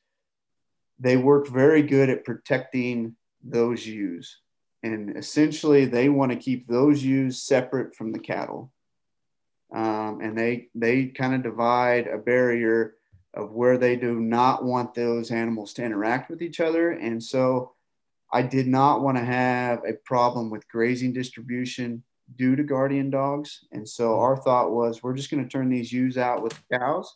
they 1.00 1.18
work 1.18 1.48
very 1.48 1.82
good 1.82 2.10
at 2.10 2.26
protecting 2.26 3.16
those 3.44 3.86
ewes. 3.86 4.38
And 4.84 5.18
essentially, 5.18 5.86
they 5.86 6.10
want 6.10 6.32
to 6.32 6.38
keep 6.38 6.68
those 6.68 7.04
ewes 7.04 7.42
separate 7.42 7.96
from 7.96 8.12
the 8.12 8.20
cattle 8.20 8.72
um, 9.76 10.22
and 10.22 10.38
they 10.38 10.70
they 10.76 11.08
kind 11.08 11.36
of 11.36 11.44
divide 11.44 12.08
a 12.08 12.18
barrier 12.18 12.96
of 13.34 13.52
where 13.52 13.78
they 13.78 13.96
do 13.96 14.20
not 14.20 14.64
want 14.64 14.94
those 14.94 15.32
animals 15.32 15.74
to 15.74 15.84
interact 15.84 16.30
with 16.30 16.42
each 16.42 16.60
other. 16.60 16.92
And 16.92 17.22
so 17.24 17.74
I 18.34 18.42
did 18.42 18.68
not 18.68 19.02
want 19.02 19.18
to 19.18 19.26
have 19.26 19.84
a 19.86 19.94
problem 19.94 20.50
with 20.50 20.68
grazing 20.70 21.14
distribution 21.14 22.04
due 22.36 22.56
to 22.56 22.64
guardian 22.64 23.10
dogs. 23.10 23.66
And 23.72 23.88
so 23.88 24.20
our 24.20 24.38
thought 24.38 24.72
was 24.72 25.04
we're 25.04 25.16
just 25.16 25.32
going 25.32 25.44
to 25.44 25.50
turn 25.50 25.70
these 25.70 25.94
ewes 25.94 26.18
out 26.18 26.44
with 26.44 26.60
cows 26.72 27.16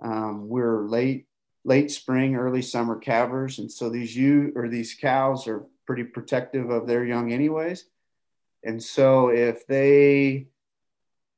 Um, 0.00 0.48
we're 0.48 0.86
late 0.86 1.26
late 1.64 1.90
spring, 1.90 2.36
early 2.36 2.62
summer 2.62 2.96
calvers, 2.98 3.58
and 3.58 3.72
so 3.72 3.88
these 3.88 4.14
you 4.16 4.52
or 4.54 4.68
these 4.68 4.94
cows 4.94 5.48
are 5.48 5.66
pretty 5.86 6.04
protective 6.04 6.70
of 6.70 6.86
their 6.86 7.04
young 7.04 7.32
anyways. 7.32 7.86
And 8.64 8.82
so 8.82 9.28
if 9.28 9.66
they 9.66 10.48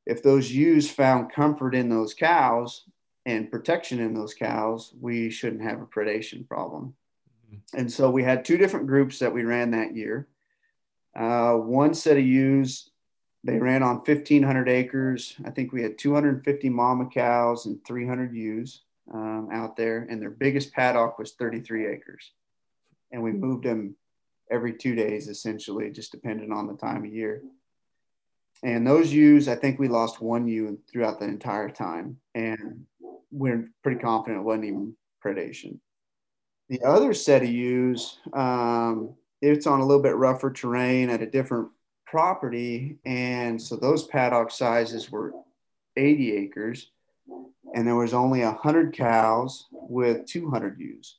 if 0.06 0.22
those 0.22 0.52
ewes 0.52 0.88
found 0.90 1.32
comfort 1.32 1.74
in 1.74 1.88
those 1.88 2.14
cows 2.14 2.84
and 3.26 3.50
protection 3.50 3.98
in 3.98 4.14
those 4.14 4.34
cows, 4.34 4.94
we 5.00 5.30
shouldn't 5.30 5.62
have 5.62 5.82
a 5.82 5.86
predation 5.86 6.46
problem. 6.46 6.94
Mm-hmm. 7.46 7.78
And 7.78 7.92
so 7.92 8.10
we 8.10 8.22
had 8.22 8.44
two 8.44 8.56
different 8.56 8.86
groups 8.86 9.18
that 9.18 9.34
we 9.34 9.42
ran 9.42 9.72
that 9.72 9.96
year. 9.96 10.28
Uh, 11.14 11.54
one 11.54 11.92
set 11.92 12.16
of 12.16 12.24
ewes, 12.24 12.90
they 13.42 13.58
ran 13.58 13.82
on 13.82 13.96
1,500 13.96 14.68
acres. 14.68 15.34
I 15.44 15.50
think 15.50 15.72
we 15.72 15.82
had 15.82 15.98
250 15.98 16.68
mama 16.68 17.08
cows 17.12 17.66
and 17.66 17.84
300 17.84 18.34
ewes 18.34 18.82
um, 19.12 19.48
out 19.52 19.76
there, 19.76 20.06
and 20.08 20.20
their 20.20 20.30
biggest 20.30 20.72
paddock 20.72 21.18
was 21.18 21.32
33 21.32 21.86
acres. 21.86 22.32
And 23.12 23.22
we 23.22 23.32
moved 23.32 23.64
them 23.64 23.96
every 24.50 24.74
two 24.74 24.94
days, 24.94 25.28
essentially, 25.28 25.90
just 25.90 26.12
depending 26.12 26.52
on 26.52 26.66
the 26.66 26.74
time 26.74 27.04
of 27.04 27.12
year. 27.12 27.42
And 28.62 28.86
those 28.86 29.12
ewes, 29.12 29.48
I 29.48 29.54
think 29.54 29.78
we 29.78 29.88
lost 29.88 30.20
one 30.20 30.48
ewe 30.48 30.78
throughout 30.90 31.20
the 31.20 31.26
entire 31.26 31.68
time. 31.68 32.18
And 32.34 32.86
we're 33.30 33.70
pretty 33.82 34.00
confident 34.00 34.40
it 34.40 34.44
wasn't 34.44 34.64
even 34.64 34.96
predation. 35.24 35.78
The 36.68 36.82
other 36.82 37.14
set 37.14 37.42
of 37.42 37.48
ewes, 37.48 38.18
um, 38.32 39.14
it's 39.42 39.66
on 39.66 39.80
a 39.80 39.86
little 39.86 40.02
bit 40.02 40.16
rougher 40.16 40.50
terrain 40.50 41.10
at 41.10 41.22
a 41.22 41.30
different 41.30 41.68
property. 42.06 42.98
And 43.04 43.60
so 43.60 43.76
those 43.76 44.06
paddock 44.06 44.50
sizes 44.50 45.10
were 45.10 45.32
80 45.96 46.32
acres. 46.32 46.90
And 47.74 47.86
there 47.86 47.94
was 47.94 48.14
only 48.14 48.42
100 48.42 48.94
cows 48.94 49.66
with 49.70 50.26
200 50.26 50.80
ewes. 50.80 51.18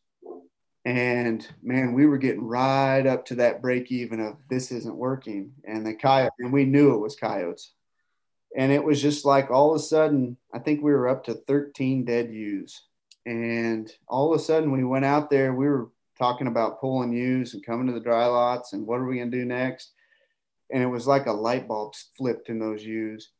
And 0.87 1.45
man, 1.61 1.91
we 1.91 2.05
were 2.05 2.17
getting 2.17 2.47
right 2.47 3.05
up 3.05 3.25
to 3.25 3.35
that 3.35 3.61
break 3.61 3.91
even 3.91 4.21
of 4.21 4.37
this 4.49 4.71
isn't 4.71 4.95
working. 4.95 5.51
And 5.65 5.85
the 5.85 5.93
coyote, 5.93 6.31
and 6.39 6.53
we 6.53 6.63
knew 6.63 6.93
it 6.93 6.99
was 6.99 7.17
coyotes. 7.17 7.73
And 8.55 8.71
it 8.71 8.81
was 8.81 9.01
just 9.01 9.25
like 9.25 9.51
all 9.51 9.71
of 9.71 9.75
a 9.75 9.83
sudden, 9.83 10.37
I 10.53 10.59
think 10.59 10.81
we 10.81 10.93
were 10.93 11.09
up 11.09 11.25
to 11.25 11.33
13 11.33 12.05
dead 12.05 12.31
ewes. 12.31 12.83
And 13.25 13.91
all 14.07 14.33
of 14.33 14.39
a 14.39 14.41
sudden, 14.41 14.71
we 14.71 14.85
went 14.85 15.03
out 15.03 15.29
there, 15.29 15.53
we 15.53 15.67
were 15.67 15.89
talking 16.17 16.47
about 16.47 16.79
pulling 16.79 17.11
ewes 17.11 17.53
and 17.53 17.65
coming 17.65 17.87
to 17.87 17.93
the 17.93 17.99
dry 17.99 18.25
lots 18.25 18.71
and 18.71 18.87
what 18.87 19.01
are 19.01 19.05
we 19.05 19.17
going 19.17 19.29
to 19.29 19.37
do 19.37 19.43
next. 19.43 19.91
And 20.71 20.81
it 20.81 20.87
was 20.87 21.05
like 21.05 21.25
a 21.25 21.33
light 21.33 21.67
bulb 21.67 21.95
flipped 22.17 22.47
in 22.47 22.59
those 22.59 22.81
ewes. 22.81 23.31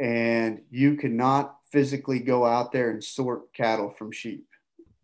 And 0.00 0.62
you 0.70 0.96
could 0.96 1.12
not 1.12 1.56
physically 1.70 2.20
go 2.20 2.46
out 2.46 2.72
there 2.72 2.90
and 2.90 3.04
sort 3.04 3.52
cattle 3.52 3.90
from 3.90 4.12
sheep 4.12 4.46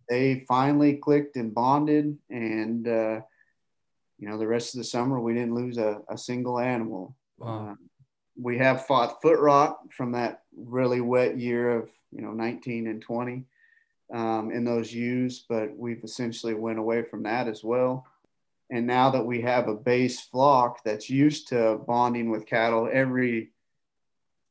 they 0.08 0.44
finally 0.48 0.94
clicked 0.94 1.36
and 1.36 1.54
bonded 1.54 2.16
and 2.30 2.86
uh, 2.86 3.20
you 4.18 4.28
know 4.28 4.38
the 4.38 4.46
rest 4.46 4.74
of 4.74 4.78
the 4.78 4.84
summer 4.84 5.20
we 5.20 5.34
didn't 5.34 5.54
lose 5.54 5.78
a, 5.78 6.00
a 6.08 6.16
single 6.16 6.58
animal 6.58 7.14
wow. 7.38 7.70
uh, 7.70 7.74
we 8.40 8.58
have 8.58 8.86
fought 8.86 9.20
foot 9.22 9.38
rot 9.38 9.78
from 9.90 10.12
that 10.12 10.42
really 10.56 11.00
wet 11.00 11.38
year 11.38 11.78
of 11.78 11.90
you 12.12 12.22
know 12.22 12.32
19 12.32 12.86
and 12.86 13.02
20 13.02 13.44
um, 14.12 14.50
in 14.52 14.64
those 14.64 14.92
ewes 14.92 15.44
but 15.48 15.76
we've 15.76 16.04
essentially 16.04 16.54
went 16.54 16.78
away 16.78 17.02
from 17.02 17.22
that 17.22 17.48
as 17.48 17.64
well 17.64 18.06
and 18.70 18.86
now 18.86 19.10
that 19.10 19.24
we 19.24 19.40
have 19.42 19.68
a 19.68 19.74
base 19.74 20.20
flock 20.20 20.82
that's 20.84 21.08
used 21.08 21.48
to 21.48 21.80
bonding 21.86 22.30
with 22.30 22.46
cattle 22.46 22.88
every 22.92 23.50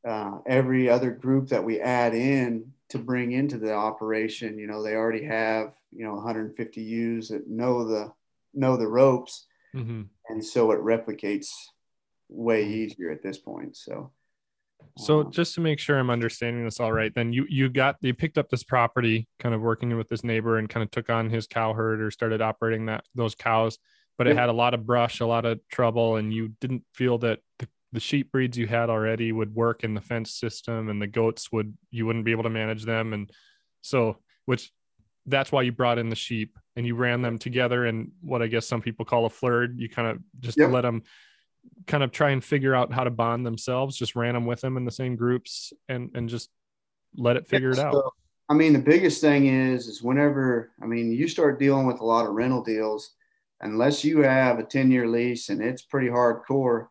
uh, 0.08 0.38
every 0.46 0.88
other 0.88 1.10
group 1.10 1.50
that 1.50 1.64
we 1.64 1.80
add 1.80 2.14
in 2.14 2.72
to 2.90 3.00
bring 3.00 3.32
into 3.32 3.58
the 3.58 3.74
operation. 3.74 4.58
You 4.58 4.68
know, 4.68 4.84
they 4.84 4.96
already 4.96 5.26
have 5.26 5.74
you 5.92 6.06
know 6.06 6.14
150 6.14 6.82
ewes 6.82 7.30
that 7.30 7.48
know 7.48 7.86
the 7.86 8.12
know 8.54 8.78
the 8.78 8.88
ropes, 8.88 9.46
mm-hmm. 9.76 10.04
and 10.30 10.46
so 10.46 10.72
it 10.72 10.80
replicates 10.80 11.50
way 12.30 12.64
mm-hmm. 12.64 12.74
easier 12.74 13.12
at 13.12 13.24
this 13.24 13.38
point. 13.38 13.78
So. 13.78 14.12
So 14.98 15.22
um, 15.22 15.32
just 15.32 15.56
to 15.56 15.62
make 15.62 15.80
sure 15.80 15.98
I'm 15.98 16.10
understanding 16.10 16.64
this 16.64 16.80
all 16.80 16.92
right, 16.92 17.14
then 17.14 17.34
you 17.34 17.46
you 17.50 17.70
got 17.70 17.96
you 18.02 18.14
picked 18.14 18.38
up 18.38 18.50
this 18.50 18.64
property, 18.64 19.28
kind 19.40 19.56
of 19.56 19.62
working 19.62 19.96
with 19.98 20.10
this 20.10 20.24
neighbor, 20.24 20.58
and 20.58 20.70
kind 20.70 20.84
of 20.84 20.92
took 20.92 21.10
on 21.10 21.30
his 21.30 21.48
cow 21.48 21.74
herd 21.74 22.02
or 22.02 22.12
started 22.12 22.42
operating 22.42 22.86
that 22.86 23.04
those 23.16 23.36
cows, 23.36 23.80
but 24.18 24.28
it 24.28 24.38
had 24.38 24.50
a 24.50 24.54
lot 24.54 24.74
of 24.74 24.86
brush, 24.86 25.20
a 25.20 25.26
lot 25.26 25.46
of 25.46 25.60
trouble, 25.70 26.18
and 26.18 26.34
you 26.34 26.50
didn't 26.62 26.84
feel 26.94 27.18
that 27.20 27.40
the 27.60 27.68
the 27.96 28.00
sheep 28.00 28.32
breeds 28.32 28.58
you 28.58 28.68
had 28.68 28.90
already 28.90 29.32
would 29.32 29.56
work 29.56 29.84
in 29.84 29.96
the 29.96 30.02
fence 30.02 30.32
system 30.32 30.90
and 30.90 31.02
the 31.02 31.08
goats 31.08 31.52
would 31.52 31.76
you 31.90 32.06
wouldn't 32.06 32.26
be 32.26 32.32
able 32.32 32.44
to 32.44 32.50
manage 32.50 32.84
them. 32.84 33.14
And 33.14 33.32
so 33.82 34.18
which 34.46 34.72
that's 35.26 35.52
why 35.52 35.62
you 35.64 35.72
brought 35.72 35.98
in 35.98 36.10
the 36.10 36.16
sheep 36.16 36.58
and 36.76 36.86
you 36.86 36.96
ran 36.96 37.22
them 37.22 37.38
together 37.38 37.86
in 37.86 38.12
what 38.22 38.42
i 38.42 38.48
guess 38.48 38.68
some 38.68 38.82
people 38.82 39.06
call 39.06 39.26
a 39.26 39.30
flerd 39.30 39.80
you 39.80 39.90
kind 39.90 40.08
of 40.08 40.20
just 40.40 40.58
yep. 40.58 40.72
let 40.72 40.82
them 40.82 41.04
kind 41.88 42.04
of 42.04 42.12
try 42.12 42.30
and 42.30 42.44
figure 42.44 42.76
out 42.76 42.94
how 42.94 43.04
to 43.04 43.10
bond 43.10 43.46
themselves 43.46 43.98
just 43.98 44.16
ran 44.16 44.34
them 44.34 44.46
with 44.46 44.62
them 44.62 44.78
in 44.78 44.86
the 44.86 44.92
same 44.92 45.16
groups 45.16 45.74
and 45.90 46.12
and 46.16 46.30
just 46.30 46.50
let 47.18 47.38
it 47.38 47.48
figure 47.48 47.74
yeah, 47.74 47.90
it 47.90 47.96
out. 47.96 48.14
i 48.50 48.54
mean 48.54 48.74
the 48.74 48.80
biggest 48.80 49.22
thing 49.22 49.48
is 49.48 49.88
is 49.88 50.04
whenever 50.04 50.72
i 50.82 50.86
mean 50.86 51.12
you 51.12 51.28
start 51.28 51.60
dealing 51.60 51.88
with 51.88 52.00
a 52.00 52.06
lot 52.06 52.26
of 52.26 52.34
rental 52.34 52.64
deals 52.64 53.16
unless 53.62 54.04
you 54.04 54.20
have 54.20 54.60
a 54.60 54.64
10 54.64 54.92
year 54.92 55.08
lease 55.08 55.50
and 55.50 55.62
it's 55.62 55.82
pretty 55.82 56.08
hardcore 56.08 56.88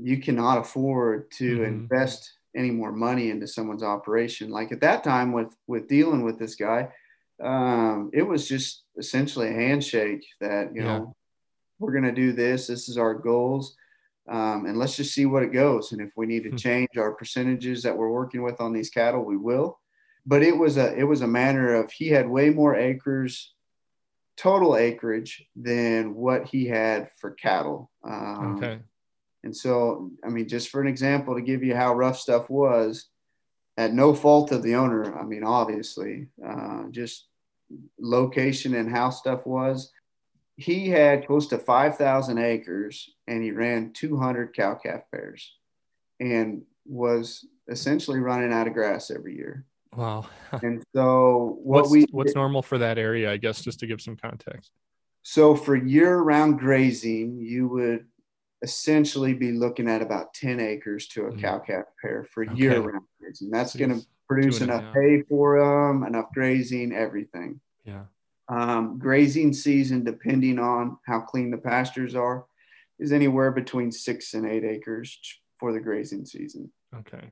you 0.00 0.18
cannot 0.18 0.58
afford 0.58 1.30
to 1.32 1.56
mm-hmm. 1.56 1.64
invest 1.64 2.32
any 2.56 2.70
more 2.70 2.92
money 2.92 3.30
into 3.30 3.46
someone's 3.46 3.82
operation. 3.82 4.50
Like 4.50 4.72
at 4.72 4.80
that 4.80 5.04
time 5.04 5.32
with 5.32 5.54
with 5.66 5.88
dealing 5.88 6.22
with 6.22 6.38
this 6.38 6.54
guy, 6.54 6.88
um, 7.42 8.10
it 8.12 8.22
was 8.22 8.48
just 8.48 8.84
essentially 8.98 9.48
a 9.48 9.52
handshake 9.52 10.24
that 10.40 10.74
you 10.74 10.82
yeah. 10.82 10.98
know 10.98 11.16
we're 11.78 11.92
going 11.92 12.04
to 12.04 12.12
do 12.12 12.32
this. 12.32 12.66
This 12.66 12.88
is 12.88 12.96
our 12.96 13.14
goals, 13.14 13.76
um, 14.28 14.66
and 14.66 14.78
let's 14.78 14.96
just 14.96 15.14
see 15.14 15.26
what 15.26 15.42
it 15.42 15.52
goes. 15.52 15.92
And 15.92 16.00
if 16.00 16.10
we 16.16 16.26
need 16.26 16.44
to 16.44 16.50
hmm. 16.50 16.56
change 16.56 16.90
our 16.96 17.12
percentages 17.12 17.82
that 17.82 17.96
we're 17.96 18.10
working 18.10 18.42
with 18.42 18.60
on 18.60 18.72
these 18.72 18.90
cattle, 18.90 19.24
we 19.24 19.36
will. 19.36 19.78
But 20.24 20.42
it 20.42 20.56
was 20.56 20.76
a 20.76 20.94
it 20.94 21.04
was 21.04 21.22
a 21.22 21.26
matter 21.26 21.74
of 21.74 21.90
he 21.90 22.08
had 22.08 22.28
way 22.28 22.50
more 22.50 22.76
acres 22.76 23.52
total 24.36 24.76
acreage 24.76 25.44
than 25.54 26.14
what 26.14 26.46
he 26.46 26.66
had 26.66 27.08
for 27.20 27.32
cattle. 27.32 27.90
Um, 28.04 28.56
okay. 28.56 28.78
And 29.44 29.56
so, 29.56 30.10
I 30.24 30.28
mean, 30.28 30.48
just 30.48 30.68
for 30.68 30.80
an 30.80 30.86
example, 30.86 31.34
to 31.34 31.42
give 31.42 31.62
you 31.62 31.74
how 31.74 31.94
rough 31.94 32.18
stuff 32.18 32.48
was, 32.48 33.06
at 33.76 33.94
no 33.94 34.14
fault 34.14 34.52
of 34.52 34.62
the 34.62 34.74
owner, 34.74 35.18
I 35.18 35.24
mean, 35.24 35.44
obviously, 35.44 36.28
uh, 36.46 36.84
just 36.90 37.26
location 37.98 38.74
and 38.74 38.90
how 38.90 39.10
stuff 39.10 39.46
was. 39.46 39.90
He 40.56 40.90
had 40.90 41.26
close 41.26 41.46
to 41.48 41.58
5,000 41.58 42.38
acres 42.38 43.10
and 43.26 43.42
he 43.42 43.50
ran 43.50 43.92
200 43.92 44.54
cow 44.54 44.74
calf 44.74 45.02
pairs 45.10 45.54
and 46.20 46.62
was 46.84 47.46
essentially 47.68 48.20
running 48.20 48.52
out 48.52 48.66
of 48.66 48.74
grass 48.74 49.10
every 49.10 49.34
year. 49.36 49.64
Wow. 49.96 50.26
and 50.62 50.82
so, 50.94 51.58
what 51.62 51.82
what's, 51.82 51.90
we 51.90 52.06
what's 52.10 52.34
normal 52.34 52.62
for 52.62 52.78
that 52.78 52.98
area, 52.98 53.30
I 53.30 53.36
guess, 53.36 53.62
just 53.62 53.80
to 53.80 53.86
give 53.86 54.00
some 54.00 54.16
context. 54.16 54.70
So, 55.22 55.54
for 55.54 55.76
year 55.76 56.18
round 56.18 56.58
grazing, 56.58 57.40
you 57.40 57.68
would 57.68 58.06
essentially 58.62 59.34
be 59.34 59.52
looking 59.52 59.88
at 59.88 60.02
about 60.02 60.34
10 60.34 60.60
acres 60.60 61.08
to 61.08 61.26
a 61.26 61.30
mm-hmm. 61.30 61.40
cow 61.40 61.58
calf 61.58 61.86
pair 62.00 62.26
for 62.30 62.44
okay. 62.44 62.54
year 62.54 62.80
round 62.80 63.04
grazing. 63.20 63.50
That's 63.50 63.74
going 63.74 63.98
to 64.00 64.06
produce 64.28 64.60
enough 64.60 64.84
hay 64.94 65.22
for 65.28 65.58
them, 65.58 66.04
enough 66.04 66.26
grazing, 66.32 66.92
everything. 66.92 67.60
Yeah. 67.84 68.04
Um, 68.48 68.98
grazing 68.98 69.52
season, 69.52 70.04
depending 70.04 70.58
on 70.58 70.98
how 71.06 71.20
clean 71.20 71.50
the 71.50 71.58
pastures 71.58 72.14
are, 72.14 72.44
is 72.98 73.12
anywhere 73.12 73.50
between 73.50 73.90
six 73.90 74.34
and 74.34 74.46
eight 74.46 74.64
acres 74.64 75.18
for 75.58 75.72
the 75.72 75.80
grazing 75.80 76.24
season. 76.24 76.70
Okay. 76.94 77.30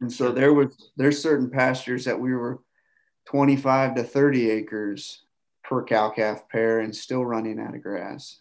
And 0.00 0.12
so 0.12 0.32
there 0.32 0.52
was 0.52 0.90
there's 0.96 1.22
certain 1.22 1.48
pastures 1.48 2.04
that 2.04 2.18
we 2.18 2.34
were 2.34 2.60
25 3.26 3.94
to 3.96 4.02
30 4.02 4.50
acres 4.50 5.22
per 5.62 5.84
cow 5.84 6.10
calf 6.10 6.48
pair 6.48 6.80
and 6.80 6.94
still 6.94 7.24
running 7.24 7.60
out 7.60 7.74
of 7.74 7.82
grass. 7.82 8.40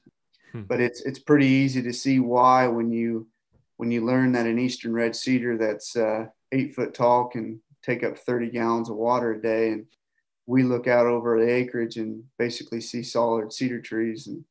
Hmm. 0.51 0.63
But 0.63 0.81
it's 0.81 1.01
it's 1.01 1.19
pretty 1.19 1.47
easy 1.47 1.81
to 1.81 1.93
see 1.93 2.19
why 2.19 2.67
when 2.67 2.91
you 2.91 3.27
when 3.77 3.91
you 3.91 4.05
learn 4.05 4.33
that 4.33 4.45
an 4.45 4.59
eastern 4.59 4.93
red 4.93 5.15
cedar 5.15 5.57
that's 5.57 5.95
uh, 5.95 6.25
eight 6.51 6.75
foot 6.75 6.93
tall 6.93 7.27
can 7.27 7.61
take 7.81 8.03
up 8.03 8.17
30 8.17 8.51
gallons 8.51 8.89
of 8.89 8.95
water 8.95 9.33
a 9.33 9.41
day, 9.41 9.69
and 9.69 9.85
we 10.45 10.63
look 10.63 10.87
out 10.87 11.07
over 11.07 11.39
the 11.39 11.51
acreage 11.51 11.97
and 11.97 12.23
basically 12.37 12.81
see 12.81 13.01
solid 13.01 13.51
cedar 13.51 13.81
trees, 13.81 14.27
and 14.27 14.43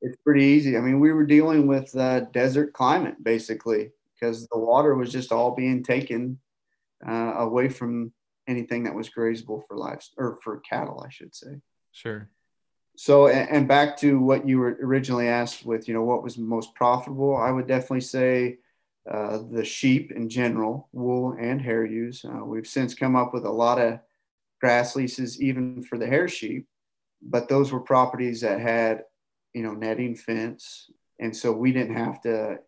it's 0.00 0.16
pretty 0.24 0.44
easy. 0.44 0.76
I 0.76 0.80
mean, 0.80 1.00
we 1.00 1.12
were 1.12 1.26
dealing 1.26 1.66
with 1.66 1.94
uh, 1.96 2.20
desert 2.32 2.72
climate 2.72 3.22
basically 3.22 3.90
because 4.14 4.46
the 4.48 4.58
water 4.58 4.94
was 4.94 5.12
just 5.12 5.32
all 5.32 5.54
being 5.54 5.82
taken 5.82 6.38
uh, 7.06 7.34
away 7.36 7.68
from 7.68 8.12
anything 8.46 8.84
that 8.84 8.94
was 8.94 9.10
grazable 9.10 9.62
for 9.66 9.76
life 9.76 10.08
or 10.16 10.38
for 10.42 10.60
cattle, 10.60 11.02
I 11.06 11.10
should 11.10 11.34
say. 11.34 11.60
Sure 11.92 12.28
so 12.96 13.28
and 13.28 13.66
back 13.66 13.96
to 13.96 14.20
what 14.20 14.46
you 14.46 14.58
were 14.58 14.78
originally 14.82 15.28
asked 15.28 15.66
with 15.66 15.88
you 15.88 15.94
know 15.94 16.04
what 16.04 16.22
was 16.22 16.38
most 16.38 16.74
profitable 16.74 17.36
i 17.36 17.50
would 17.50 17.66
definitely 17.66 18.00
say 18.00 18.56
uh, 19.10 19.38
the 19.50 19.64
sheep 19.64 20.12
in 20.12 20.28
general 20.28 20.88
wool 20.92 21.36
and 21.38 21.60
hair 21.60 21.84
use 21.84 22.24
uh, 22.24 22.44
we've 22.44 22.66
since 22.66 22.94
come 22.94 23.16
up 23.16 23.34
with 23.34 23.44
a 23.44 23.50
lot 23.50 23.80
of 23.80 23.98
grass 24.64 24.96
leases 24.96 25.42
even 25.42 25.82
for 25.82 25.98
the 25.98 26.06
hair 26.06 26.26
sheep, 26.26 26.66
but 27.20 27.50
those 27.50 27.70
were 27.70 27.80
properties 27.80 28.40
that 28.40 28.58
had, 28.58 29.02
you 29.52 29.62
know, 29.62 29.74
netting 29.74 30.16
fence. 30.16 30.88
And 31.20 31.36
so 31.36 31.52
we 31.52 31.70
didn't 31.70 31.96
have 31.96 32.22
to 32.22 32.60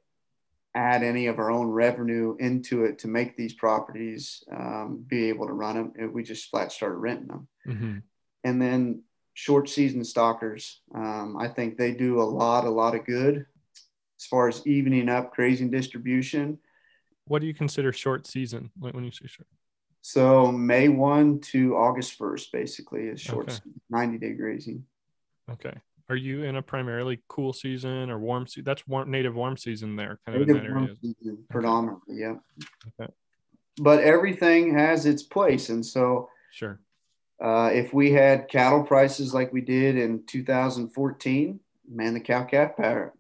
add 0.74 1.02
any 1.02 1.26
of 1.26 1.38
our 1.38 1.50
own 1.50 1.68
revenue 1.68 2.36
into 2.38 2.84
it 2.84 2.98
to 2.98 3.08
make 3.08 3.34
these 3.34 3.54
properties 3.54 4.44
um, 4.54 5.06
be 5.08 5.30
able 5.30 5.46
to 5.46 5.54
run 5.54 5.92
them. 5.94 6.12
We 6.12 6.22
just 6.22 6.50
flat 6.50 6.70
started 6.70 6.96
renting 6.98 7.28
them. 7.28 7.48
Mm-hmm. 7.66 7.98
And 8.44 8.60
then 8.60 9.02
short 9.36 9.68
season 9.68 10.02
stockers, 10.02 10.80
um, 10.94 11.36
I 11.38 11.46
think 11.46 11.76
they 11.76 11.92
do 11.92 12.20
a 12.20 12.24
lot, 12.24 12.64
a 12.64 12.70
lot 12.70 12.94
of 12.94 13.04
good 13.04 13.44
as 14.18 14.26
far 14.26 14.48
as 14.48 14.66
evening 14.66 15.10
up 15.10 15.34
grazing 15.34 15.70
distribution. 15.70 16.58
What 17.26 17.40
do 17.40 17.46
you 17.46 17.52
consider 17.52 17.92
short 17.92 18.26
season 18.26 18.70
when 18.78 19.04
you 19.04 19.10
say 19.10 19.26
short? 19.26 19.46
So 20.00 20.50
May 20.50 20.88
1 20.88 21.40
to 21.52 21.76
August 21.76 22.18
1st, 22.18 22.50
basically, 22.50 23.08
is 23.08 23.20
short 23.20 23.50
okay. 23.50 23.70
90 23.90 24.18
day 24.18 24.32
grazing. 24.32 24.84
Okay. 25.50 25.74
Are 26.08 26.16
you 26.16 26.44
in 26.44 26.56
a 26.56 26.62
primarily 26.62 27.20
cool 27.28 27.52
season 27.52 28.08
or 28.08 28.18
warm 28.18 28.46
season? 28.46 28.64
That's 28.64 28.86
warm, 28.86 29.10
native 29.10 29.34
warm 29.34 29.58
season 29.58 29.96
there, 29.96 30.18
kind 30.24 30.38
native 30.38 30.56
of 30.56 30.62
in 30.62 30.70
that 30.70 30.78
area. 30.78 30.96
Season, 31.02 31.44
predominantly, 31.50 32.24
okay. 32.24 32.38
yeah. 32.58 33.04
Okay. 33.04 33.12
But 33.78 34.02
everything 34.02 34.72
has 34.78 35.04
its 35.04 35.24
place. 35.24 35.68
And 35.68 35.84
so, 35.84 36.30
sure. 36.52 36.80
Uh, 37.42 37.70
if 37.72 37.92
we 37.92 38.12
had 38.12 38.48
cattle 38.48 38.82
prices 38.82 39.34
like 39.34 39.52
we 39.52 39.60
did 39.60 39.96
in 39.96 40.24
2014, 40.26 41.60
man, 41.88 42.14
the 42.14 42.20
cow 42.20 42.44
calf 42.44 42.72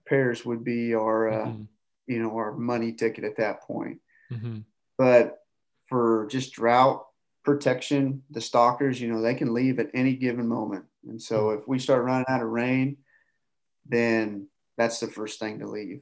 pairs 0.06 0.44
would 0.44 0.64
be 0.64 0.94
our, 0.94 1.28
uh, 1.28 1.46
mm-hmm. 1.46 1.62
you 2.06 2.22
know, 2.22 2.34
our 2.36 2.52
money 2.52 2.92
ticket 2.92 3.24
at 3.24 3.36
that 3.36 3.62
point. 3.62 4.00
Mm-hmm. 4.32 4.60
But 4.96 5.38
for 5.88 6.26
just 6.30 6.52
drought 6.54 7.06
protection, 7.44 8.22
the 8.30 8.40
stockers, 8.40 9.00
you 9.00 9.12
know, 9.12 9.20
they 9.20 9.34
can 9.34 9.52
leave 9.54 9.78
at 9.78 9.90
any 9.94 10.14
given 10.14 10.48
moment. 10.48 10.86
And 11.06 11.20
so 11.20 11.44
mm-hmm. 11.44 11.60
if 11.60 11.68
we 11.68 11.78
start 11.78 12.04
running 12.04 12.26
out 12.28 12.42
of 12.42 12.48
rain, 12.48 12.96
then 13.86 14.48
that's 14.76 14.98
the 15.00 15.06
first 15.06 15.38
thing 15.38 15.60
to 15.60 15.66
leave. 15.66 16.00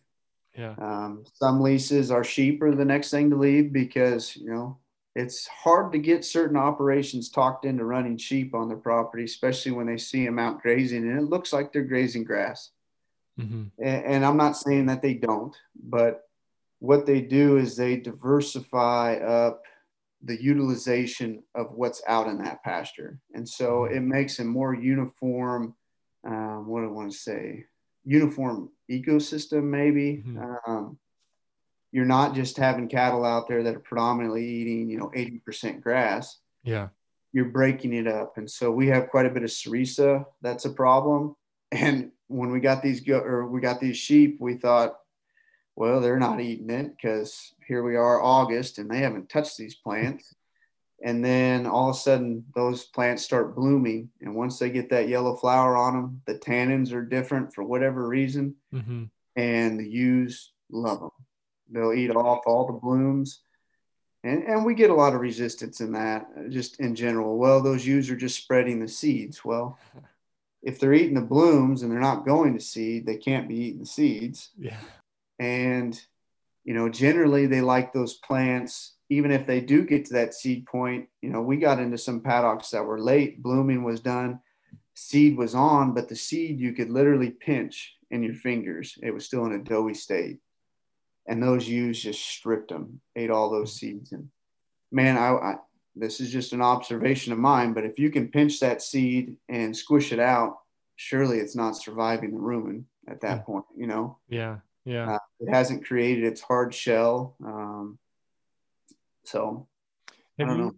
Yeah. 0.56 0.74
Um, 0.78 1.24
some 1.34 1.60
leases 1.60 2.10
are 2.10 2.24
sheep 2.24 2.62
are 2.62 2.74
the 2.74 2.84
next 2.84 3.10
thing 3.10 3.30
to 3.30 3.36
leave 3.36 3.72
because, 3.72 4.36
you 4.36 4.50
know, 4.50 4.78
it's 5.14 5.46
hard 5.46 5.92
to 5.92 5.98
get 5.98 6.24
certain 6.24 6.56
operations 6.56 7.30
talked 7.30 7.64
into 7.64 7.84
running 7.84 8.16
sheep 8.16 8.54
on 8.54 8.68
their 8.68 8.76
property, 8.76 9.24
especially 9.24 9.72
when 9.72 9.86
they 9.86 9.96
see 9.96 10.24
them 10.24 10.38
out 10.38 10.60
grazing 10.60 11.08
and 11.08 11.18
it 11.18 11.30
looks 11.30 11.52
like 11.52 11.72
they're 11.72 11.82
grazing 11.82 12.24
grass. 12.24 12.70
Mm-hmm. 13.38 13.64
And, 13.82 14.04
and, 14.04 14.24
I'm 14.24 14.36
not 14.36 14.56
saying 14.56 14.86
that 14.86 15.02
they 15.02 15.14
don't, 15.14 15.56
but 15.74 16.22
what 16.78 17.04
they 17.04 17.20
do 17.20 17.56
is 17.56 17.76
they 17.76 17.96
diversify 17.96 19.16
up 19.16 19.62
the 20.22 20.40
utilization 20.40 21.42
of 21.54 21.72
what's 21.72 22.00
out 22.06 22.28
in 22.28 22.38
that 22.38 22.62
pasture. 22.62 23.18
And 23.34 23.48
so 23.48 23.80
mm-hmm. 23.80 23.96
it 23.96 24.00
makes 24.02 24.38
a 24.38 24.44
more 24.44 24.74
uniform, 24.74 25.74
um, 26.24 26.66
what 26.66 26.80
do 26.80 26.86
I 26.86 26.92
want 26.92 27.10
to 27.10 27.18
say, 27.18 27.64
uniform 28.04 28.70
ecosystem, 28.90 29.64
maybe. 29.64 30.22
Mm-hmm. 30.26 30.70
Um, 30.70 30.98
you're 31.94 32.04
not 32.04 32.34
just 32.34 32.56
having 32.56 32.88
cattle 32.88 33.24
out 33.24 33.46
there 33.46 33.62
that 33.62 33.76
are 33.76 33.80
predominantly 33.80 34.44
eating, 34.44 34.90
you 34.90 34.98
know, 34.98 35.12
80% 35.14 35.80
grass. 35.80 36.38
Yeah. 36.64 36.88
You're 37.32 37.44
breaking 37.44 37.92
it 37.92 38.08
up. 38.08 38.36
And 38.36 38.50
so 38.50 38.72
we 38.72 38.88
have 38.88 39.10
quite 39.10 39.26
a 39.26 39.30
bit 39.30 39.44
of 39.44 39.50
sericea. 39.50 40.26
That's 40.42 40.64
a 40.64 40.70
problem. 40.70 41.36
And 41.70 42.10
when 42.26 42.50
we 42.50 42.58
got 42.58 42.82
these 42.82 43.00
go 43.00 43.20
or 43.20 43.46
we 43.46 43.60
got 43.60 43.78
these 43.78 43.96
sheep, 43.96 44.38
we 44.40 44.54
thought, 44.54 44.98
well, 45.76 46.00
they're 46.00 46.18
not 46.18 46.40
eating 46.40 46.68
it 46.68 46.96
because 46.96 47.54
here 47.64 47.84
we 47.84 47.94
are 47.94 48.20
August 48.20 48.78
and 48.78 48.90
they 48.90 48.98
haven't 48.98 49.28
touched 49.28 49.56
these 49.56 49.76
plants. 49.76 50.34
And 51.02 51.22
then 51.22 51.66
all 51.66 51.90
of 51.90 51.96
a 51.96 51.98
sudden 51.98 52.46
those 52.54 52.84
plants 52.84 53.22
start 53.22 53.54
blooming. 53.54 54.08
And 54.22 54.34
once 54.34 54.58
they 54.58 54.70
get 54.70 54.88
that 54.88 55.08
yellow 55.08 55.36
flower 55.36 55.76
on 55.76 55.92
them, 55.92 56.22
the 56.24 56.36
tannins 56.36 56.92
are 56.92 57.04
different 57.04 57.52
for 57.52 57.62
whatever 57.62 58.08
reason. 58.08 58.54
Mm-hmm. 58.72 59.04
And 59.36 59.78
the 59.78 59.86
ewes 59.86 60.52
love 60.70 61.00
them 61.00 61.10
they'll 61.70 61.92
eat 61.92 62.10
off 62.10 62.42
all 62.46 62.66
the 62.66 62.72
blooms. 62.72 63.40
And, 64.22 64.42
and 64.44 64.64
we 64.64 64.74
get 64.74 64.90
a 64.90 64.94
lot 64.94 65.14
of 65.14 65.20
resistance 65.20 65.80
in 65.80 65.92
that 65.92 66.26
just 66.48 66.80
in 66.80 66.94
general. 66.94 67.36
Well, 67.36 67.62
those 67.62 67.86
ewes 67.86 68.10
are 68.10 68.16
just 68.16 68.38
spreading 68.38 68.80
the 68.80 68.88
seeds. 68.88 69.44
Well, 69.44 69.78
if 70.62 70.80
they're 70.80 70.94
eating 70.94 71.14
the 71.14 71.20
blooms 71.20 71.82
and 71.82 71.92
they're 71.92 72.00
not 72.00 72.24
going 72.24 72.54
to 72.54 72.60
seed, 72.60 73.04
they 73.04 73.16
can't 73.16 73.48
be 73.48 73.56
eating 73.56 73.80
the 73.80 73.86
seeds. 73.86 74.50
Yeah. 74.58 74.78
And, 75.38 76.00
you 76.64 76.72
know, 76.72 76.88
generally 76.88 77.46
they 77.46 77.60
like 77.60 77.92
those 77.92 78.14
plants, 78.14 78.94
even 79.10 79.30
if 79.30 79.46
they 79.46 79.60
do 79.60 79.84
get 79.84 80.06
to 80.06 80.14
that 80.14 80.32
seed 80.32 80.64
point. 80.64 81.08
You 81.20 81.28
know, 81.28 81.42
we 81.42 81.58
got 81.58 81.80
into 81.80 81.98
some 81.98 82.22
paddocks 82.22 82.70
that 82.70 82.84
were 82.84 83.00
late, 83.00 83.42
blooming 83.42 83.84
was 83.84 84.00
done, 84.00 84.40
seed 84.94 85.36
was 85.36 85.54
on, 85.54 85.92
but 85.92 86.08
the 86.08 86.16
seed 86.16 86.58
you 86.58 86.72
could 86.72 86.88
literally 86.88 87.30
pinch 87.30 87.96
in 88.10 88.22
your 88.22 88.34
fingers. 88.34 88.96
It 89.02 89.10
was 89.10 89.26
still 89.26 89.44
in 89.44 89.52
a 89.52 89.62
doughy 89.62 89.92
state 89.92 90.38
and 91.26 91.42
those 91.42 91.68
ewes 91.68 92.02
just 92.02 92.24
stripped 92.24 92.70
them, 92.70 93.00
ate 93.16 93.30
all 93.30 93.50
those 93.50 93.76
seeds. 93.76 94.12
And 94.12 94.28
man, 94.92 95.16
I, 95.16 95.30
I, 95.30 95.54
this 95.96 96.20
is 96.20 96.30
just 96.30 96.52
an 96.52 96.62
observation 96.62 97.32
of 97.32 97.38
mine, 97.38 97.72
but 97.72 97.84
if 97.84 97.98
you 97.98 98.10
can 98.10 98.28
pinch 98.28 98.60
that 98.60 98.82
seed 98.82 99.36
and 99.48 99.76
squish 99.76 100.12
it 100.12 100.20
out, 100.20 100.58
surely 100.96 101.38
it's 101.38 101.56
not 101.56 101.76
surviving 101.76 102.32
the 102.32 102.38
rumen 102.40 102.84
at 103.08 103.20
that 103.20 103.38
yeah. 103.38 103.42
point, 103.42 103.64
you 103.76 103.86
know? 103.86 104.18
Yeah. 104.28 104.58
Yeah. 104.84 105.14
Uh, 105.14 105.18
it 105.40 105.52
hasn't 105.52 105.86
created 105.86 106.24
its 106.24 106.40
hard 106.40 106.74
shell. 106.74 107.36
Um, 107.44 107.98
so 109.24 109.66
Have 110.38 110.48
I 110.48 110.50
don't 110.50 110.58
you, 110.58 110.64
know. 110.64 110.74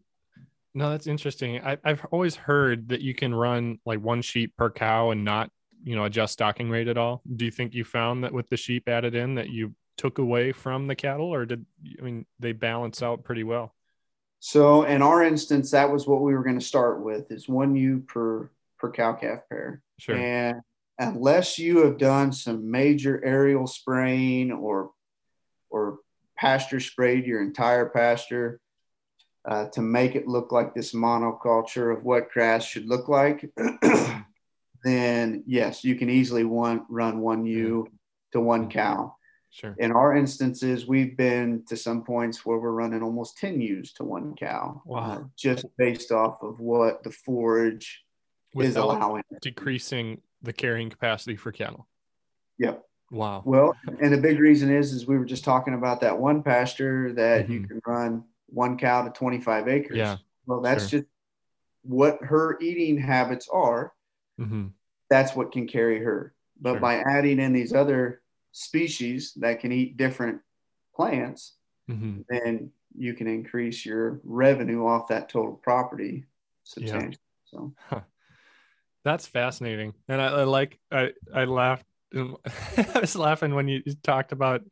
No, 0.75 0.91
that's 0.91 1.07
interesting. 1.07 1.61
I, 1.65 1.79
I've 1.85 2.05
always 2.11 2.37
heard 2.37 2.91
that 2.91 3.01
you 3.01 3.15
can 3.15 3.35
run 3.35 3.79
like 3.87 4.01
one 4.01 4.23
sheep 4.23 4.57
per 4.57 4.71
cow 4.71 5.11
and 5.11 5.25
not, 5.25 5.51
you 5.83 5.97
know, 5.97 6.05
adjust 6.05 6.35
stocking 6.35 6.69
rate 6.69 6.89
at 6.89 6.99
all. 6.99 7.23
Do 7.35 7.47
you 7.47 7.51
think 7.51 7.75
you 7.75 7.83
found 7.83 8.25
that 8.25 8.33
with 8.33 8.49
the 8.49 8.57
sheep 8.57 8.89
added 8.89 9.15
in 9.15 9.37
that 9.37 9.49
you 9.49 9.75
took 9.97 10.19
away 10.19 10.53
from 10.53 10.87
the 10.87 10.95
cattle, 10.95 11.33
or 11.33 11.47
did 11.47 11.67
I 11.99 12.03
mean 12.03 12.27
they 12.39 12.53
balance 12.53 13.03
out 13.03 13.25
pretty 13.25 13.45
well? 13.45 13.75
So 14.41 14.85
in 14.85 15.03
our 15.03 15.23
instance, 15.23 15.71
that 15.71 15.91
was 15.91 16.07
what 16.07 16.23
we 16.23 16.35
were 16.35 16.45
going 16.45 16.59
to 16.59 16.65
start 16.65 17.03
with: 17.03 17.31
is 17.31 17.49
one 17.49 17.75
ewe 17.75 18.01
per 18.01 18.51
per 18.79 18.91
cow 18.91 19.15
calf 19.15 19.41
pair. 19.49 19.83
Sure. 19.99 20.17
And 20.17 20.61
unless 20.99 21.59
you 21.59 21.85
have 21.85 21.99
done 21.99 22.33
some 22.33 22.71
major 22.71 23.23
aerial 23.25 23.67
spraying 23.67 24.53
or 24.53 24.91
or 25.71 25.99
pasture 26.37 26.81
sprayed 26.81 27.27
your 27.27 27.43
entire 27.43 27.89
pasture 27.89 28.61
uh, 29.47 29.67
to 29.69 29.81
make 29.81 30.15
it 30.15 30.27
look 30.27 30.53
like 30.53 30.75
this 30.75 30.93
monoculture 30.93 31.97
of 31.97 32.05
what 32.05 32.31
grass 32.31 32.65
should 32.65 32.87
look 32.87 33.09
like, 33.09 33.49
then 34.85 35.43
yes, 35.47 35.85
you 35.85 35.95
can 35.95 36.11
easily 36.11 36.45
one, 36.45 36.85
run 36.89 37.21
one 37.21 37.47
ewe 37.47 37.87
to 38.33 38.41
one 38.41 38.69
cow. 38.69 39.15
Sure. 39.51 39.75
In 39.79 39.93
our 39.93 40.15
instances, 40.17 40.87
we've 40.87 41.17
been 41.17 41.65
to 41.69 41.77
some 41.77 42.05
points 42.05 42.45
where 42.45 42.59
we're 42.59 42.73
running 42.73 43.03
almost 43.03 43.39
10 43.39 43.61
ewes 43.61 43.93
to 43.95 44.05
one 44.05 44.35
cow. 44.35 44.83
Wow. 44.85 44.99
Uh, 44.99 45.23
just 45.37 45.65
based 45.79 46.13
off 46.13 46.43
of 46.43 46.61
what 46.61 47.03
the 47.03 47.11
forage 47.11 48.05
Without 48.55 48.69
is 48.69 48.77
allowing. 48.77 49.23
Decreasing 49.41 50.21
the 50.43 50.53
carrying 50.53 50.91
capacity 50.91 51.37
for 51.37 51.53
cattle. 51.53 51.89
Yep. 52.59 52.83
Wow. 53.11 53.43
Well, 53.45 53.77
and 54.01 54.13
the 54.13 54.19
big 54.19 54.41
reason 54.41 54.71
is, 54.71 54.93
is 54.93 55.07
we 55.07 55.17
were 55.17 55.25
just 55.25 55.45
talking 55.45 55.75
about 55.75 56.01
that 56.01 56.19
one 56.19 56.43
pasture 56.43 57.13
that 57.13 57.45
mm-hmm. 57.45 57.53
you 57.53 57.67
can 57.67 57.81
run 57.87 58.25
one 58.47 58.77
cow 58.77 59.05
to 59.05 59.11
25 59.11 59.69
acres. 59.69 59.97
Yeah. 59.97 60.17
Well, 60.47 60.61
that's 60.61 60.89
sure. 60.89 61.01
just 61.01 61.11
what 61.83 62.19
her 62.23 62.59
eating 62.61 62.99
habits 62.99 63.49
are. 63.53 63.93
Mm-hmm. 64.41 64.67
That's 65.09 65.35
what 65.37 65.53
can 65.53 65.69
carry 65.69 66.01
her. 66.01 66.35
But 66.61 66.73
sure. 66.73 66.81
by 66.81 66.97
adding 66.97 67.39
in 67.39 67.53
these 67.53 67.73
other 67.73 68.23
species 68.57 69.35
that 69.37 69.61
can 69.61 69.71
eat 69.71 69.99
different 69.99 70.41
plants, 70.95 71.57
mm-hmm. 71.91 72.23
then 72.31 72.71
you 72.97 73.13
can 73.13 73.27
increase 73.27 73.85
your 73.85 74.19
revenue 74.25 74.87
off 74.87 75.09
that 75.09 75.29
total 75.29 75.53
property 75.53 76.25
substantially. 76.65 77.19
Yeah. 77.53 77.59
So 77.59 77.75
huh. 77.91 78.01
that's 79.05 79.27
fascinating. 79.27 79.93
And 80.09 80.23
I, 80.23 80.29
I 80.29 80.45
like, 80.45 80.79
I, 80.91 81.11
I 81.35 81.45
laughed. 81.45 81.85
I 82.15 82.99
was 82.99 83.15
laughing 83.15 83.55
when 83.55 83.69
you 83.69 83.83
talked 84.03 84.33
about 84.33 84.63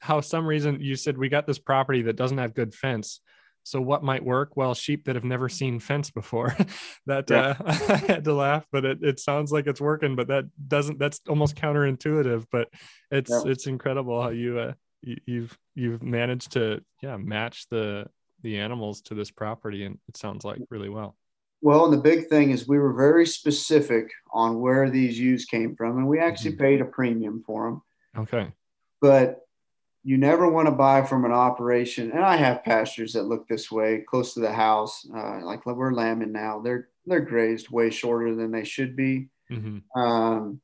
how 0.00 0.20
some 0.20 0.44
reason 0.44 0.80
you 0.80 0.96
said 0.96 1.16
we 1.16 1.28
got 1.28 1.46
this 1.46 1.60
property 1.60 2.02
that 2.02 2.16
doesn't 2.16 2.38
have 2.38 2.54
good 2.54 2.74
fence. 2.74 3.20
So 3.68 3.82
what 3.82 4.02
might 4.02 4.24
work? 4.24 4.56
Well, 4.56 4.74
sheep 4.74 5.04
that 5.04 5.14
have 5.14 5.24
never 5.24 5.48
seen 5.48 5.78
fence 5.78 6.10
before. 6.10 6.56
that 7.06 7.28
yeah. 7.30 7.54
uh, 7.60 7.76
I 7.88 7.96
had 7.96 8.24
to 8.24 8.32
laugh, 8.32 8.66
but 8.72 8.84
it, 8.84 8.98
it 9.02 9.20
sounds 9.20 9.52
like 9.52 9.66
it's 9.66 9.80
working. 9.80 10.16
But 10.16 10.28
that 10.28 10.46
doesn't. 10.68 10.98
That's 10.98 11.20
almost 11.28 11.54
counterintuitive. 11.56 12.46
But 12.50 12.68
it's 13.10 13.30
yeah. 13.30 13.42
it's 13.50 13.66
incredible 13.66 14.22
how 14.22 14.30
you 14.30 14.58
uh 14.58 14.72
you, 15.02 15.16
you've 15.26 15.58
you've 15.74 16.02
managed 16.02 16.52
to 16.52 16.80
yeah 17.02 17.18
match 17.18 17.66
the 17.70 18.06
the 18.42 18.58
animals 18.58 19.02
to 19.02 19.14
this 19.14 19.30
property, 19.30 19.84
and 19.84 19.98
it 20.08 20.16
sounds 20.16 20.44
like 20.44 20.60
really 20.70 20.88
well. 20.88 21.14
Well, 21.60 21.84
and 21.84 21.92
the 21.92 21.98
big 21.98 22.28
thing 22.28 22.52
is 22.52 22.68
we 22.68 22.78
were 22.78 22.94
very 22.94 23.26
specific 23.26 24.10
on 24.32 24.60
where 24.60 24.88
these 24.88 25.18
ewes 25.18 25.44
came 25.44 25.76
from, 25.76 25.98
and 25.98 26.08
we 26.08 26.20
actually 26.20 26.52
mm-hmm. 26.52 26.64
paid 26.64 26.80
a 26.80 26.86
premium 26.86 27.42
for 27.44 27.64
them. 27.64 27.82
Okay. 28.16 28.52
But 29.00 29.40
you 30.08 30.16
never 30.16 30.48
want 30.48 30.64
to 30.64 30.72
buy 30.72 31.02
from 31.02 31.26
an 31.26 31.32
operation. 31.32 32.12
And 32.12 32.24
I 32.24 32.36
have 32.36 32.64
pastures 32.64 33.12
that 33.12 33.24
look 33.24 33.46
this 33.46 33.70
way, 33.70 33.98
close 34.08 34.32
to 34.32 34.40
the 34.40 34.50
house, 34.50 35.06
uh, 35.14 35.40
like 35.44 35.66
we're 35.66 35.92
lambing 35.92 36.32
now. 36.32 36.60
They're 36.60 36.88
they're 37.04 37.20
grazed 37.20 37.68
way 37.68 37.90
shorter 37.90 38.34
than 38.34 38.50
they 38.50 38.64
should 38.64 38.96
be. 38.96 39.28
Mm-hmm. 39.52 40.00
Um, 40.00 40.62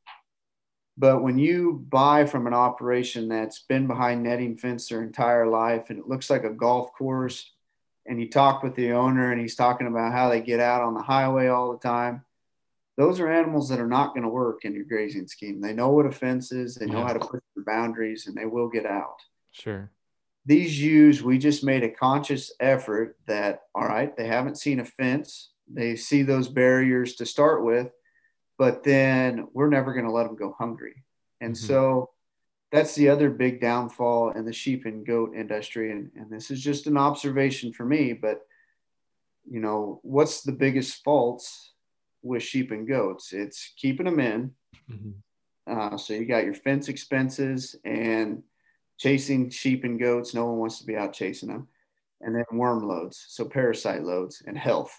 but 0.97 1.23
when 1.23 1.37
you 1.39 1.85
buy 1.91 2.25
from 2.25 2.47
an 2.47 2.55
operation 2.55 3.29
that's 3.29 3.59
been 3.59 3.87
behind 3.87 4.23
netting 4.23 4.57
fence 4.57 4.89
their 4.89 5.03
entire 5.03 5.47
life 5.47 5.91
and 5.91 5.99
it 5.99 6.09
looks 6.09 6.31
like 6.31 6.45
a 6.45 6.51
golf 6.51 6.95
course, 6.95 7.53
and 8.07 8.19
you 8.19 8.31
talk 8.31 8.63
with 8.63 8.75
the 8.77 8.93
owner 8.93 9.31
and 9.31 9.39
he's 9.39 9.57
talking 9.57 9.89
about 9.89 10.13
how 10.13 10.31
they 10.31 10.41
get 10.41 10.61
out 10.61 10.81
on 10.81 10.95
the 10.95 11.03
highway 11.03 11.49
all 11.49 11.71
the 11.71 11.87
time, 11.87 12.25
those 12.97 13.21
are 13.21 13.29
animals 13.29 13.69
that 13.69 13.81
are 13.81 13.87
not 13.87 14.15
going 14.15 14.23
to 14.23 14.29
work 14.31 14.65
in 14.65 14.75
your 14.75 14.87
grazing 14.87 15.27
scheme. 15.27 15.61
They 15.61 15.75
know 15.75 15.91
what 15.91 16.07
a 16.07 16.13
fence 16.13 16.51
is, 16.51 16.77
they 16.77 16.87
know 16.87 17.01
yeah. 17.01 17.09
how 17.09 17.13
to 17.13 17.19
push 17.19 17.43
the 17.55 17.63
boundaries, 17.63 18.27
and 18.27 18.35
they 18.35 18.47
will 18.47 18.71
get 18.71 18.87
out. 18.87 19.21
Sure. 19.55 19.91
These 20.45 20.83
ewes, 20.83 21.23
we 21.23 21.39
just 21.39 21.65
made 21.65 21.85
a 21.85 21.91
conscious 21.91 22.53
effort 22.61 23.17
that, 23.27 23.63
all 23.75 23.87
right, 23.87 24.15
they 24.15 24.27
haven't 24.27 24.59
seen 24.59 24.81
a 24.81 24.85
fence. 24.85 25.53
They 25.73 25.97
see 25.97 26.23
those 26.23 26.49
barriers 26.49 27.15
to 27.17 27.25
start 27.25 27.65
with, 27.65 27.91
but 28.59 28.83
then 28.83 29.49
we're 29.55 29.71
never 29.71 29.95
going 29.95 30.05
to 30.05 30.13
let 30.13 30.27
them 30.27 30.37
go 30.37 30.55
hungry. 30.59 31.05
And 31.41 31.55
mm-hmm. 31.55 31.67
so 31.67 32.11
that's 32.73 32.95
the 32.95 33.09
other 33.09 33.31
big 33.31 33.61
downfall 33.61 34.33
in 34.33 34.45
the 34.45 34.53
sheep 34.53 34.85
and 34.85 35.07
goat 35.07 35.35
industry. 35.35 35.93
And, 35.93 36.11
and 36.17 36.31
this 36.31 36.51
is 36.51 36.61
just 36.61 36.87
an 36.87 36.99
observation 36.99 37.73
for 37.73 37.87
me, 37.87 38.13
but 38.13 38.43
you 39.49 39.61
know, 39.61 40.01
what's 40.03 40.43
the 40.43 40.53
biggest 40.53 41.03
faults 41.05 41.73
with 42.23 42.43
sheep 42.43 42.71
and 42.71 42.89
goats? 42.89 43.33
It's 43.33 43.73
keeping 43.77 44.07
them 44.07 44.21
in. 44.21 44.51
Mm-hmm. 44.91 45.11
Uh, 45.67 45.97
so 45.97 46.13
you 46.13 46.27
got 46.27 46.45
your 46.45 46.55
fence 46.55 46.89
expenses 46.89 47.77
and 47.85 48.43
chasing 48.99 49.51
sheep 49.51 49.85
and 49.85 49.99
goats. 49.99 50.35
No 50.35 50.47
one 50.47 50.59
wants 50.59 50.79
to 50.79 50.87
be 50.87 50.97
out 50.97 51.13
chasing 51.13 51.49
them. 51.49 51.69
And 52.21 52.35
then 52.35 52.45
worm 52.53 52.89
loads, 52.89 53.27
so 53.29 53.45
parasite 53.45 54.03
loads 54.05 54.43
and 54.47 54.57
health. 54.57 54.99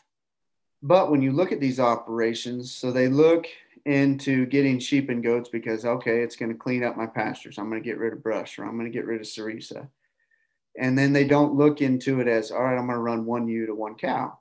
But 0.83 1.09
when 1.09 1.21
you 1.21 1.31
look 1.31 1.51
at 1.51 1.59
these 1.59 1.79
operations, 1.79 2.71
so 2.71 2.91
they 2.91 3.07
look 3.07 3.47
into 3.85 4.45
getting 4.45 4.77
sheep 4.79 5.09
and 5.09 5.23
goats 5.23 5.49
because, 5.49 5.85
okay, 5.85 6.21
it's 6.21 6.35
going 6.35 6.51
to 6.51 6.57
clean 6.57 6.83
up 6.83 6.97
my 6.97 7.07
pastures. 7.07 7.57
I'm 7.57 7.69
going 7.69 7.81
to 7.81 7.87
get 7.87 7.97
rid 7.97 8.13
of 8.13 8.21
brush 8.21 8.59
or 8.59 8.65
I'm 8.65 8.77
going 8.77 8.91
to 8.91 8.95
get 8.95 9.05
rid 9.05 9.21
of 9.21 9.27
sericea. 9.27 9.87
And 10.77 10.97
then 10.97 11.13
they 11.13 11.25
don't 11.25 11.55
look 11.55 11.81
into 11.81 12.19
it 12.19 12.27
as, 12.27 12.51
all 12.51 12.61
right, 12.61 12.77
I'm 12.77 12.87
going 12.87 12.97
to 12.97 12.99
run 12.99 13.25
one 13.25 13.47
ewe 13.47 13.65
to 13.67 13.75
one 13.75 13.95
cow. 13.95 14.37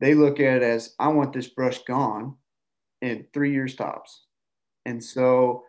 They 0.00 0.14
look 0.14 0.40
at 0.40 0.56
it 0.56 0.62
as, 0.62 0.94
I 0.98 1.08
want 1.08 1.32
this 1.32 1.48
brush 1.48 1.82
gone 1.84 2.36
in 3.00 3.26
three 3.32 3.52
years 3.52 3.76
tops. 3.76 4.24
And 4.86 5.02
so 5.02 5.64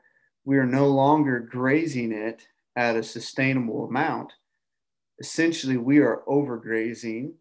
we 0.45 0.57
are 0.57 0.65
no 0.65 0.87
longer 0.87 1.39
grazing 1.39 2.11
it 2.11 2.47
at 2.75 2.95
a 2.95 3.03
sustainable 3.03 3.85
amount. 3.85 4.33
Essentially, 5.19 5.77
we 5.77 5.99
are 5.99 6.23
overgrazing 6.27 7.33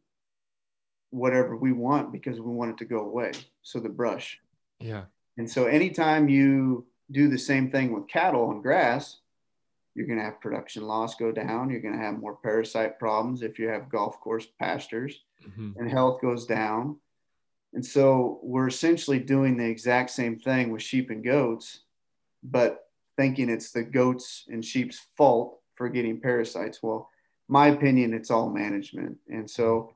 whatever 1.10 1.56
we 1.56 1.72
want 1.72 2.12
because 2.12 2.40
we 2.40 2.50
want 2.50 2.72
it 2.72 2.78
to 2.78 2.84
go 2.84 3.00
away. 3.00 3.32
So 3.62 3.80
the 3.80 3.88
brush. 3.88 4.40
Yeah. 4.80 5.04
And 5.38 5.50
so 5.50 5.66
anytime 5.66 6.28
you 6.28 6.86
do 7.10 7.28
the 7.28 7.38
same 7.38 7.70
thing 7.70 7.92
with 7.92 8.08
cattle 8.08 8.50
and 8.50 8.62
grass, 8.62 9.18
you're 9.94 10.06
going 10.06 10.18
to 10.18 10.24
have 10.24 10.40
production 10.40 10.84
loss 10.84 11.14
go 11.16 11.32
down. 11.32 11.70
You're 11.70 11.80
going 11.80 11.96
to 11.96 12.04
have 12.04 12.18
more 12.18 12.36
parasite 12.42 12.98
problems 12.98 13.42
if 13.42 13.58
you 13.58 13.68
have 13.68 13.90
golf 13.90 14.20
course 14.20 14.46
pastures, 14.58 15.20
mm-hmm. 15.46 15.78
and 15.78 15.90
health 15.90 16.20
goes 16.22 16.46
down. 16.46 16.96
And 17.74 17.84
so 17.84 18.40
we're 18.42 18.68
essentially 18.68 19.18
doing 19.18 19.56
the 19.56 19.68
exact 19.68 20.10
same 20.10 20.38
thing 20.38 20.70
with 20.70 20.82
sheep 20.82 21.10
and 21.10 21.24
goats, 21.24 21.80
but 22.42 22.86
thinking 23.16 23.48
it's 23.48 23.72
the 23.72 23.82
goats 23.82 24.44
and 24.48 24.64
sheep's 24.64 25.00
fault 25.16 25.58
for 25.74 25.88
getting 25.88 26.20
parasites. 26.20 26.82
Well, 26.82 27.08
my 27.48 27.68
opinion, 27.68 28.14
it's 28.14 28.30
all 28.30 28.48
management. 28.48 29.18
And 29.28 29.50
so 29.50 29.94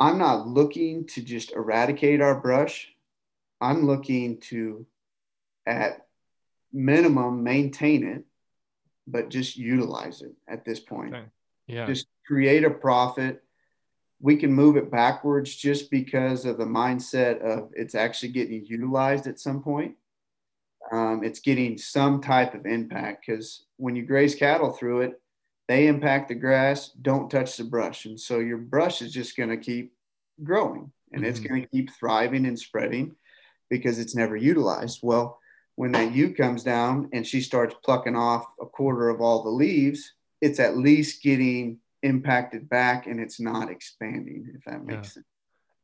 I'm 0.00 0.18
not 0.18 0.48
looking 0.48 1.06
to 1.08 1.22
just 1.22 1.52
eradicate 1.52 2.20
our 2.20 2.40
brush. 2.40 2.88
I'm 3.60 3.86
looking 3.86 4.40
to, 4.48 4.86
at 5.66 6.06
minimum, 6.72 7.44
maintain 7.44 8.04
it, 8.04 8.24
but 9.06 9.28
just 9.28 9.56
utilize 9.56 10.22
it 10.22 10.32
at 10.48 10.64
this 10.64 10.80
point. 10.80 11.14
Okay. 11.14 11.24
Yeah. 11.68 11.86
Just 11.86 12.06
create 12.26 12.64
a 12.64 12.70
profit. 12.70 13.42
We 14.20 14.36
can 14.36 14.52
move 14.52 14.76
it 14.76 14.90
backwards 14.90 15.54
just 15.54 15.90
because 15.90 16.44
of 16.44 16.58
the 16.58 16.64
mindset 16.64 17.40
of 17.40 17.70
it's 17.74 17.94
actually 17.94 18.30
getting 18.30 18.64
utilized 18.66 19.26
at 19.26 19.38
some 19.38 19.62
point. 19.62 19.94
Um, 20.90 21.22
it's 21.24 21.40
getting 21.40 21.78
some 21.78 22.20
type 22.20 22.54
of 22.54 22.66
impact 22.66 23.24
because 23.26 23.64
when 23.76 23.96
you 23.96 24.02
graze 24.02 24.34
cattle 24.34 24.72
through 24.72 25.02
it, 25.02 25.20
they 25.68 25.86
impact 25.86 26.28
the 26.28 26.34
grass, 26.34 26.90
don't 27.00 27.30
touch 27.30 27.56
the 27.56 27.64
brush. 27.64 28.04
And 28.04 28.18
so 28.18 28.40
your 28.40 28.58
brush 28.58 29.00
is 29.00 29.12
just 29.12 29.36
going 29.36 29.48
to 29.48 29.56
keep 29.56 29.92
growing 30.42 30.92
and 31.12 31.22
mm-hmm. 31.22 31.30
it's 31.30 31.40
going 31.40 31.62
to 31.62 31.68
keep 31.68 31.90
thriving 31.92 32.46
and 32.46 32.58
spreading 32.58 33.14
because 33.70 33.98
it's 33.98 34.14
never 34.14 34.36
utilized. 34.36 35.00
Well, 35.02 35.38
when 35.76 35.92
that 35.92 36.12
ewe 36.12 36.34
comes 36.34 36.62
down 36.62 37.08
and 37.12 37.26
she 37.26 37.40
starts 37.40 37.74
plucking 37.84 38.16
off 38.16 38.44
a 38.60 38.66
quarter 38.66 39.08
of 39.08 39.20
all 39.20 39.42
the 39.42 39.50
leaves, 39.50 40.12
it's 40.40 40.60
at 40.60 40.76
least 40.76 41.22
getting 41.22 41.78
impacted 42.02 42.68
back 42.68 43.06
and 43.06 43.20
it's 43.20 43.40
not 43.40 43.70
expanding, 43.70 44.52
if 44.54 44.64
that 44.64 44.84
makes 44.84 45.08
yeah. 45.08 45.12
sense. 45.12 45.26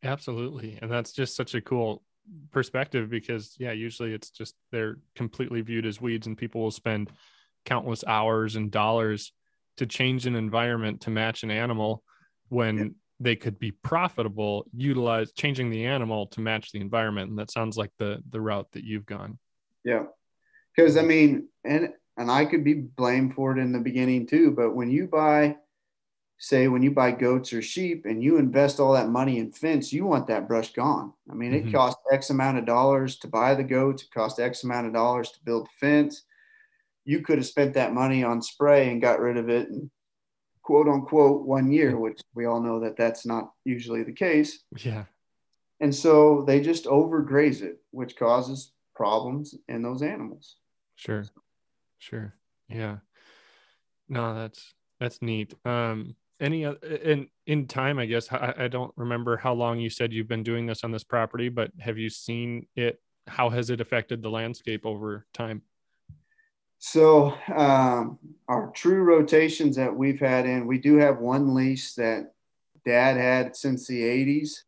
Absolutely. 0.05 0.79
And 0.83 0.91
that's 0.91 1.13
just 1.13 1.35
such 1.35 1.55
a 1.55 1.61
cool 1.61 2.03
perspective 2.51 3.11
because, 3.11 3.55
yeah, 3.59 3.73
usually 3.73 4.13
it's 4.13 4.31
just 4.31 4.55
they're 4.73 4.99
completely 5.15 5.61
viewed 5.61 5.87
as 5.87 6.01
weeds 6.01 6.27
and 6.27 6.37
people 6.37 6.63
will 6.63 6.71
spend 6.71 7.11
countless 7.65 8.05
hours 8.07 8.57
and 8.57 8.71
dollars 8.71 9.33
to 9.77 9.87
change 9.87 10.27
an 10.27 10.35
environment 10.35 11.03
to 11.03 11.11
match 11.11 11.43
an 11.43 11.51
animal 11.51 12.03
when 12.49 12.79
yeah. 12.79 12.85
they 13.21 13.37
could 13.37 13.59
be 13.59 13.71
profitable 13.71 14.67
utilize 14.75 15.33
changing 15.33 15.71
the 15.71 15.87
animal 15.87 16.27
to 16.29 16.41
match 16.41 16.73
the 16.73 16.81
environment. 16.81 17.31
And 17.31 17.39
that 17.39 17.51
sounds 17.51 17.77
like 17.77 17.91
the 17.99 18.23
the 18.31 18.41
route 18.41 18.69
that 18.73 18.85
you've 18.85 19.07
gone. 19.07 19.39
Yeah. 19.85 20.05
Because 20.75 20.97
i 20.97 21.03
mean 21.03 21.49
and 21.65 21.93
and 22.17 22.31
i 22.31 22.45
could 22.45 22.63
be 22.63 22.75
blamed 22.75 23.35
for 23.35 23.57
it 23.57 23.61
in 23.61 23.73
the 23.73 23.81
beginning 23.81 24.27
too 24.27 24.53
but 24.53 24.75
when 24.75 24.91
you 24.91 25.07
buy 25.07 25.57
say 26.39 26.69
when 26.69 26.83
you 26.83 26.91
buy 26.91 27.11
goats 27.11 27.53
or 27.53 27.61
sheep 27.61 28.05
and 28.07 28.23
you 28.23 28.39
invest 28.39 28.79
all 28.79 28.93
that 28.93 29.09
money 29.09 29.39
in 29.39 29.51
fence 29.51 29.93
you 29.93 30.05
want 30.05 30.27
that 30.27 30.47
brush 30.47 30.73
gone 30.73 31.13
i 31.31 31.35
mean 31.35 31.53
it 31.53 31.63
mm-hmm. 31.65 31.73
costs 31.73 32.01
x 32.13 32.31
amount 32.31 32.57
of 32.57 32.65
dollars 32.65 33.17
to 33.17 33.27
buy 33.27 33.55
the 33.55 33.65
goats 33.65 34.05
it 34.05 34.11
costs 34.13 34.39
x 34.39 34.63
amount 34.63 34.87
of 34.87 34.93
dollars 34.93 35.31
to 35.31 35.41
build 35.45 35.67
the 35.67 35.87
fence 35.87 36.23
you 37.09 37.23
could 37.23 37.39
have 37.39 37.47
spent 37.47 37.73
that 37.73 37.95
money 37.95 38.23
on 38.23 38.43
spray 38.43 38.91
and 38.91 39.01
got 39.01 39.19
rid 39.19 39.39
of 39.39 39.49
it 39.49 39.69
and 39.69 39.91
quote 40.69 40.87
unquote 40.87 41.47
one 41.47 41.73
year, 41.73 41.99
which 41.99 42.21
we 42.35 42.45
all 42.45 42.61
know 42.61 42.81
that 42.81 42.99
that's 42.99 43.25
not 43.25 43.53
usually 43.65 44.03
the 44.03 44.13
case. 44.13 44.63
Yeah. 44.77 45.05
And 45.81 45.95
so 45.95 46.45
they 46.47 46.61
just 46.61 46.85
overgraze 46.85 47.63
it, 47.63 47.81
which 47.93 48.15
causes 48.15 48.73
problems 48.95 49.55
in 49.69 49.81
those 49.81 50.03
animals. 50.03 50.57
Sure. 50.97 51.25
Sure. 51.97 52.35
Yeah. 52.69 52.99
No, 54.11 54.35
that's 54.35 54.75
that's 55.01 55.23
neat. 55.23 55.55
Um 55.65 56.15
any 56.41 56.65
uh, 56.65 56.75
in 57.03 57.29
in 57.47 57.67
time 57.67 57.99
i 57.99 58.07
guess 58.07 58.33
I, 58.33 58.55
I 58.57 58.69
don't 58.69 58.93
remember 58.97 59.37
how 59.37 59.53
long 59.53 59.79
you 59.79 59.91
said 59.91 60.13
you've 60.13 60.29
been 60.29 60.43
doing 60.43 60.67
this 60.67 60.85
on 60.85 60.93
this 60.93 61.05
property 61.05 61.49
but 61.49 61.71
have 61.79 61.99
you 61.99 62.11
seen 62.11 62.67
it 62.77 63.01
how 63.27 63.51
has 63.51 63.71
it 63.71 63.81
affected 63.81 64.23
the 64.23 64.31
landscape 64.31 64.87
over 64.87 65.27
time 65.35 65.63
so 66.79 67.35
um, 67.55 68.19
our 68.47 68.71
true 68.71 69.03
rotations 69.03 69.77
that 69.77 69.95
we've 69.95 70.21
had 70.21 70.47
in, 70.47 70.67
we 70.67 70.79
do 70.79 70.97
have 70.97 71.19
one 71.19 71.55
lease 71.55 71.95
that 71.95 72.33
Dad 72.85 73.17
had 73.17 73.57
since 73.57 73.87
the 73.87 74.01
'80s 74.01 74.63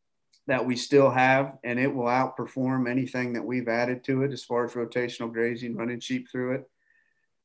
that 0.49 0.67
we 0.67 0.75
still 0.75 1.11
have, 1.11 1.59
and 1.63 1.79
it 1.79 1.95
will 1.95 2.07
outperform 2.07 2.91
anything 2.91 3.33
that 3.35 3.45
we've 3.45 3.69
added 3.69 4.03
to 4.05 4.25
it 4.25 4.33
as 4.33 4.43
far 4.43 4.65
as 4.65 4.73
rotational 4.73 5.33
grazing, 5.33 5.77
running 5.77 6.01
sheep 6.01 6.29
through 6.31 6.57
it, 6.57 6.71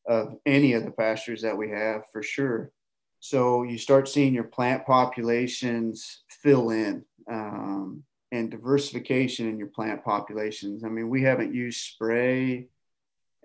of 0.08 0.40
any 0.48 0.74
of 0.74 0.84
the 0.84 0.92
pastures 0.92 1.44
that 1.44 1.56
we 1.56 1.70
have 1.70 2.02
for 2.12 2.24
sure. 2.24 2.72
So 3.20 3.64
you 3.64 3.78
start 3.78 4.08
seeing 4.08 4.34
your 4.34 4.46
plant 4.46 4.86
populations 4.86 6.24
fill 6.30 6.70
in. 6.70 7.04
Um, 7.32 8.04
and 8.32 8.52
diversification 8.52 9.48
in 9.48 9.58
your 9.58 9.68
plant 9.68 10.04
populations. 10.04 10.84
I 10.84 10.90
mean, 10.90 11.10
we 11.10 11.22
haven't 11.22 11.54
used 11.54 11.80
spray 11.80 12.68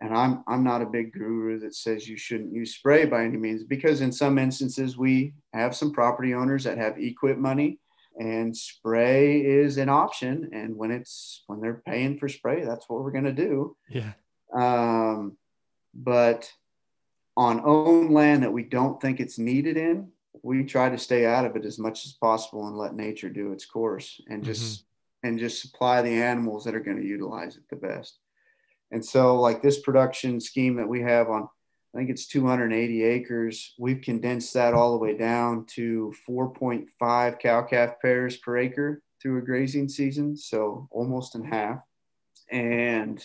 and 0.01 0.17
I'm 0.17 0.43
I'm 0.47 0.65
not 0.65 0.83
a 0.83 0.87
big 0.87 1.13
guru 1.13 1.59
that 1.61 1.75
says 1.75 2.09
you 2.09 2.17
shouldn't 2.17 2.53
use 2.53 2.75
spray 2.75 3.05
by 3.05 3.25
any 3.25 3.37
means 3.37 3.65
because 3.65 4.01
in 4.01 4.13
some 4.13 4.39
instances 4.39 4.97
we 4.97 5.35
have 5.53 5.77
some 5.77 5.93
property 5.93 6.35
owners 6.35 6.65
that 6.65 6.79
have 6.79 6.95
EQIP 6.95 7.39
money 7.39 7.79
and 8.19 8.57
spray 8.57 9.41
is 9.41 9.77
an 9.77 9.89
option 9.89 10.51
and 10.53 10.77
when 10.77 10.91
it's 10.91 11.45
when 11.47 11.61
they're 11.61 11.83
paying 11.87 12.19
for 12.19 12.29
spray 12.29 12.65
that's 12.65 12.89
what 12.89 13.03
we're 13.03 13.11
going 13.11 13.25
to 13.25 13.33
do 13.33 13.77
yeah 13.89 14.13
um, 14.55 15.37
but 15.95 16.51
on 17.41 17.61
own 17.65 18.13
land 18.13 18.43
that 18.43 18.53
we 18.53 18.63
don't 18.63 19.01
think 19.01 19.21
it's 19.21 19.39
needed 19.39 19.77
in 19.77 20.09
we 20.43 20.65
try 20.65 20.89
to 20.89 20.97
stay 20.97 21.27
out 21.27 21.45
of 21.45 21.57
it 21.57 21.65
as 21.65 21.79
much 21.79 22.07
as 22.07 22.13
possible 22.13 22.67
and 22.67 22.77
let 22.77 22.95
nature 22.95 23.29
do 23.29 23.53
its 23.53 23.67
course 23.67 24.21
and 24.29 24.45
just 24.45 24.81
mm-hmm. 24.81 25.29
and 25.29 25.39
just 25.39 25.61
supply 25.61 26.01
the 26.01 26.23
animals 26.23 26.65
that 26.65 26.75
are 26.75 26.81
going 26.81 26.97
to 26.97 27.07
utilize 27.07 27.57
it 27.57 27.69
the 27.69 27.77
best 27.77 28.19
and 28.91 29.05
so, 29.05 29.41
like 29.41 29.63
this 29.63 29.81
production 29.81 30.41
scheme 30.41 30.77
that 30.77 30.89
we 30.89 31.01
have 31.03 31.29
on 31.29 31.49
I 31.93 31.99
think 31.99 32.11
it's 32.11 32.27
280 32.27 33.03
acres. 33.03 33.75
We've 33.77 34.01
condensed 34.01 34.55
that 34.55 34.75
all 34.75 34.93
the 34.93 34.99
way 34.99 35.17
down 35.17 35.67
to 35.71 36.15
4.5 36.29 37.39
cow 37.41 37.63
calf 37.63 37.95
pairs 38.01 38.37
per 38.37 38.59
acre 38.59 39.03
through 39.21 39.39
a 39.39 39.43
grazing 39.43 39.89
season, 39.89 40.37
so 40.37 40.89
almost 40.93 41.35
in 41.35 41.45
half. 41.45 41.81
And 42.51 43.23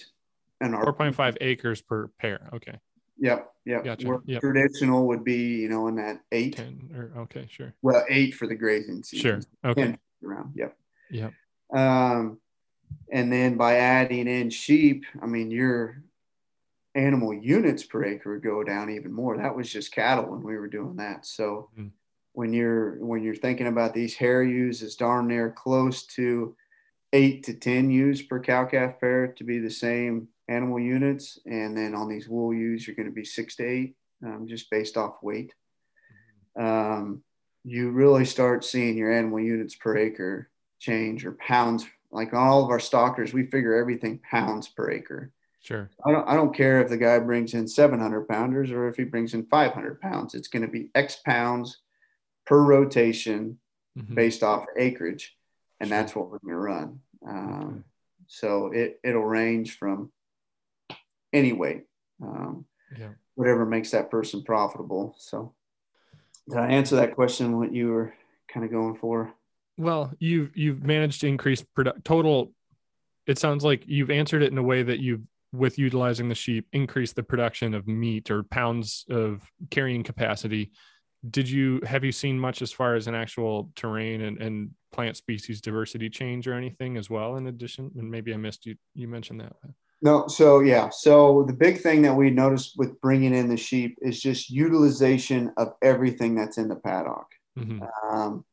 and 0.61 0.73
our 0.73 0.85
4.5 0.85 1.37
acres 1.41 1.81
per 1.81 2.07
pair. 2.19 2.49
Okay. 2.53 2.79
Yep. 3.19 3.51
Yep. 3.65 3.83
Gotcha. 3.83 4.21
Yep. 4.25 4.41
Traditional 4.41 5.07
would 5.07 5.23
be, 5.23 5.61
you 5.61 5.69
know, 5.69 5.87
in 5.87 5.95
that 5.95 6.21
eight. 6.31 6.55
10 6.55 6.91
or 6.95 7.21
okay, 7.23 7.47
sure. 7.49 7.73
Well, 7.81 8.05
eight 8.09 8.35
for 8.35 8.47
the 8.47 8.55
grazing 8.55 9.03
season. 9.03 9.41
Sure. 9.41 9.71
Okay. 9.71 9.97
Around. 10.23 10.53
Yep. 10.55 10.77
Yep. 11.09 11.33
Um, 11.73 12.39
and 13.11 13.31
then 13.31 13.57
by 13.57 13.77
adding 13.77 14.27
in 14.27 14.49
sheep, 14.49 15.05
I 15.21 15.25
mean, 15.25 15.49
your 15.49 16.03
animal 16.93 17.33
units 17.33 17.83
per 17.83 18.05
acre 18.05 18.33
would 18.33 18.43
go 18.43 18.63
down 18.63 18.89
even 18.89 19.11
more. 19.11 19.37
That 19.37 19.55
was 19.55 19.71
just 19.71 19.91
cattle 19.91 20.31
when 20.31 20.43
we 20.43 20.57
were 20.57 20.67
doing 20.67 20.95
that. 20.97 21.25
So 21.25 21.69
mm. 21.77 21.89
when 22.33 22.53
you're 22.53 23.03
when 23.03 23.23
you're 23.23 23.35
thinking 23.35 23.67
about 23.67 23.93
these 23.93 24.15
hair 24.15 24.43
ewes, 24.43 24.81
is 24.81 24.95
darn 24.95 25.27
near 25.27 25.51
close 25.51 26.03
to 26.03 26.55
eight 27.13 27.43
to 27.43 27.53
ten 27.53 27.89
ewes 27.89 28.21
per 28.21 28.39
cow 28.39 28.65
calf 28.65 28.99
pair 28.99 29.27
to 29.33 29.43
be 29.43 29.59
the 29.59 29.69
same 29.69 30.27
animal 30.47 30.79
units, 30.79 31.39
and 31.45 31.77
then 31.77 31.95
on 31.95 32.07
these 32.07 32.29
wool 32.29 32.53
ewes, 32.53 32.85
you're 32.85 32.95
going 32.95 33.07
to 33.07 33.13
be 33.13 33.25
six 33.25 33.55
to 33.57 33.65
eight, 33.65 33.95
um, 34.23 34.45
just 34.47 34.69
based 34.69 34.97
off 34.97 35.15
weight. 35.21 35.53
Um, 36.57 37.23
you 37.63 37.89
really 37.89 38.25
start 38.25 38.63
seeing 38.63 38.97
your 38.97 39.11
animal 39.11 39.39
units 39.39 39.75
per 39.75 39.97
acre 39.97 40.49
change 40.79 41.25
or 41.25 41.33
pounds. 41.33 41.85
Like 42.11 42.33
all 42.33 42.63
of 42.63 42.69
our 42.69 42.79
stockers, 42.79 43.33
we 43.33 43.47
figure 43.47 43.73
everything 43.73 44.19
pounds 44.19 44.67
per 44.67 44.91
acre. 44.91 45.31
Sure. 45.61 45.89
I 46.05 46.11
don't, 46.11 46.29
I 46.29 46.35
don't 46.35 46.55
care 46.55 46.79
if 46.81 46.89
the 46.89 46.97
guy 46.97 47.17
brings 47.17 47.55
in 47.55 47.67
700 47.67 48.27
pounders 48.27 48.69
or 48.69 48.87
if 48.87 48.97
he 48.97 49.03
brings 49.03 49.33
in 49.33 49.47
500 49.47 49.99
pounds. 49.99 50.35
It's 50.35 50.47
going 50.47 50.61
to 50.61 50.71
be 50.71 50.91
X 50.93 51.17
pounds 51.25 51.79
per 52.45 52.61
rotation 52.61 53.57
mm-hmm. 53.97 54.13
based 54.13 54.43
off 54.43 54.65
acreage. 54.77 55.35
And 55.79 55.89
sure. 55.89 55.97
that's 55.97 56.15
what 56.15 56.29
we're 56.29 56.39
going 56.39 56.53
to 56.53 56.57
run. 56.57 56.99
Um, 57.27 57.63
okay. 57.63 57.79
So 58.27 58.67
it, 58.67 58.99
it'll 59.03 59.25
range 59.25 59.77
from 59.77 60.11
any 61.35 61.53
weight, 61.53 61.83
um, 62.21 62.65
yeah. 62.97 63.09
whatever 63.35 63.65
makes 63.65 63.91
that 63.91 64.09
person 64.09 64.43
profitable. 64.43 65.15
So 65.19 65.53
did 66.49 66.57
I 66.57 66.67
answer 66.67 66.95
that 66.95 67.15
question? 67.15 67.59
What 67.59 67.73
you 67.73 67.89
were 67.89 68.13
kind 68.51 68.65
of 68.65 68.71
going 68.71 68.95
for? 68.95 69.33
Well, 69.77 70.13
you've 70.19 70.55
you've 70.55 70.83
managed 70.83 71.21
to 71.21 71.27
increase 71.27 71.63
produ- 71.77 72.03
total. 72.03 72.53
It 73.27 73.37
sounds 73.37 73.63
like 73.63 73.83
you've 73.87 74.11
answered 74.11 74.43
it 74.43 74.51
in 74.51 74.57
a 74.57 74.63
way 74.63 74.83
that 74.83 74.99
you've, 74.99 75.27
with 75.51 75.77
utilizing 75.77 76.29
the 76.29 76.35
sheep, 76.35 76.67
increased 76.71 77.15
the 77.15 77.23
production 77.23 77.73
of 77.73 77.87
meat 77.87 78.31
or 78.31 78.43
pounds 78.43 79.05
of 79.09 79.41
carrying 79.71 80.03
capacity. 80.03 80.71
Did 81.29 81.49
you 81.49 81.81
have 81.83 82.03
you 82.03 82.11
seen 82.11 82.39
much 82.39 82.61
as 82.61 82.71
far 82.71 82.95
as 82.95 83.07
an 83.07 83.15
actual 83.15 83.71
terrain 83.75 84.21
and, 84.21 84.41
and 84.41 84.69
plant 84.93 85.17
species 85.17 85.59
diversity 85.59 86.09
change 86.09 86.47
or 86.47 86.53
anything 86.53 86.97
as 86.97 87.09
well? 87.09 87.35
In 87.35 87.47
addition, 87.47 87.91
and 87.97 88.09
maybe 88.09 88.33
I 88.33 88.37
missed 88.37 88.65
you. 88.65 88.75
You 88.93 89.07
mentioned 89.07 89.41
that. 89.41 89.53
No, 90.01 90.27
so 90.27 90.59
yeah. 90.59 90.89
So 90.89 91.43
the 91.47 91.53
big 91.53 91.81
thing 91.81 92.01
that 92.03 92.15
we 92.15 92.29
noticed 92.29 92.77
with 92.77 92.99
bringing 93.01 93.33
in 93.33 93.49
the 93.49 93.57
sheep 93.57 93.97
is 94.01 94.21
just 94.21 94.49
utilization 94.49 95.51
of 95.57 95.73
everything 95.81 96.35
that's 96.35 96.57
in 96.57 96.67
the 96.67 96.75
paddock. 96.75 97.27
Mm-hmm. 97.57 97.83
Um, 98.11 98.45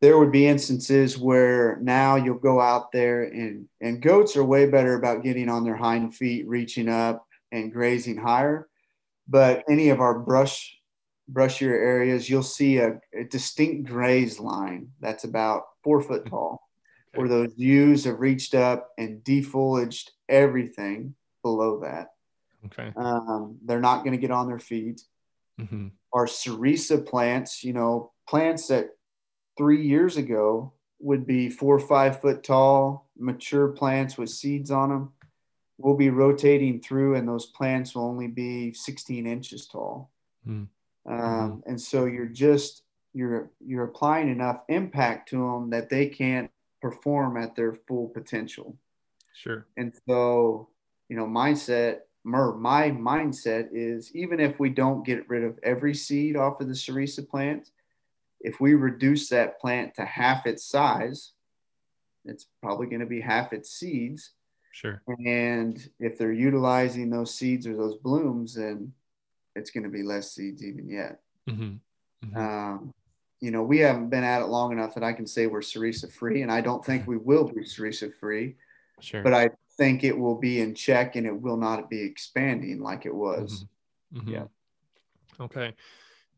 there 0.00 0.18
would 0.18 0.32
be 0.32 0.46
instances 0.46 1.16
where 1.16 1.78
now 1.80 2.16
you'll 2.16 2.38
go 2.38 2.60
out 2.60 2.92
there 2.92 3.24
and 3.24 3.68
and 3.80 4.02
goats 4.02 4.36
are 4.36 4.44
way 4.44 4.66
better 4.66 4.94
about 4.94 5.22
getting 5.22 5.48
on 5.48 5.64
their 5.64 5.76
hind 5.76 6.14
feet, 6.14 6.46
reaching 6.46 6.88
up 6.88 7.24
and 7.52 7.72
grazing 7.72 8.16
higher. 8.16 8.68
But 9.28 9.64
any 9.68 9.90
of 9.90 10.00
our 10.00 10.18
brush 10.18 10.76
brushier 11.32 11.70
areas, 11.70 12.28
you'll 12.28 12.42
see 12.42 12.78
a, 12.78 12.98
a 13.18 13.24
distinct 13.24 13.88
graze 13.88 14.38
line 14.38 14.88
that's 15.00 15.24
about 15.24 15.62
four 15.82 16.02
foot 16.02 16.26
tall. 16.26 16.63
Where 17.16 17.28
those 17.28 17.52
ewes 17.56 18.04
have 18.04 18.20
reached 18.20 18.54
up 18.54 18.90
and 18.98 19.22
defoliaged 19.22 20.10
everything 20.28 21.14
below 21.42 21.80
that. 21.80 22.12
Okay. 22.66 22.92
Um, 22.96 23.58
they're 23.64 23.80
not 23.80 24.04
going 24.04 24.12
to 24.12 24.20
get 24.20 24.30
on 24.30 24.48
their 24.48 24.58
feet. 24.58 25.02
Mm-hmm. 25.60 25.88
Our 26.12 26.26
sericea 26.26 27.06
plants, 27.06 27.62
you 27.62 27.72
know, 27.72 28.12
plants 28.28 28.68
that 28.68 28.90
three 29.56 29.86
years 29.86 30.16
ago 30.16 30.72
would 31.00 31.26
be 31.26 31.50
four 31.50 31.76
or 31.76 31.80
five 31.80 32.20
foot 32.20 32.42
tall, 32.42 33.10
mature 33.18 33.68
plants 33.68 34.16
with 34.16 34.30
seeds 34.30 34.70
on 34.70 34.88
them. 34.88 35.12
We'll 35.78 35.96
be 35.96 36.10
rotating 36.10 36.80
through, 36.80 37.16
and 37.16 37.28
those 37.28 37.46
plants 37.46 37.94
will 37.94 38.04
only 38.04 38.28
be 38.28 38.72
16 38.72 39.26
inches 39.26 39.66
tall. 39.66 40.10
Mm. 40.46 40.68
Um, 41.06 41.18
mm. 41.18 41.62
And 41.66 41.80
so 41.80 42.06
you're 42.06 42.26
just 42.26 42.82
you're 43.12 43.50
you're 43.60 43.84
applying 43.84 44.28
enough 44.28 44.62
impact 44.68 45.28
to 45.30 45.36
them 45.36 45.70
that 45.70 45.90
they 45.90 46.06
can't 46.06 46.50
perform 46.84 47.38
at 47.38 47.56
their 47.56 47.72
full 47.72 48.08
potential. 48.10 48.76
Sure. 49.32 49.66
And 49.78 49.90
so, 50.06 50.68
you 51.08 51.16
know, 51.16 51.24
mindset, 51.24 52.00
my 52.24 52.90
mindset 52.90 53.68
is 53.72 54.14
even 54.14 54.38
if 54.38 54.60
we 54.60 54.68
don't 54.68 55.02
get 55.02 55.26
rid 55.30 55.44
of 55.44 55.58
every 55.62 55.94
seed 55.94 56.36
off 56.36 56.60
of 56.60 56.68
the 56.68 56.74
sericea 56.74 57.26
plant, 57.26 57.70
if 58.40 58.60
we 58.60 58.74
reduce 58.74 59.30
that 59.30 59.58
plant 59.58 59.94
to 59.94 60.04
half 60.04 60.44
its 60.44 60.66
size, 60.66 61.32
it's 62.26 62.48
probably 62.62 62.86
going 62.86 63.00
to 63.00 63.06
be 63.06 63.22
half 63.22 63.54
its 63.54 63.70
seeds. 63.70 64.32
Sure. 64.72 65.00
And 65.24 65.88
if 65.98 66.18
they're 66.18 66.32
utilizing 66.32 67.08
those 67.08 67.34
seeds 67.34 67.66
or 67.66 67.74
those 67.78 67.96
blooms, 67.96 68.56
then 68.56 68.92
it's 69.56 69.70
going 69.70 69.84
to 69.84 69.90
be 69.90 70.02
less 70.02 70.32
seeds 70.32 70.62
even 70.62 70.86
yet. 70.86 71.20
Mm-hmm. 71.48 71.76
Mm-hmm. 72.26 72.36
Um, 72.36 72.92
you 73.44 73.50
know, 73.50 73.62
we 73.62 73.78
haven't 73.80 74.08
been 74.08 74.24
at 74.24 74.40
it 74.40 74.46
long 74.46 74.72
enough 74.72 74.94
that 74.94 75.04
I 75.04 75.12
can 75.12 75.26
say 75.26 75.46
we're 75.46 75.60
sericea 75.60 76.10
free, 76.10 76.40
and 76.40 76.50
I 76.50 76.62
don't 76.62 76.82
think 76.82 77.06
we 77.06 77.18
will 77.18 77.44
be 77.44 77.60
sericea 77.60 78.10
free. 78.18 78.56
Sure. 79.00 79.22
But 79.22 79.34
I 79.34 79.50
think 79.76 80.02
it 80.02 80.16
will 80.16 80.36
be 80.36 80.62
in 80.62 80.74
check 80.74 81.16
and 81.16 81.26
it 81.26 81.38
will 81.38 81.58
not 81.58 81.90
be 81.90 82.00
expanding 82.00 82.80
like 82.80 83.04
it 83.04 83.14
was. 83.14 83.66
Mm-hmm. 84.14 84.20
mm-hmm. 84.20 84.30
Yeah. 84.30 84.44
Okay. 85.40 85.74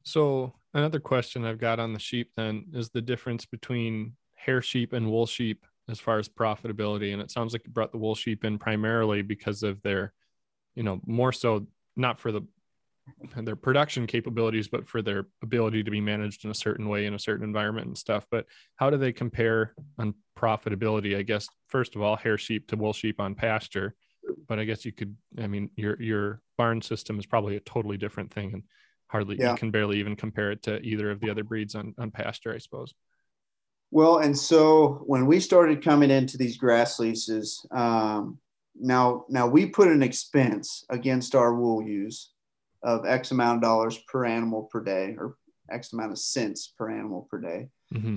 So 0.02 0.52
another 0.74 0.98
question 0.98 1.44
I've 1.44 1.61
got 1.61 1.78
on 1.78 1.92
the 1.92 2.00
sheep 2.00 2.32
then 2.36 2.64
is 2.72 2.88
the 2.88 3.02
difference 3.02 3.46
between 3.46 4.16
hair 4.34 4.61
sheep 4.61 4.92
and 4.92 5.09
wool 5.09 5.26
sheep 5.26 5.64
as 5.88 6.00
far 6.00 6.18
as 6.18 6.28
profitability. 6.28 7.12
And 7.12 7.22
it 7.22 7.30
sounds 7.30 7.52
like 7.52 7.62
you 7.66 7.72
brought 7.72 7.92
the 7.92 7.98
wool 7.98 8.16
sheep 8.16 8.44
in 8.44 8.59
primarily 8.59 9.22
because 9.22 9.62
of 9.62 9.80
their, 9.82 10.12
you 10.74 10.82
know, 10.82 11.00
more 11.07 11.30
so 11.30 11.68
not 11.94 12.18
for 12.18 12.32
the 12.32 12.42
their 13.36 13.57
production 13.57 14.07
capabilities, 14.07 14.68
but 14.68 14.86
for 14.86 15.02
their 15.02 15.26
ability 15.42 15.82
to 15.84 15.90
be 15.90 16.00
managed 16.00 16.44
in 16.44 16.50
a 16.50 16.54
certain 16.54 16.88
way 16.88 17.07
in 17.07 17.14
a 17.14 17.18
certain 17.18 17.44
environment 17.44 17.86
and 17.86 17.98
stuff. 17.98 18.26
But 18.30 18.46
how 18.76 18.90
do 18.90 18.96
they 18.96 19.12
compare 19.12 19.74
on 19.98 20.14
profitability? 20.38 21.16
I 21.16 21.22
guess 21.22 21.48
first 21.68 21.96
of 21.96 22.02
all, 22.02 22.16
hair 22.16 22.38
sheep 22.38 22.68
to 22.68 22.76
wool 22.76 22.92
sheep 22.92 23.20
on 23.20 23.34
pasture. 23.34 23.94
But 24.48 24.59
I 24.59 24.64
guess 24.64 24.84
you 24.84 24.92
could, 24.92 25.16
I 25.38 25.46
mean, 25.46 25.70
your 25.76 26.00
your 26.02 26.40
barn 26.59 26.82
system 26.82 27.18
is 27.18 27.26
probably 27.26 27.57
a 27.57 27.61
totally 27.61 27.96
different 27.96 28.32
thing, 28.32 28.52
and 28.52 28.62
hardly 29.09 29.36
yeah. 29.38 29.52
you 29.52 29.57
can 29.57 29.70
barely 29.70 29.98
even 30.00 30.16
compare 30.16 30.50
it 30.50 30.62
to 30.64 30.80
either 30.80 31.11
of 31.11 31.20
the 31.20 31.30
other 31.30 31.44
breeds 31.44 31.74
on, 31.76 31.94
on 31.98 32.11
pasture, 32.11 32.52
I 32.52 32.59
suppose. 32.59 32.92
Well, 33.92 34.18
and 34.18 34.36
so 34.36 35.04
when 35.07 35.26
we 35.26 35.38
started 35.38 35.84
coming 35.84 36.11
into 36.11 36.36
these 36.36 36.57
grass 36.57 36.98
leases, 36.98 37.64
um, 37.70 38.38
now 38.78 39.24
now 39.28 39.46
we 39.46 39.66
put 39.66 39.88
an 39.88 40.02
expense 40.02 40.84
against 40.90 41.36
our 41.36 41.54
wool 41.54 41.82
ewes 41.82 42.32
of 42.87 43.05
X 43.05 43.32
amount 43.32 43.57
of 43.57 43.62
dollars 43.62 43.99
per 44.09 44.24
animal 44.24 44.62
per 44.62 44.82
day, 44.82 45.16
or 45.18 45.37
X 45.70 45.93
amount 45.93 46.12
of 46.12 46.18
cents 46.18 46.72
per 46.78 46.89
animal 46.89 47.26
per 47.28 47.41
day. 47.41 47.68
Mm-hmm. 47.93 48.16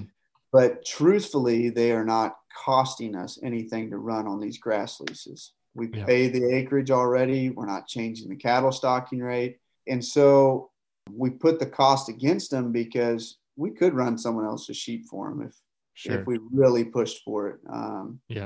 But 0.53 0.85
truthfully, 0.85 1.69
they 1.69 1.91
are 1.91 2.05
not 2.05 2.37
costing 2.55 3.15
us 3.15 3.39
anything 3.43 3.89
to 3.89 3.97
run 3.97 4.27
on 4.27 4.39
these 4.39 4.59
grass 4.59 4.99
leases. 5.01 5.53
We 5.73 5.89
yeah. 5.91 6.05
pay 6.05 6.27
the 6.27 6.45
acreage 6.55 6.91
already. 6.91 7.49
We're 7.49 7.65
not 7.65 7.87
changing 7.87 8.29
the 8.29 8.35
cattle 8.35 8.71
stocking 8.71 9.19
rate. 9.19 9.57
And 9.87 10.03
so 10.03 10.69
we 11.11 11.31
put 11.31 11.59
the 11.59 11.65
cost 11.65 12.09
against 12.09 12.51
them 12.51 12.71
because 12.71 13.39
we 13.55 13.71
could 13.71 13.93
run 13.93 14.17
someone 14.17 14.45
else's 14.45 14.77
sheep 14.77 15.05
for 15.07 15.29
them 15.29 15.41
if 15.41 15.55
sure. 15.93 16.19
if 16.19 16.27
we 16.27 16.39
really 16.51 16.83
pushed 16.85 17.23
for 17.23 17.49
it. 17.49 17.59
Um, 17.67 18.19
yeah. 18.27 18.45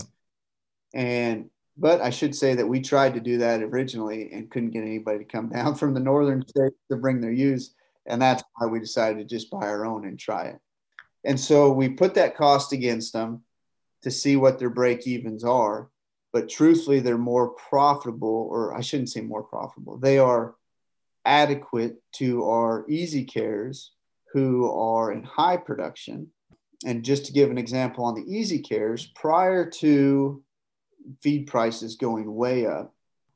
And 0.94 1.50
but 1.78 2.02
I 2.02 2.10
should 2.10 2.36
say 2.36 2.56
that 2.56 2.68
we 2.68 2.82
tried 2.82 3.14
to 3.16 3.20
do 3.20 3.40
that 3.40 3.62
originally 3.62 4.32
and 4.32 4.50
couldn't 4.50 4.72
get 4.72 4.84
anybody 4.84 5.20
to 5.20 5.26
come 5.26 5.50
down 5.54 5.76
from 5.76 5.94
the 5.94 6.00
northern 6.00 6.48
states 6.48 6.76
to 6.92 6.98
bring 6.98 7.22
their 7.22 7.32
ewes, 7.32 7.74
and 8.06 8.22
that's 8.22 8.44
why 8.56 8.68
we 8.68 8.80
decided 8.80 9.18
to 9.18 9.36
just 9.36 9.50
buy 9.50 9.66
our 9.68 9.86
own 9.86 10.06
and 10.06 10.20
try 10.20 10.46
it. 10.46 10.60
And 11.26 11.40
so 11.40 11.72
we 11.72 11.90
put 11.90 12.16
that 12.16 12.36
cost 12.36 12.74
against 12.74 13.14
them 13.14 13.44
to 14.02 14.12
see 14.12 14.36
what 14.36 14.60
their 14.60 14.70
break 14.70 15.08
evens 15.08 15.44
are. 15.44 15.90
But 16.34 16.50
truthfully, 16.50 17.00
they're 17.00 17.18
more 17.18 17.50
profitable, 17.50 18.48
or 18.52 18.76
I 18.76 18.82
shouldn't 18.82 19.10
say 19.10 19.22
more 19.22 19.44
profitable. 19.44 19.98
They 19.98 20.18
are 20.18 20.56
adequate 21.26 21.98
to 22.14 22.44
our 22.46 22.86
easy 22.90 23.24
cares 23.24 23.92
who 24.34 24.70
are 24.72 25.12
in 25.12 25.24
high 25.24 25.58
production. 25.58 26.28
And 26.86 27.06
just 27.06 27.26
to 27.28 27.34
give 27.34 27.50
an 27.52 27.58
example 27.58 28.04
on 28.04 28.16
the 28.16 28.26
easy 28.28 28.60
cares, 28.60 29.06
prior 29.16 29.70
to 29.70 30.44
feed 31.22 31.48
prices 31.48 31.96
going 31.96 32.34
way 32.34 32.66
up, 32.66 32.94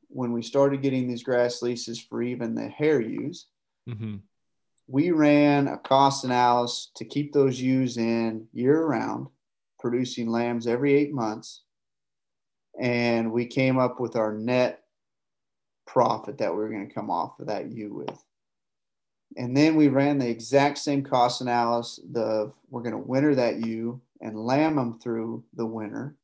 when 0.10 0.32
we 0.32 0.42
started 0.42 0.82
getting 0.82 1.08
these 1.08 1.24
grass 1.24 1.62
leases 1.62 2.00
for 2.00 2.22
even 2.22 2.56
the 2.56 2.68
hair 2.68 3.02
ewes, 3.02 3.48
Mm-hmm. 3.90 4.16
we 4.88 5.12
ran 5.12 5.70
a 5.70 5.78
cost 5.78 6.26
analysis 6.26 6.92
to 6.96 7.06
keep 7.06 7.32
those 7.32 7.62
ewes 7.62 7.98
in 7.98 8.48
year 8.52 8.86
round, 8.86 9.28
producing 9.80 10.28
lambs 10.28 10.68
every 10.68 10.94
eight 10.94 11.14
months. 11.14 11.62
And 12.78 13.32
we 13.32 13.46
came 13.46 13.80
up 13.80 14.02
with 14.02 14.18
our 14.18 14.34
net 14.34 14.84
profit 15.86 16.38
that 16.40 16.52
we 16.52 16.58
were 16.58 16.70
going 16.70 16.88
to 16.88 16.94
come 16.94 17.10
off 17.10 17.40
of 17.40 17.48
that 17.48 17.72
ewe 17.72 17.94
with. 17.94 18.24
And 19.38 19.56
then 19.56 19.76
we 19.76 19.88
ran 19.88 20.18
the 20.18 20.30
exact 20.30 20.80
same 20.80 21.04
cost 21.04 21.40
analysis. 21.40 22.04
The 22.12 22.52
we're 22.70 22.84
going 22.84 22.92
to 22.92 22.98
winter 22.98 23.36
that 23.36 23.66
ewe 23.66 24.02
and 24.20 24.38
lamb 24.38 24.76
them 24.76 25.00
through 25.00 25.46
the 25.54 25.66
winter 25.66 26.16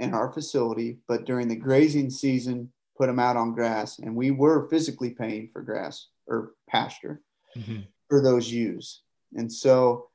in 0.00 0.14
our 0.14 0.32
facility, 0.32 0.98
but 1.06 1.26
during 1.26 1.46
the 1.46 1.54
grazing 1.54 2.10
season, 2.10 2.72
put 2.96 3.06
them 3.06 3.18
out 3.18 3.36
on 3.36 3.52
grass. 3.52 3.98
And 3.98 4.16
we 4.16 4.30
were 4.30 4.68
physically 4.68 5.10
paying 5.10 5.48
for 5.52 5.62
grass 5.62 6.08
or 6.26 6.54
pasture 6.68 7.20
Mm-hmm. 7.56 7.80
for 8.08 8.22
those 8.22 8.50
ewes. 8.52 9.02
And 9.34 9.52
so 9.52 10.06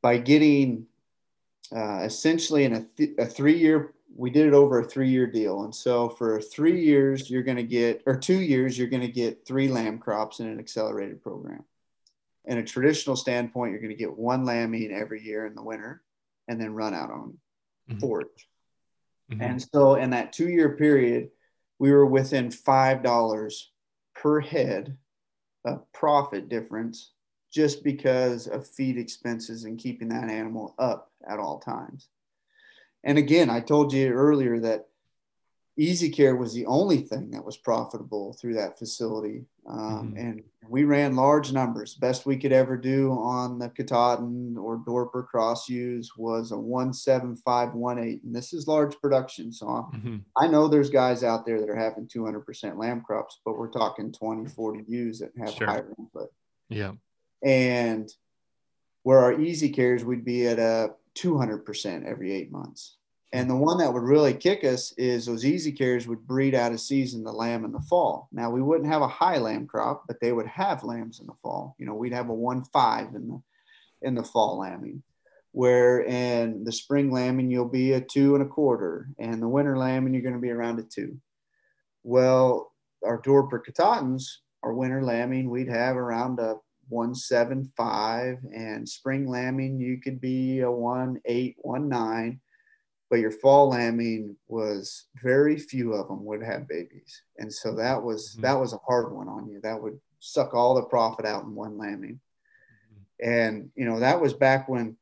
by 0.00 0.16
getting 0.16 0.86
uh, 1.74 2.00
essentially 2.02 2.64
in 2.64 2.72
a, 2.72 2.82
th- 2.96 3.10
a 3.18 3.26
three 3.26 3.58
year, 3.58 3.92
we 4.16 4.30
did 4.30 4.46
it 4.46 4.54
over 4.54 4.80
a 4.80 4.84
three 4.84 5.10
year 5.10 5.26
deal. 5.26 5.64
And 5.64 5.74
so 5.74 6.08
for 6.08 6.40
three 6.40 6.82
years, 6.82 7.28
you're 7.30 7.42
going 7.42 7.58
to 7.58 7.62
get, 7.62 8.02
or 8.06 8.16
two 8.16 8.40
years, 8.40 8.78
you're 8.78 8.88
going 8.88 9.02
to 9.02 9.12
get 9.12 9.46
three 9.46 9.68
lamb 9.68 9.98
crops 9.98 10.40
in 10.40 10.46
an 10.48 10.58
accelerated 10.58 11.22
program. 11.22 11.62
In 12.46 12.56
a 12.56 12.64
traditional 12.64 13.16
standpoint, 13.16 13.72
you're 13.72 13.80
going 13.82 13.92
to 13.92 14.04
get 14.04 14.16
one 14.16 14.46
lambing 14.46 14.90
every 14.92 15.22
year 15.22 15.44
in 15.46 15.54
the 15.54 15.62
winter 15.62 16.02
and 16.48 16.58
then 16.60 16.72
run 16.74 16.94
out 16.94 17.10
on 17.10 17.36
Mhm. 17.90 18.00
forage. 18.00 18.48
Mhm. 19.30 19.40
And 19.40 19.62
so 19.62 19.94
in 19.94 20.10
that 20.10 20.32
two 20.32 20.48
year 20.48 20.76
period, 20.76 21.30
we 21.78 21.92
were 21.92 22.06
within 22.06 22.50
$5 22.50 23.72
per 24.14 24.40
head 24.40 24.98
of 25.64 25.90
profit 25.92 26.48
difference 26.48 27.12
just 27.50 27.82
because 27.82 28.46
of 28.46 28.66
feed 28.66 28.96
expenses 28.96 29.64
and 29.64 29.78
keeping 29.78 30.08
that 30.08 30.28
animal 30.28 30.74
up 30.78 31.10
at 31.26 31.38
all 31.38 31.58
times. 31.58 32.08
And 33.02 33.18
again, 33.18 33.48
I 33.48 33.60
told 33.60 33.92
you 33.92 34.10
earlier 34.10 34.60
that 34.60 34.89
Easy 35.80 36.10
Care 36.10 36.36
was 36.36 36.52
the 36.52 36.66
only 36.66 36.98
thing 36.98 37.30
that 37.30 37.42
was 37.44 37.56
profitable 37.56 38.34
through 38.34 38.52
that 38.54 38.78
facility. 38.78 39.46
Um, 39.66 40.12
Mhm. 40.12 40.18
And 40.18 40.42
we 40.68 40.84
ran 40.84 41.16
large 41.16 41.52
numbers. 41.54 41.94
Best 41.94 42.26
we 42.26 42.36
could 42.36 42.52
ever 42.52 42.76
do 42.76 43.12
on 43.12 43.58
the 43.58 43.70
Katahdin 43.70 44.58
or 44.58 44.76
Dorper 44.78 45.26
cross 45.26 45.70
ewes 45.70 46.16
was 46.18 46.52
a 46.52 46.56
17518. 46.56 48.20
And 48.24 48.34
this 48.36 48.52
is 48.52 48.68
large 48.68 49.00
production. 49.00 49.52
So 49.52 49.68
I'm 49.68 49.84
Mhm. 50.02 50.24
I 50.36 50.48
know 50.48 50.68
there's 50.68 50.90
guys 50.90 51.24
out 51.24 51.46
there 51.46 51.58
that 51.60 51.70
are 51.70 51.76
having 51.76 52.06
200% 52.06 52.76
lamb 52.78 53.00
crops, 53.00 53.40
but 53.44 53.56
we're 53.58 53.70
talking 53.70 54.12
20, 54.12 54.46
40 54.48 54.84
ewes 54.86 55.18
that 55.20 55.34
have 55.38 55.50
Sure. 55.50 55.66
higher 55.66 55.94
input. 55.98 56.30
Yeah. 56.68 56.92
And 57.42 58.14
where 59.02 59.20
our 59.20 59.40
easy 59.40 59.70
cares, 59.70 60.04
we'd 60.04 60.26
be 60.26 60.46
at 60.46 60.58
a 60.58 60.94
200% 61.14 62.04
every 62.04 62.32
eight 62.32 62.52
months. 62.52 62.98
And 63.32 63.48
the 63.48 63.56
one 63.56 63.78
that 63.78 63.92
would 63.92 64.02
really 64.02 64.34
kick 64.34 64.64
us 64.64 64.92
is 64.98 65.24
those 65.24 65.44
easy 65.44 65.70
cares 65.70 66.08
would 66.08 66.26
breed 66.26 66.54
out 66.54 66.72
of 66.72 66.80
season 66.80 67.22
the 67.22 67.32
lamb 67.32 67.64
in 67.64 67.70
the 67.70 67.80
fall. 67.80 68.28
Now 68.32 68.50
we 68.50 68.60
wouldn't 68.60 68.90
have 68.90 69.02
a 69.02 69.08
high 69.08 69.38
lamb 69.38 69.68
crop, 69.68 70.04
but 70.08 70.20
they 70.20 70.32
would 70.32 70.48
have 70.48 70.82
lambs 70.82 71.20
in 71.20 71.26
the 71.26 71.34
fall. 71.40 71.76
You 71.78 71.86
know, 71.86 71.94
we'd 71.94 72.12
have 72.12 72.28
a 72.28 72.34
one 72.34 72.64
five 72.72 73.14
in 73.14 73.28
the 73.28 73.42
in 74.02 74.14
the 74.14 74.24
fall 74.24 74.58
lambing, 74.58 75.02
where 75.52 76.02
in 76.02 76.64
the 76.64 76.72
spring 76.72 77.12
lambing 77.12 77.50
you'll 77.50 77.68
be 77.68 77.92
a 77.92 78.00
two 78.00 78.34
and 78.34 78.42
a 78.42 78.48
quarter, 78.48 79.10
and 79.18 79.40
the 79.40 79.48
winter 79.48 79.78
lambing 79.78 80.12
you're 80.12 80.22
going 80.22 80.34
to 80.34 80.40
be 80.40 80.50
around 80.50 80.80
a 80.80 80.82
two. 80.82 81.16
Well, 82.02 82.72
our 83.04 83.20
Dorper 83.22 83.64
Katahdins, 83.64 84.40
our 84.64 84.72
winter 84.72 85.04
lambing, 85.04 85.50
we'd 85.50 85.68
have 85.68 85.96
around 85.96 86.40
a 86.40 86.56
one 86.88 87.14
seven 87.14 87.70
five, 87.76 88.38
and 88.52 88.88
spring 88.88 89.28
lambing 89.28 89.78
you 89.78 90.00
could 90.00 90.20
be 90.20 90.60
a 90.60 90.70
one 90.70 91.20
eight, 91.26 91.54
one 91.58 91.88
nine 91.88 92.40
but 93.10 93.18
your 93.18 93.32
fall 93.32 93.68
lambing 93.70 94.36
was 94.46 95.06
very 95.20 95.58
few 95.58 95.92
of 95.92 96.06
them 96.08 96.24
would 96.24 96.42
have 96.42 96.68
babies. 96.68 97.22
And 97.38 97.52
so 97.52 97.74
that 97.74 98.02
was 98.02 98.36
Mhm. 98.36 98.42
that 98.42 98.60
was 98.60 98.72
a 98.72 98.78
hard 98.78 99.12
one 99.12 99.28
on 99.28 99.48
you. 99.48 99.60
That 99.60 99.82
would 99.82 100.00
suck 100.20 100.54
all 100.54 100.74
the 100.74 100.84
profit 100.84 101.26
out 101.26 101.44
in 101.44 101.54
one 101.54 101.76
lambing. 101.76 102.20
And 103.20 103.72
you 103.74 103.84
know 103.84 103.98
that 103.98 104.20
was 104.20 104.32
back 104.32 104.68
when 104.68 104.96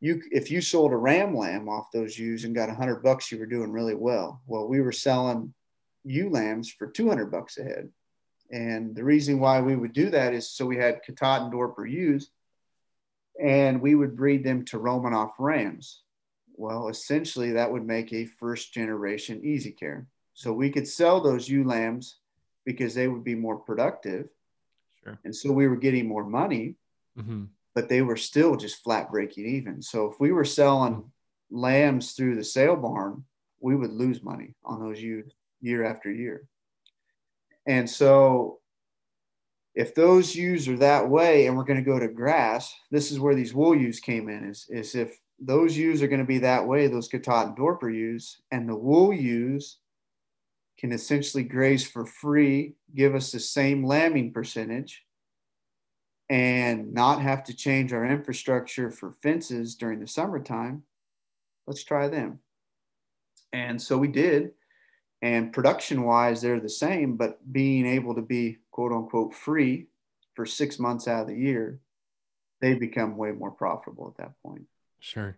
you 0.00 0.22
if 0.32 0.50
you 0.50 0.60
sold 0.60 0.92
a 0.92 0.96
ram 0.96 1.36
lamb 1.36 1.68
off 1.68 1.92
those 1.92 2.18
ewes 2.18 2.44
and 2.44 2.54
got 2.54 2.70
a 2.70 2.74
hundred 2.74 3.02
bucks 3.02 3.30
you 3.30 3.38
were 3.38 3.46
doing 3.46 3.70
really 3.70 3.94
well. 3.94 4.42
Well 4.46 4.66
we 4.66 4.80
were 4.80 4.92
selling 4.92 5.54
ewe 6.02 6.30
lambs 6.30 6.70
for 6.70 6.86
200 6.86 7.30
bucks 7.30 7.58
a 7.58 7.64
head. 7.64 7.92
And 8.50 8.94
the 8.94 9.04
reason 9.04 9.38
why 9.38 9.60
we 9.60 9.76
would 9.76 9.92
do 9.92 10.10
that 10.10 10.34
is 10.34 10.50
so 10.50 10.66
we 10.66 10.76
had 10.76 11.02
Katahdin 11.02 11.50
Dorper 11.50 11.90
ewes 11.90 12.30
and 13.40 13.80
we 13.82 13.94
would 13.94 14.16
breed 14.16 14.44
them 14.44 14.64
to 14.66 14.78
Romanov 14.78 15.32
rams 15.38 16.03
well, 16.56 16.88
essentially, 16.88 17.52
that 17.52 17.70
would 17.70 17.86
make 17.86 18.12
a 18.12 18.24
first 18.24 18.72
generation 18.72 19.40
easy 19.44 19.70
care. 19.70 20.06
So 20.34 20.52
we 20.52 20.70
could 20.70 20.88
sell 20.88 21.20
those 21.20 21.48
ewe 21.48 21.64
lambs 21.64 22.16
because 22.64 22.94
they 22.94 23.08
would 23.08 23.24
be 23.24 23.34
more 23.34 23.56
productive. 23.56 24.28
Sure. 25.02 25.18
And 25.24 25.34
so 25.34 25.52
we 25.52 25.68
were 25.68 25.76
getting 25.76 26.08
more 26.08 26.24
money, 26.24 26.76
Mm-hmm. 27.16 27.44
but 27.76 27.88
they 27.88 28.02
were 28.02 28.16
still 28.16 28.56
just 28.56 28.82
flat 28.82 29.08
breaking 29.08 29.46
even. 29.46 29.80
So 29.80 30.10
if 30.10 30.18
we 30.18 30.32
were 30.32 30.44
selling 30.44 31.12
lambs 31.48 32.12
through 32.12 32.34
the 32.34 32.42
sale 32.42 32.74
barn, 32.74 33.22
we 33.60 33.76
would 33.76 33.92
lose 33.92 34.20
money 34.20 34.56
on 34.64 34.80
those 34.80 35.00
ewes 35.00 35.32
year 35.60 35.84
after 35.84 36.10
year. 36.10 36.48
And 37.66 37.88
so 37.88 38.58
if 39.76 39.94
those 39.94 40.34
ewes 40.34 40.66
are 40.68 40.78
that 40.78 41.08
way 41.08 41.46
and 41.46 41.56
we're 41.56 41.62
going 41.62 41.84
to 41.84 41.88
go 41.88 42.00
to 42.00 42.08
grass, 42.08 42.74
this 42.90 43.12
is 43.12 43.20
where 43.20 43.36
these 43.36 43.54
wool 43.54 43.76
ewes 43.76 44.00
came 44.00 44.28
in 44.28 44.44
is, 44.50 44.66
is 44.68 44.96
if 44.96 45.16
those 45.38 45.76
ewes 45.76 46.02
are 46.02 46.08
going 46.08 46.20
to 46.20 46.26
be 46.26 46.38
that 46.38 46.66
way, 46.66 46.86
those 46.86 47.08
Katahdin 47.08 47.54
Dorper 47.54 47.94
ewes, 47.94 48.40
and 48.50 48.68
the 48.68 48.76
wool 48.76 49.12
ewes 49.12 49.78
can 50.78 50.92
essentially 50.92 51.44
graze 51.44 51.86
for 51.86 52.04
free, 52.04 52.74
give 52.94 53.14
us 53.14 53.32
the 53.32 53.40
same 53.40 53.84
lambing 53.84 54.32
percentage, 54.32 55.04
and 56.28 56.92
not 56.92 57.20
have 57.20 57.44
to 57.44 57.54
change 57.54 57.92
our 57.92 58.04
infrastructure 58.04 58.90
for 58.90 59.12
fences 59.22 59.74
during 59.74 60.00
the 60.00 60.06
summertime. 60.06 60.82
Let's 61.66 61.84
try 61.84 62.08
them. 62.08 62.40
And 63.52 63.80
so 63.80 63.98
we 63.98 64.08
did. 64.08 64.52
And 65.22 65.52
production 65.52 66.02
wise, 66.02 66.42
they're 66.42 66.60
the 66.60 66.68
same, 66.68 67.16
but 67.16 67.40
being 67.50 67.86
able 67.86 68.14
to 68.14 68.22
be 68.22 68.58
quote 68.70 68.92
unquote 68.92 69.34
free 69.34 69.86
for 70.34 70.44
six 70.44 70.78
months 70.78 71.08
out 71.08 71.22
of 71.22 71.28
the 71.28 71.36
year, 71.36 71.80
they 72.60 72.74
become 72.74 73.16
way 73.16 73.32
more 73.32 73.50
profitable 73.50 74.08
at 74.08 74.22
that 74.22 74.32
point. 74.42 74.64
Sure. 75.04 75.36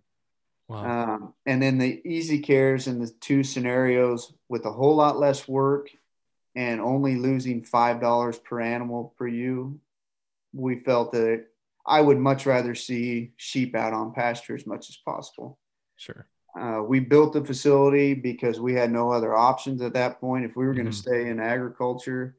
Wow. 0.68 0.84
Um, 0.84 1.34
and 1.44 1.60
then 1.60 1.78
the 1.78 2.00
easy 2.04 2.38
cares 2.38 2.86
in 2.86 3.00
the 3.00 3.10
two 3.20 3.42
scenarios 3.42 4.32
with 4.48 4.64
a 4.64 4.70
whole 4.70 4.94
lot 4.94 5.18
less 5.18 5.48
work 5.48 5.90
and 6.54 6.80
only 6.80 7.16
losing 7.16 7.64
five 7.64 8.00
dollars 8.00 8.38
per 8.38 8.60
animal 8.60 9.12
per 9.18 9.26
ewe, 9.26 9.80
we 10.52 10.76
felt 10.76 11.10
that 11.12 11.46
I 11.84 12.00
would 12.00 12.18
much 12.18 12.46
rather 12.46 12.76
see 12.76 13.32
sheep 13.36 13.74
out 13.74 13.92
on 13.92 14.12
pasture 14.12 14.54
as 14.54 14.66
much 14.66 14.88
as 14.88 14.96
possible. 14.96 15.58
sure. 15.96 16.28
Uh, 16.58 16.82
we 16.82 17.00
built 17.00 17.34
the 17.34 17.44
facility 17.44 18.14
because 18.14 18.58
we 18.60 18.72
had 18.72 18.90
no 18.90 19.10
other 19.10 19.36
options 19.36 19.82
at 19.82 19.92
that 19.92 20.20
point. 20.20 20.44
If 20.44 20.56
we 20.56 20.64
were 20.66 20.72
going 20.72 20.86
to 20.86 20.92
stay 20.92 21.28
in 21.28 21.38
agriculture, 21.38 22.36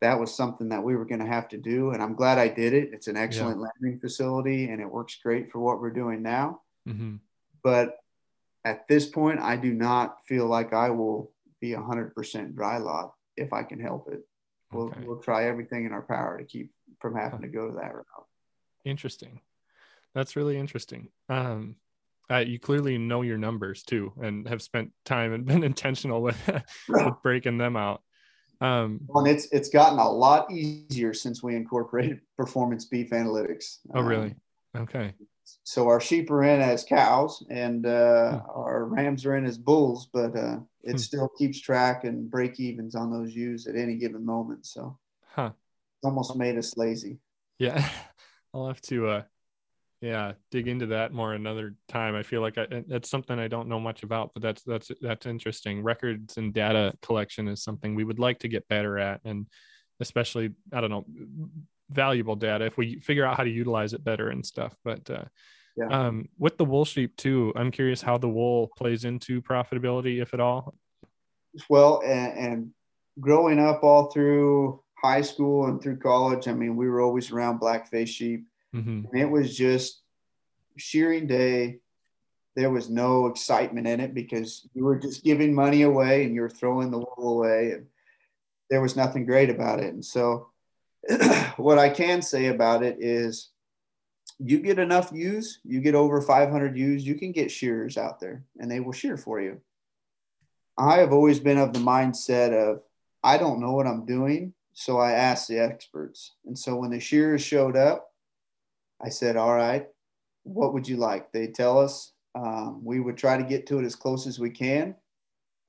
that 0.00 0.18
was 0.18 0.34
something 0.34 0.68
that 0.68 0.82
we 0.82 0.94
were 0.96 1.04
going 1.04 1.20
to 1.20 1.26
have 1.26 1.48
to 1.48 1.56
do. 1.58 1.90
And 1.90 2.02
I'm 2.02 2.14
glad 2.14 2.38
I 2.38 2.48
did 2.48 2.72
it. 2.72 2.90
It's 2.92 3.08
an 3.08 3.16
excellent 3.16 3.60
lambing 3.60 4.00
facility 4.00 4.70
and 4.70 4.80
it 4.80 4.90
works 4.90 5.18
great 5.22 5.50
for 5.50 5.58
what 5.58 5.80
we're 5.80 5.90
doing 5.90 6.22
now. 6.22 6.60
Mm-hmm. 6.88 7.16
But 7.62 7.96
at 8.64 8.86
this 8.86 9.06
point, 9.06 9.40
I 9.40 9.56
do 9.56 9.72
not 9.72 10.18
feel 10.26 10.46
like 10.46 10.72
I 10.72 10.90
will 10.90 11.32
be 11.60 11.70
100% 11.70 12.54
dry 12.54 12.78
lot 12.78 13.14
if 13.36 13.52
I 13.52 13.62
can 13.64 13.80
help 13.80 14.08
it. 14.12 14.20
We'll, 14.72 14.88
Okay. 14.88 15.00
we'll 15.04 15.20
try 15.20 15.46
everything 15.46 15.86
in 15.86 15.92
our 15.92 16.02
power 16.02 16.38
to 16.38 16.44
keep 16.44 16.70
from 17.00 17.16
having 17.16 17.42
to 17.42 17.48
go 17.48 17.68
to 17.68 17.74
that 17.76 17.94
route. 17.94 18.26
Interesting. 18.84 19.40
That's 20.14 20.36
really 20.36 20.58
interesting. 20.58 21.08
Um, 21.28 21.76
uh, 22.30 22.38
you 22.38 22.58
clearly 22.58 22.98
know 22.98 23.22
your 23.22 23.38
numbers 23.38 23.82
too, 23.82 24.12
and 24.20 24.46
have 24.48 24.60
spent 24.60 24.92
time 25.04 25.32
and 25.32 25.46
been 25.46 25.62
intentional 25.64 26.20
with, 26.22 26.36
with 26.88 27.14
breaking 27.22 27.58
them 27.58 27.76
out. 27.76 28.02
Um, 28.60 29.00
Well, 29.06 29.24
and 29.24 29.34
it's 29.34 29.46
it's 29.52 29.68
gotten 29.68 29.98
a 29.98 30.08
lot 30.10 30.50
easier 30.50 31.14
since 31.14 31.42
we 31.42 31.56
incorporated 31.56 32.20
performance 32.36 32.84
beef 32.84 33.10
analytics. 33.10 33.78
oh, 33.94 34.00
Um, 34.00 34.06
really? 34.06 34.34
Okay. 34.76 35.14
so 35.64 35.88
our 35.88 36.00
sheep 36.00 36.30
are 36.30 36.42
in 36.44 36.60
as 36.60 36.84
cows 36.84 37.44
and 37.50 37.86
uh, 37.86 38.40
our 38.54 38.84
rams 38.84 39.24
are 39.26 39.36
in 39.36 39.44
as 39.46 39.58
bulls, 39.58 40.08
but 40.12 40.36
uh, 40.36 40.58
it 40.82 40.92
Hmm. 40.92 40.96
still 40.98 41.28
keeps 41.38 41.60
track 41.60 42.04
and 42.04 42.30
break 42.30 42.58
evens 42.60 42.94
on 42.94 43.10
those 43.10 43.34
ewes 43.34 43.66
at 43.66 43.76
any 43.76 43.96
given 43.96 44.24
moment. 44.24 44.66
So 44.66 44.98
Huh. 45.34 45.52
it's 45.98 46.04
almost 46.04 46.36
made 46.36 46.56
us 46.58 46.76
lazy. 46.76 47.18
Yeah. 47.58 47.88
I'll 48.54 48.68
have 48.68 48.80
to 48.82 49.08
uh, 49.08 49.22
yeah 50.00 50.32
dig 50.50 50.68
into 50.68 50.86
that 50.86 51.12
more 51.12 51.32
another 51.34 51.74
time. 51.88 52.14
I 52.14 52.22
feel 52.22 52.40
like 52.40 52.56
I, 52.56 52.66
that's 52.86 53.10
something 53.10 53.38
i 53.38 53.48
don't 53.48 53.68
know 53.68 53.80
much 53.80 54.02
about 54.02 54.32
but 54.32 54.42
that's 54.42 54.62
that's 54.62 54.90
that's 55.00 55.26
interesting. 55.26 55.82
Records 55.82 56.36
and 56.36 56.52
data 56.52 56.94
collection 57.02 57.48
is 57.48 57.62
something 57.62 57.94
we 57.94 58.04
would 58.04 58.18
like 58.18 58.38
to 58.40 58.48
get 58.48 58.68
better 58.68 58.98
at 58.98 59.20
and 59.24 59.46
especially 60.00 60.50
i 60.72 60.80
don't 60.80 60.90
know 60.90 61.06
valuable 61.90 62.36
data 62.36 62.66
if 62.66 62.76
we 62.76 63.00
figure 63.00 63.24
out 63.24 63.36
how 63.36 63.44
to 63.44 63.50
utilize 63.50 63.92
it 63.92 64.04
better 64.04 64.28
and 64.28 64.44
stuff 64.44 64.74
but 64.84 65.08
uh, 65.10 65.24
yeah. 65.76 65.86
um, 65.88 66.28
with 66.38 66.58
the 66.58 66.64
wool 66.64 66.84
sheep 66.84 67.16
too 67.16 67.52
i'm 67.56 67.70
curious 67.70 68.02
how 68.02 68.18
the 68.18 68.28
wool 68.28 68.70
plays 68.76 69.04
into 69.04 69.40
profitability 69.42 70.20
if 70.20 70.34
at 70.34 70.40
all. 70.40 70.74
Well 71.68 72.02
and, 72.04 72.38
and 72.38 72.70
growing 73.20 73.58
up 73.58 73.82
all 73.82 74.10
through 74.10 74.82
high 75.02 75.22
school 75.22 75.66
and 75.66 75.82
through 75.82 75.96
college 75.96 76.46
i 76.46 76.52
mean 76.52 76.76
we 76.76 76.88
were 76.88 77.00
always 77.00 77.32
around 77.32 77.60
blackface 77.60 78.08
sheep 78.08 78.44
Mm-hmm. 78.74 79.16
it 79.16 79.30
was 79.30 79.56
just 79.56 80.02
shearing 80.76 81.26
day. 81.26 81.78
There 82.54 82.70
was 82.70 82.90
no 82.90 83.26
excitement 83.26 83.86
in 83.86 84.00
it 84.00 84.14
because 84.14 84.66
you 84.74 84.84
were 84.84 84.98
just 84.98 85.24
giving 85.24 85.54
money 85.54 85.82
away 85.82 86.24
and 86.24 86.34
you 86.34 86.40
were 86.40 86.50
throwing 86.50 86.90
the 86.90 86.98
wool 86.98 87.38
away. 87.38 87.72
And 87.72 87.86
there 88.68 88.80
was 88.80 88.96
nothing 88.96 89.24
great 89.24 89.48
about 89.48 89.80
it. 89.80 89.94
And 89.94 90.04
so, 90.04 90.48
what 91.56 91.78
I 91.78 91.88
can 91.88 92.20
say 92.20 92.46
about 92.46 92.82
it 92.82 92.96
is 93.00 93.50
you 94.38 94.58
get 94.58 94.78
enough 94.78 95.10
ewes, 95.12 95.60
you 95.64 95.80
get 95.80 95.94
over 95.94 96.20
500 96.20 96.76
ewes, 96.76 97.06
you 97.06 97.14
can 97.14 97.32
get 97.32 97.50
shearers 97.50 97.96
out 97.96 98.20
there 98.20 98.44
and 98.58 98.70
they 98.70 98.80
will 98.80 98.92
shear 98.92 99.16
for 99.16 99.40
you. 99.40 99.60
I 100.76 100.98
have 100.98 101.12
always 101.12 101.40
been 101.40 101.58
of 101.58 101.72
the 101.72 101.80
mindset 101.80 102.52
of 102.52 102.82
I 103.24 103.36
don't 103.36 103.60
know 103.60 103.72
what 103.72 103.86
I'm 103.86 104.06
doing, 104.06 104.54
so 104.74 104.98
I 104.98 105.12
ask 105.12 105.48
the 105.48 105.58
experts. 105.58 106.34
And 106.46 106.56
so 106.56 106.76
when 106.76 106.90
the 106.90 107.00
shearers 107.00 107.42
showed 107.42 107.76
up, 107.76 108.07
I 109.02 109.08
said, 109.08 109.36
All 109.36 109.54
right, 109.54 109.86
what 110.44 110.72
would 110.74 110.88
you 110.88 110.96
like? 110.96 111.32
They 111.32 111.48
tell 111.48 111.78
us. 111.78 112.12
Um, 112.34 112.84
we 112.84 113.00
would 113.00 113.16
try 113.16 113.36
to 113.36 113.42
get 113.42 113.66
to 113.66 113.78
it 113.78 113.84
as 113.84 113.96
close 113.96 114.26
as 114.26 114.38
we 114.38 114.50
can. 114.50 114.94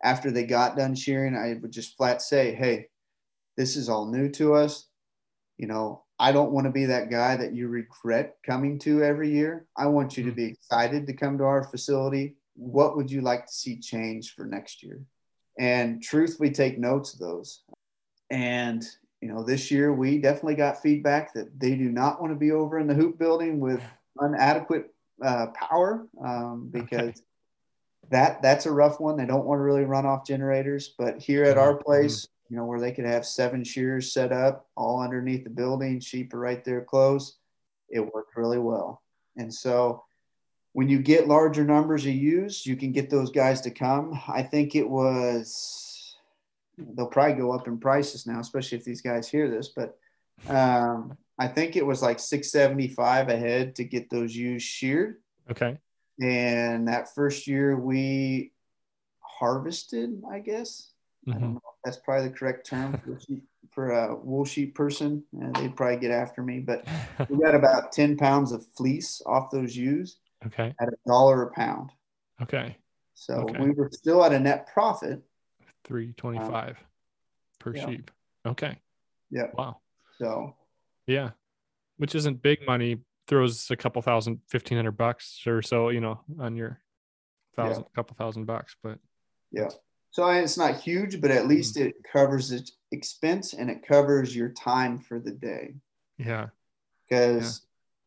After 0.04 0.30
they 0.30 0.44
got 0.44 0.78
done 0.78 0.94
shearing, 0.96 1.36
I 1.36 1.60
would 1.62 1.72
just 1.72 1.98
flat 1.98 2.22
say, 2.22 2.54
Hey, 2.54 2.88
this 3.58 3.76
is 3.76 3.90
all 3.90 4.06
new 4.06 4.30
to 4.32 4.54
us. 4.54 4.88
You 5.58 5.68
know, 5.68 6.04
I 6.20 6.32
don't 6.32 6.52
want 6.52 6.66
to 6.66 6.72
be 6.72 6.86
that 6.86 7.10
guy 7.10 7.36
that 7.38 7.54
you 7.54 7.68
regret 7.68 8.38
coming 8.46 8.80
to 8.80 9.04
every 9.04 9.30
year. 9.30 9.66
I 9.78 9.88
want 9.88 10.18
you 10.18 10.24
to 10.26 10.32
be 10.32 10.46
excited 10.46 11.08
to 11.08 11.14
come 11.14 11.38
to 11.38 11.44
our 11.46 11.64
facility. 11.64 12.36
What 12.56 12.98
would 12.98 13.10
you 13.10 13.22
like 13.22 13.46
to 13.46 13.54
see 13.54 13.80
change 13.80 14.36
for 14.36 14.46
next 14.46 14.84
year? 14.84 15.02
And 15.58 16.02
truthfully, 16.02 16.52
take 16.52 16.78
notes 16.78 17.14
of 17.14 17.20
those. 17.20 17.64
And 18.30 18.86
you 19.22 19.28
know, 19.28 19.43
this 19.43 19.70
year 19.70 19.93
we 19.93 20.17
definitely 20.17 20.55
got 20.55 20.82
feedback 20.82 21.34
that 21.34 21.59
they 21.59 21.76
do 21.76 21.89
not 21.89 22.22
want 22.22 22.32
to 22.32 22.39
be 22.39 22.51
over 22.51 22.80
in 22.80 22.88
the 22.88 22.93
hoop 22.93 23.17
building 23.17 23.59
with 23.59 23.82
inadequate 24.22 24.93
uh, 25.24 25.47
power 25.47 26.07
um, 26.24 26.70
because 26.72 27.09
okay. 27.09 27.22
that 28.11 28.41
that's 28.41 28.65
a 28.65 28.72
rough 28.72 28.99
one. 28.99 29.17
They 29.17 29.26
don't 29.26 29.45
want 29.45 29.59
to 29.59 29.63
really 29.63 29.84
run 29.86 30.05
off 30.05 30.26
generators, 30.26 30.93
but 30.97 31.20
here 31.20 31.43
at 31.43 31.57
our 31.57 31.74
mm-hmm. 31.74 31.84
place, 31.84 32.28
you 32.49 32.55
know, 32.55 32.65
where 32.65 32.80
they 32.80 32.91
could 32.91 33.05
have 33.05 33.26
seven 33.26 33.63
shears 33.63 34.13
set 34.13 34.32
up 34.32 34.67
all 34.76 35.01
underneath 35.01 35.43
the 35.43 35.49
building, 35.49 35.99
sheep 35.99 36.34
are 36.34 36.39
right 36.39 36.63
there 36.63 36.82
close. 36.82 37.38
It 37.89 38.13
worked 38.13 38.38
really 38.38 38.59
well, 38.59 39.01
and 39.36 39.53
so 39.53 40.03
when 40.74 40.88
you 40.88 40.99
get 40.99 41.28
larger 41.28 41.65
numbers 41.65 42.05
of 42.05 42.13
ewes, 42.13 42.65
you 42.65 42.76
can 42.76 42.91
get 42.91 43.09
those 43.09 43.32
guys 43.32 43.61
to 43.61 43.72
come. 43.72 44.20
I 44.28 44.43
think 44.43 44.76
it 44.76 44.88
was 44.88 45.89
they'll 46.96 47.08
probably 47.08 47.36
go 47.36 47.52
up 47.52 47.68
in 47.68 47.78
prices 47.78 48.26
now, 48.26 48.40
especially 48.40 48.78
if 48.78 48.84
these 48.84 49.02
guys 49.02 49.30
hear 49.30 49.50
this. 49.50 49.70
But 49.70 49.98
um, 50.48 51.18
I 51.38 51.48
think 51.48 51.76
it 51.76 51.86
was 51.86 52.02
like 52.02 52.20
675 52.20 53.30
ahead 53.30 53.76
to 53.76 53.84
get 53.84 54.10
those 54.10 54.36
ewes 54.36 54.64
sheared. 54.64 55.18
Okay. 55.50 55.78
And 56.22 56.88
that 56.88 57.14
first 57.16 57.48
year 57.48 57.78
we 57.78 58.52
harvested, 59.20 60.22
I 60.32 60.40
guess. 60.40 60.92
Mm-hmm. 61.28 61.38
I 61.38 61.42
don't 61.42 61.54
know 61.54 61.62
if 61.64 61.80
that's 61.84 61.98
probably 61.98 62.28
the 62.28 62.36
correct 62.36 62.68
term 62.68 63.00
for, 63.04 63.20
for 63.72 63.92
a 63.92 64.16
wool 64.16 64.46
sheep 64.46 64.76
person. 64.76 65.24
and 65.40 65.56
they'd 65.56 65.76
probably 65.76 65.98
get 65.98 66.12
after 66.12 66.44
me, 66.44 66.60
but 66.60 66.86
we 67.30 67.38
got 67.38 67.56
about 67.56 67.92
10 67.92 68.18
pounds 68.18 68.52
of 68.52 68.66
fleece 68.76 69.22
off 69.26 69.52
those 69.52 69.76
ewes. 69.76 70.18
Okay. 70.46 70.74
At 70.80 70.88
a 70.88 70.98
dollar 71.06 71.44
a 71.44 71.52
pound. 71.52 71.92
Okay. 72.42 72.78
So 73.14 73.34
okay. 73.36 73.60
we 73.60 73.72
were 73.72 73.90
still 73.92 74.24
at 74.24 74.32
a 74.32 74.40
net 74.40 74.68
profit 74.74 75.22
325 75.86 76.70
um, 76.70 76.76
per 77.60 77.76
yeah. 77.76 77.86
sheep. 77.86 78.12
Okay. 78.46 78.78
Yeah. 79.30 79.48
Wow. 79.54 79.78
So, 80.18 80.56
yeah, 81.08 81.32
which 81.98 82.16
isn't 82.16 82.42
big 82.42 82.60
money, 82.66 82.98
throws 83.28 83.70
a 83.72 83.76
couple 83.76 84.02
thousand, 84.02 84.40
1500 84.52 84.92
bucks 84.92 85.42
or 85.48 85.62
so, 85.62 85.90
you 85.90 86.02
know, 86.02 86.20
on 86.40 86.56
your 86.56 86.82
thousand, 87.56 87.84
yeah. 87.84 87.96
couple 87.96 88.16
thousand 88.16 88.46
bucks, 88.46 88.76
but 88.84 89.00
yeah. 89.52 89.70
So 90.12 90.28
it's 90.30 90.58
not 90.58 90.80
huge, 90.80 91.22
but 91.22 91.32
at 91.32 91.48
least 91.48 91.76
mm-hmm. 91.76 91.90
it 91.90 91.96
covers 92.12 92.52
its 92.52 92.74
expense 92.92 93.54
and 93.54 93.70
it 93.70 93.88
covers 93.88 94.36
your 94.36 94.50
time 94.50 94.98
for 94.98 95.20
the 95.20 95.32
day. 95.32 95.76
Yeah. 96.18 96.48
Because 97.08 97.62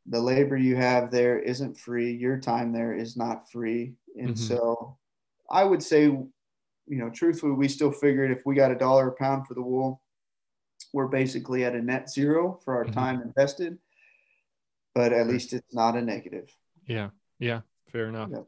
yeah. 0.07 0.19
the 0.19 0.21
labor 0.21 0.57
you 0.57 0.77
have 0.77 1.11
there 1.11 1.39
isn't 1.39 1.79
free. 1.79 2.13
Your 2.13 2.39
time 2.39 2.73
there 2.73 2.93
is 2.93 3.17
not 3.17 3.51
free. 3.51 3.95
And 4.17 4.31
mm-hmm. 4.31 4.35
so 4.35 4.99
I 5.51 5.65
would 5.65 5.83
say 5.83 6.17
you 6.87 6.99
know, 6.99 7.11
truthfully, 7.11 7.53
we 7.53 7.69
still 7.69 7.93
figured 7.93 8.31
if 8.31 8.45
we 8.45 8.55
got 8.55 8.71
a 8.71 8.77
dollar 8.77 9.09
a 9.09 9.13
pound 9.13 9.47
for 9.47 9.55
the 9.55 9.63
wool, 9.63 10.03
we're 10.93 11.09
basically 11.09 11.65
at 11.65 11.75
a 11.75 11.83
net 11.83 12.11
zero 12.11 12.59
for 12.65 12.77
our 12.77 12.85
mm-hmm. 12.85 12.93
time 12.93 13.23
invested. 13.23 13.79
But 14.95 15.13
at 15.13 15.27
least 15.27 15.53
it's 15.53 15.75
not 15.75 15.97
a 15.97 16.03
negative. 16.03 16.55
Yeah. 16.87 17.11
Yeah. 17.39 17.61
Fair 17.91 18.09
enough. 18.09 18.29
Yep. 18.31 18.47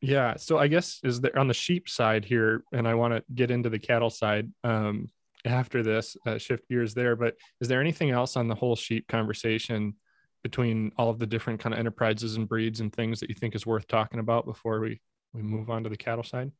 Yeah. 0.00 0.36
So 0.36 0.58
I 0.58 0.68
guess 0.68 1.00
is 1.02 1.20
there 1.20 1.38
on 1.38 1.48
the 1.48 1.54
sheep 1.54 1.88
side 1.88 2.24
here, 2.24 2.64
and 2.72 2.88
I 2.88 2.94
want 2.94 3.14
to 3.14 3.24
get 3.34 3.50
into 3.50 3.68
the 3.68 3.78
cattle 3.78 4.10
side 4.10 4.50
um, 4.62 5.10
after 5.44 5.82
this, 5.82 6.16
uh, 6.26 6.38
shift 6.38 6.68
gears 6.68 6.94
there. 6.94 7.14
But 7.14 7.34
is 7.60 7.68
there 7.68 7.80
anything 7.80 8.10
else 8.10 8.36
on 8.36 8.48
the 8.48 8.54
whole 8.54 8.76
sheep 8.76 9.06
conversation 9.08 9.94
between 10.42 10.92
all 10.96 11.10
of 11.10 11.18
the 11.18 11.26
different 11.26 11.60
kind 11.60 11.74
of 11.74 11.78
enterprises 11.78 12.36
and 12.36 12.48
breeds 12.48 12.80
and 12.80 12.92
things 12.92 13.20
that 13.20 13.28
you 13.28 13.34
think 13.34 13.54
is 13.54 13.66
worth 13.66 13.86
talking 13.86 14.20
about 14.20 14.46
before 14.46 14.80
we 14.80 15.00
we 15.34 15.42
move 15.42 15.68
on 15.68 15.82
to 15.84 15.90
the 15.90 15.96
cattle 15.96 16.24
side? 16.24 16.52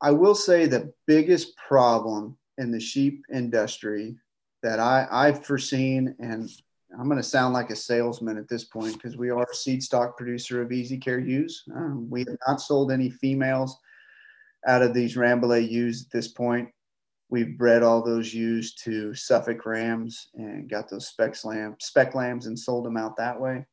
I 0.00 0.10
will 0.10 0.34
say 0.34 0.66
the 0.66 0.92
biggest 1.06 1.56
problem 1.56 2.36
in 2.58 2.70
the 2.70 2.80
sheep 2.80 3.24
industry 3.32 4.16
that 4.62 4.78
I, 4.78 5.06
I've 5.10 5.44
foreseen, 5.44 6.14
and 6.18 6.50
I'm 6.98 7.08
going 7.08 7.18
to 7.18 7.22
sound 7.22 7.54
like 7.54 7.70
a 7.70 7.76
salesman 7.76 8.38
at 8.38 8.48
this 8.48 8.64
point 8.64 8.94
because 8.94 9.16
we 9.16 9.30
are 9.30 9.46
a 9.50 9.54
seed 9.54 9.82
stock 9.82 10.16
producer 10.16 10.62
of 10.62 10.72
Easy 10.72 10.98
Care 10.98 11.18
ewes. 11.18 11.64
Um, 11.74 12.08
we 12.10 12.20
have 12.20 12.36
not 12.46 12.60
sold 12.60 12.92
any 12.92 13.10
females 13.10 13.78
out 14.66 14.82
of 14.82 14.94
these 14.94 15.16
Rambouillet 15.16 15.70
ewes 15.70 16.04
at 16.04 16.10
this 16.10 16.28
point. 16.28 16.68
We've 17.28 17.58
bred 17.58 17.82
all 17.82 18.02
those 18.02 18.32
ewes 18.32 18.74
to 18.84 19.14
Suffolk 19.14 19.66
Rams 19.66 20.28
and 20.34 20.70
got 20.70 20.88
those 20.88 21.08
spec 21.08 21.44
lambs, 21.44 21.76
spec 21.80 22.14
lambs 22.14 22.46
and 22.46 22.58
sold 22.58 22.84
them 22.84 22.96
out 22.96 23.16
that 23.16 23.40
way 23.40 23.66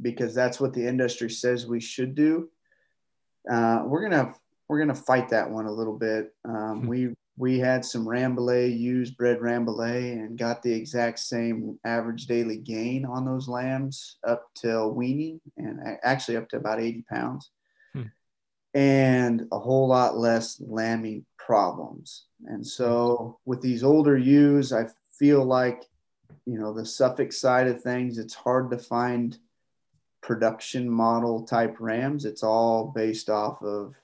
because 0.00 0.34
that's 0.34 0.60
what 0.60 0.72
the 0.72 0.86
industry 0.86 1.28
says 1.28 1.66
we 1.66 1.80
should 1.80 2.14
do. 2.14 2.48
Uh, 3.50 3.82
we're 3.86 4.00
going 4.00 4.12
to 4.12 4.18
have 4.18 4.38
we're 4.70 4.78
going 4.78 4.86
to 4.86 4.94
fight 4.94 5.28
that 5.28 5.50
one 5.50 5.66
a 5.66 5.72
little 5.72 5.98
bit. 5.98 6.32
Um, 6.44 6.82
hmm. 6.82 6.86
we 6.86 7.08
we 7.36 7.58
had 7.58 7.84
some 7.84 8.06
Rambouillet 8.06 8.78
used 8.78 9.16
bred 9.16 9.40
Rambouillet 9.40 10.12
and 10.12 10.38
got 10.38 10.62
the 10.62 10.72
exact 10.72 11.18
same 11.18 11.76
average 11.84 12.26
daily 12.26 12.58
gain 12.58 13.04
on 13.04 13.24
those 13.24 13.48
lambs 13.48 14.18
up 14.24 14.44
till 14.54 14.92
weaning 14.92 15.40
and 15.56 15.80
actually 16.04 16.36
up 16.36 16.48
to 16.50 16.58
about 16.58 16.80
80 16.80 17.04
pounds 17.10 17.50
hmm. 17.94 18.02
and 18.74 19.48
a 19.50 19.58
whole 19.58 19.88
lot 19.88 20.18
less 20.18 20.60
lambing 20.64 21.24
problems. 21.36 22.26
And 22.46 22.64
so 22.64 23.40
with 23.46 23.62
these 23.62 23.82
older 23.82 24.16
ewes, 24.16 24.72
I 24.72 24.86
feel 25.18 25.44
like, 25.44 25.82
you 26.46 26.58
know, 26.60 26.72
the 26.72 26.86
Suffolk 26.86 27.32
side 27.32 27.66
of 27.66 27.82
things, 27.82 28.18
it's 28.18 28.34
hard 28.34 28.70
to 28.70 28.78
find 28.78 29.36
production 30.20 30.88
model 30.88 31.42
type 31.42 31.76
rams. 31.80 32.24
It's 32.24 32.44
all 32.44 32.92
based 32.94 33.30
off 33.30 33.62
of 33.62 33.94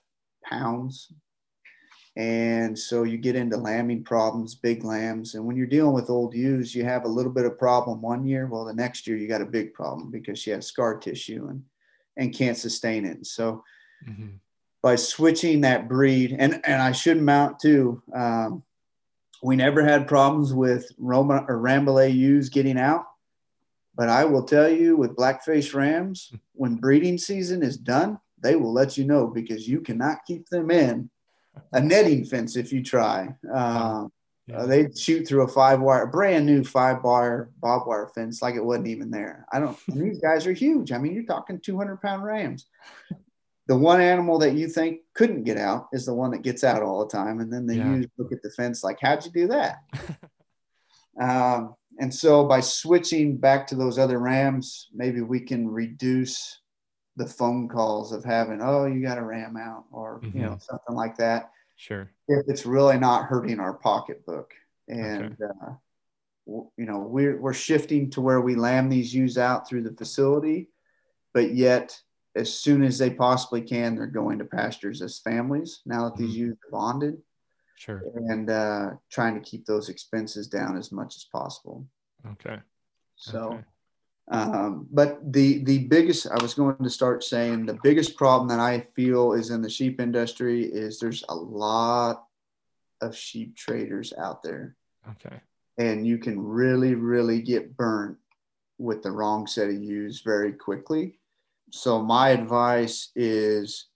pounds. 0.48 1.12
And 2.16 2.78
so 2.78 3.02
you 3.02 3.18
get 3.18 3.36
into 3.36 3.58
lambing 3.58 4.02
problems, 4.02 4.54
big 4.54 4.84
lambs. 4.84 5.34
And 5.34 5.44
when 5.44 5.54
you're 5.54 5.66
dealing 5.66 5.92
with 5.92 6.08
old 6.08 6.34
ewes, 6.34 6.74
you 6.74 6.82
have 6.84 7.04
a 7.04 7.08
little 7.08 7.32
bit 7.32 7.44
of 7.44 7.58
problem 7.58 8.00
one 8.00 8.26
year. 8.26 8.46
Well, 8.46 8.64
the 8.64 8.72
next 8.72 9.06
year 9.06 9.18
you 9.18 9.28
got 9.28 9.42
a 9.42 9.46
big 9.46 9.74
problem 9.74 10.10
because 10.10 10.38
she 10.38 10.50
has 10.50 10.66
scar 10.66 10.96
tissue 10.96 11.48
and, 11.50 11.62
and 12.16 12.34
can't 12.34 12.56
sustain 12.56 13.04
it. 13.04 13.26
So 13.26 13.62
mm-hmm. 14.08 14.36
by 14.82 14.96
switching 14.96 15.60
that 15.60 15.88
breed, 15.88 16.34
and, 16.38 16.62
and 16.64 16.80
I 16.80 16.92
should 16.92 17.20
mount 17.20 17.60
too, 17.60 18.02
um, 18.14 18.62
we 19.42 19.54
never 19.54 19.84
had 19.84 20.08
problems 20.08 20.54
with 20.54 20.90
Roma 20.96 21.44
or 21.46 21.58
Rambouillet 21.58 22.14
ewes 22.14 22.48
getting 22.48 22.78
out. 22.78 23.04
But 23.94 24.08
I 24.08 24.24
will 24.24 24.44
tell 24.44 24.70
you 24.70 24.96
with 24.96 25.16
blackface 25.16 25.74
rams, 25.74 26.32
when 26.54 26.76
breeding 26.76 27.18
season 27.18 27.62
is 27.62 27.76
done, 27.76 28.18
they 28.42 28.56
will 28.56 28.72
let 28.72 28.96
you 28.96 29.04
know 29.04 29.26
because 29.26 29.68
you 29.68 29.80
cannot 29.80 30.18
keep 30.26 30.48
them 30.48 30.70
in 30.70 31.10
a 31.72 31.80
netting 31.80 32.24
fence 32.24 32.56
if 32.56 32.72
you 32.72 32.82
try. 32.82 33.34
Um, 33.52 34.12
yeah. 34.46 34.58
uh, 34.58 34.66
they'd 34.66 34.96
shoot 34.96 35.26
through 35.26 35.42
a 35.42 35.48
five 35.48 35.80
wire, 35.80 36.06
brand 36.06 36.46
new 36.46 36.62
five 36.62 37.02
wire 37.02 37.50
bob 37.60 37.86
wire 37.86 38.10
fence 38.14 38.42
like 38.42 38.54
it 38.54 38.64
wasn't 38.64 38.88
even 38.88 39.10
there. 39.10 39.46
I 39.52 39.58
don't. 39.58 39.76
these 39.88 40.20
guys 40.20 40.46
are 40.46 40.52
huge. 40.52 40.92
I 40.92 40.98
mean, 40.98 41.14
you're 41.14 41.24
talking 41.24 41.58
200 41.58 42.00
pound 42.00 42.24
rams. 42.24 42.66
The 43.68 43.76
one 43.76 44.00
animal 44.00 44.38
that 44.38 44.54
you 44.54 44.68
think 44.68 45.00
couldn't 45.14 45.42
get 45.42 45.56
out 45.56 45.88
is 45.92 46.06
the 46.06 46.14
one 46.14 46.30
that 46.30 46.42
gets 46.42 46.62
out 46.62 46.82
all 46.82 47.04
the 47.04 47.10
time, 47.10 47.40
and 47.40 47.52
then 47.52 47.66
they 47.66 47.78
yeah. 47.78 47.96
ewes 47.96 48.06
look 48.16 48.32
at 48.32 48.42
the 48.42 48.50
fence 48.50 48.84
like, 48.84 48.98
how'd 49.00 49.24
you 49.24 49.32
do 49.32 49.48
that? 49.48 49.78
um, 51.20 51.74
and 51.98 52.14
so 52.14 52.44
by 52.44 52.60
switching 52.60 53.36
back 53.36 53.66
to 53.66 53.74
those 53.74 53.98
other 53.98 54.20
rams, 54.20 54.88
maybe 54.94 55.20
we 55.20 55.40
can 55.40 55.66
reduce 55.68 56.60
the 57.16 57.26
phone 57.26 57.68
calls 57.68 58.12
of 58.12 58.24
having, 58.24 58.60
oh, 58.62 58.86
you 58.86 59.02
got 59.02 59.18
a 59.18 59.24
ram 59.24 59.56
out, 59.56 59.84
or 59.90 60.20
mm-hmm. 60.20 60.36
you 60.36 60.44
know, 60.44 60.50
mm-hmm. 60.50 60.60
something 60.60 60.94
like 60.94 61.16
that. 61.16 61.50
Sure. 61.76 62.10
If 62.28 62.44
it's 62.48 62.66
really 62.66 62.98
not 62.98 63.26
hurting 63.26 63.60
our 63.60 63.74
pocketbook, 63.74 64.54
and 64.88 65.36
okay. 65.40 65.52
uh, 65.62 65.72
you 66.46 66.86
know, 66.86 66.98
we're 66.98 67.40
we're 67.40 67.54
shifting 67.54 68.10
to 68.10 68.20
where 68.20 68.40
we 68.40 68.54
lamb 68.54 68.88
these 68.88 69.14
ewes 69.14 69.36
out 69.36 69.68
through 69.68 69.82
the 69.82 69.92
facility, 69.92 70.68
but 71.34 71.54
yet 71.54 71.98
as 72.34 72.52
soon 72.52 72.82
as 72.82 72.98
they 72.98 73.10
possibly 73.10 73.62
can, 73.62 73.94
they're 73.94 74.06
going 74.06 74.38
to 74.38 74.44
pastures 74.44 75.00
as 75.00 75.18
families. 75.18 75.80
Now 75.86 76.04
that 76.04 76.16
these 76.16 76.32
mm-hmm. 76.32 76.40
ewes 76.40 76.56
are 76.66 76.70
bonded, 76.70 77.18
sure, 77.76 78.02
and 78.14 78.48
uh, 78.48 78.90
trying 79.10 79.34
to 79.34 79.40
keep 79.40 79.66
those 79.66 79.88
expenses 79.88 80.48
down 80.48 80.76
as 80.76 80.92
much 80.92 81.16
as 81.16 81.24
possible. 81.24 81.86
Okay. 82.26 82.58
So. 83.16 83.54
Okay 83.54 83.64
um, 84.28 84.88
but 84.90 85.32
the 85.32 85.62
the 85.64 85.78
biggest 85.86 86.26
I 86.26 86.42
was 86.42 86.54
going 86.54 86.82
to 86.82 86.90
start 86.90 87.22
saying 87.22 87.66
the 87.66 87.78
biggest 87.82 88.16
problem 88.16 88.48
that 88.48 88.58
I 88.58 88.86
feel 88.96 89.34
is 89.34 89.50
in 89.50 89.62
the 89.62 89.70
sheep 89.70 90.00
industry 90.00 90.64
is 90.64 90.98
there's 90.98 91.24
a 91.28 91.34
lot 91.34 92.24
of 93.00 93.16
sheep 93.16 93.56
traders 93.56 94.12
out 94.18 94.42
there. 94.42 94.74
Okay. 95.10 95.40
And 95.78 96.06
you 96.06 96.18
can 96.18 96.42
really, 96.42 96.94
really 96.94 97.40
get 97.40 97.76
burnt 97.76 98.16
with 98.78 99.02
the 99.02 99.12
wrong 99.12 99.46
set 99.46 99.68
of 99.68 99.76
ewes 99.76 100.22
very 100.22 100.52
quickly. 100.52 101.18
So 101.70 102.02
my 102.02 102.30
advice 102.30 103.10
is 103.14 103.86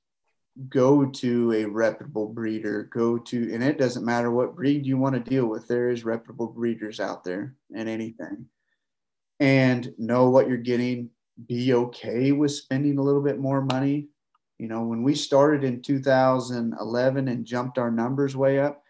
go 0.68 1.06
to 1.06 1.52
a 1.54 1.64
reputable 1.64 2.28
breeder, 2.28 2.88
go 2.92 3.18
to 3.18 3.52
and 3.52 3.64
it 3.64 3.78
doesn't 3.78 4.04
matter 4.04 4.30
what 4.30 4.54
breed 4.54 4.86
you 4.86 4.96
want 4.96 5.16
to 5.16 5.30
deal 5.30 5.46
with. 5.46 5.66
There 5.66 5.90
is 5.90 6.04
reputable 6.04 6.48
breeders 6.48 7.00
out 7.00 7.24
there 7.24 7.56
and 7.74 7.88
anything 7.88 8.46
and 9.40 9.92
know 9.98 10.28
what 10.28 10.48
you're 10.48 10.58
getting. 10.58 11.10
Be 11.48 11.72
okay 11.72 12.32
with 12.32 12.52
spending 12.52 12.98
a 12.98 13.02
little 13.02 13.22
bit 13.22 13.38
more 13.38 13.62
money. 13.62 14.08
You 14.58 14.68
know, 14.68 14.82
when 14.82 15.02
we 15.02 15.14
started 15.14 15.64
in 15.64 15.80
2011 15.80 17.28
and 17.28 17.46
jumped 17.46 17.78
our 17.78 17.90
numbers 17.90 18.36
way 18.36 18.60
up, 18.60 18.84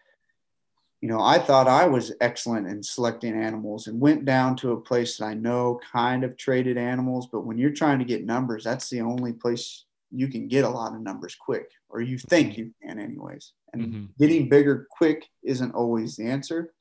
you 0.99 1.09
know, 1.09 1.21
I 1.21 1.39
thought 1.39 1.67
I 1.67 1.87
was 1.87 2.13
excellent 2.21 2.67
in 2.67 2.83
selecting 2.83 3.33
animals 3.33 3.87
and 3.87 3.99
went 3.99 4.25
down 4.25 4.55
to 4.57 4.73
a 4.73 4.81
place 4.81 5.17
that 5.17 5.25
I 5.25 5.33
know 5.33 5.79
kind 5.91 6.23
of 6.23 6.37
traded 6.37 6.77
animals. 6.77 7.27
But 7.31 7.45
when 7.45 7.57
you're 7.57 7.71
trying 7.71 7.99
to 7.99 8.05
get 8.05 8.25
numbers, 8.25 8.63
that's 8.63 8.89
the 8.89 9.01
only 9.01 9.33
place 9.33 9.85
you 10.11 10.27
can 10.27 10.47
get 10.47 10.65
a 10.65 10.69
lot 10.69 10.93
of 10.93 11.01
numbers 11.01 11.35
quick, 11.35 11.71
or 11.89 12.01
you 12.01 12.17
think 12.17 12.57
you 12.57 12.71
can, 12.83 12.99
anyways. 12.99 13.53
And 13.73 13.81
mm-hmm. 13.81 14.05
getting 14.19 14.49
bigger 14.49 14.87
quick 14.91 15.25
isn't 15.41 15.73
always 15.73 16.17
the 16.17 16.25
answer. 16.25 16.73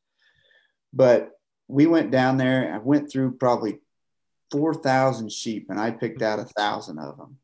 But 0.93 1.31
we 1.71 1.87
went 1.87 2.11
down 2.11 2.37
there. 2.37 2.75
I 2.75 2.79
went 2.79 3.11
through 3.11 3.33
probably 3.33 3.79
4,000 4.51 5.31
sheep 5.31 5.66
and 5.71 5.81
I 5.81 5.91
picked 5.91 6.23
out 6.23 6.39
a 6.39 6.45
thousand 6.45 6.99
of 6.99 7.16
them. 7.16 7.39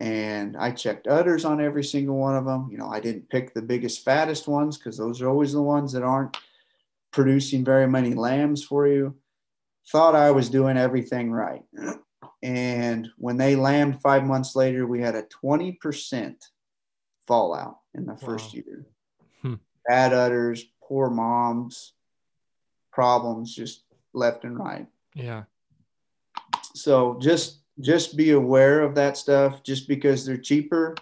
And 0.00 0.56
I 0.56 0.70
checked 0.70 1.06
udders 1.06 1.44
on 1.44 1.60
every 1.60 1.84
single 1.84 2.16
one 2.16 2.36
of 2.36 2.44
them. 2.44 2.68
You 2.70 2.78
know, 2.78 2.88
I 2.88 3.00
didn't 3.00 3.28
pick 3.30 3.54
the 3.54 3.62
biggest, 3.62 4.04
fattest 4.04 4.48
ones 4.48 4.76
because 4.76 4.98
those 4.98 5.20
are 5.22 5.28
always 5.28 5.52
the 5.52 5.62
ones 5.62 5.92
that 5.92 6.02
aren't 6.02 6.36
producing 7.12 7.64
very 7.64 7.86
many 7.86 8.14
lambs 8.14 8.62
for 8.62 8.86
you. 8.86 9.14
Thought 9.90 10.16
I 10.16 10.30
was 10.30 10.50
doing 10.50 10.76
everything 10.76 11.30
right. 11.30 11.62
And 12.42 13.08
when 13.16 13.36
they 13.36 13.56
lambed 13.56 14.00
five 14.02 14.24
months 14.24 14.54
later, 14.56 14.86
we 14.86 15.00
had 15.00 15.14
a 15.14 15.26
20% 15.42 16.34
fallout 17.26 17.78
in 17.94 18.04
the 18.06 18.16
first 18.16 18.46
wow. 18.46 18.62
year. 18.66 18.86
Hmm. 19.42 19.54
Bad 19.88 20.12
udders, 20.12 20.64
poor 20.82 21.08
moms, 21.08 21.94
problems 22.94 23.54
just 23.54 23.84
left 24.12 24.44
and 24.44 24.58
right. 24.58 24.86
Yeah. 25.14 25.44
So 26.74 27.18
just 27.20 27.60
just 27.80 28.16
be 28.16 28.30
aware 28.30 28.82
of 28.82 28.94
that 28.94 29.16
stuff. 29.16 29.62
Just 29.62 29.88
because 29.88 30.24
they're 30.24 30.36
cheaper, 30.36 30.94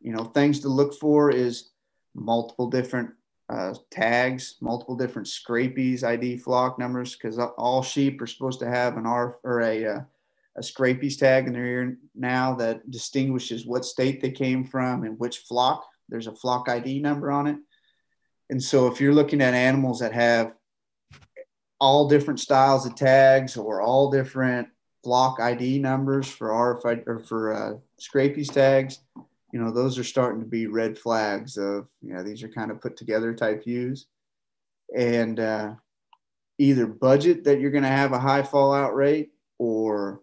you 0.00 0.12
know, 0.12 0.24
things 0.24 0.60
to 0.60 0.68
look 0.68 0.94
for 0.94 1.30
is 1.30 1.70
multiple 2.14 2.68
different 2.68 3.10
uh, 3.48 3.74
tags, 3.90 4.56
multiple 4.60 4.96
different 4.96 5.28
scrapies, 5.28 6.02
ID 6.02 6.38
flock 6.38 6.78
numbers, 6.78 7.14
because 7.14 7.38
all 7.38 7.82
sheep 7.82 8.20
are 8.20 8.26
supposed 8.26 8.58
to 8.58 8.68
have 8.68 8.96
an 8.96 9.06
R 9.06 9.38
or 9.44 9.60
a 9.60 9.86
uh, 9.86 10.00
a 10.56 10.60
scrapies 10.60 11.18
tag 11.18 11.46
in 11.46 11.52
their 11.52 11.66
ear 11.66 11.98
now 12.14 12.54
that 12.54 12.90
distinguishes 12.90 13.66
what 13.66 13.84
state 13.84 14.20
they 14.20 14.30
came 14.30 14.64
from 14.64 15.04
and 15.04 15.18
which 15.18 15.38
flock. 15.38 15.86
There's 16.08 16.28
a 16.28 16.34
flock 16.34 16.68
ID 16.68 17.00
number 17.00 17.30
on 17.30 17.46
it. 17.46 17.56
And 18.48 18.62
so 18.62 18.86
if 18.86 19.00
you're 19.00 19.14
looking 19.14 19.42
at 19.42 19.54
animals 19.54 20.00
that 20.00 20.12
have 20.12 20.54
all 21.80 22.08
different 22.08 22.40
styles 22.40 22.86
of 22.86 22.94
tags 22.94 23.56
or 23.56 23.82
all 23.82 24.10
different 24.10 24.68
block 25.04 25.38
ID 25.40 25.78
numbers 25.78 26.28
for 26.28 26.48
RFID 26.48 27.06
or 27.06 27.20
for 27.20 27.52
uh, 27.52 27.72
Scrapies 28.00 28.52
tags, 28.52 29.00
you 29.52 29.60
know, 29.60 29.70
those 29.70 29.98
are 29.98 30.04
starting 30.04 30.40
to 30.40 30.46
be 30.46 30.66
red 30.66 30.98
flags 30.98 31.56
of, 31.56 31.86
you 32.02 32.12
know, 32.12 32.22
these 32.22 32.42
are 32.42 32.48
kind 32.48 32.70
of 32.70 32.80
put 32.80 32.96
together 32.96 33.32
type 33.32 33.64
views. 33.64 34.06
And 34.96 35.38
uh, 35.38 35.74
either 36.58 36.86
budget 36.86 37.44
that 37.44 37.60
you're 37.60 37.70
going 37.70 37.84
to 37.84 37.88
have 37.88 38.12
a 38.12 38.18
high 38.18 38.42
fallout 38.42 38.94
rate 38.94 39.30
or, 39.58 40.22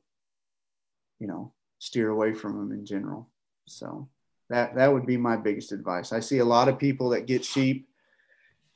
you 1.19 1.27
know, 1.27 1.53
steer 1.79 2.09
away 2.09 2.33
from 2.33 2.57
them 2.57 2.77
in 2.77 2.85
general. 2.85 3.29
So 3.67 4.09
that, 4.49 4.75
that 4.75 4.91
would 4.91 5.05
be 5.05 5.17
my 5.17 5.37
biggest 5.37 5.71
advice. 5.71 6.11
I 6.11 6.19
see 6.19 6.39
a 6.39 6.45
lot 6.45 6.67
of 6.67 6.79
people 6.79 7.09
that 7.09 7.27
get 7.27 7.45
sheep 7.45 7.87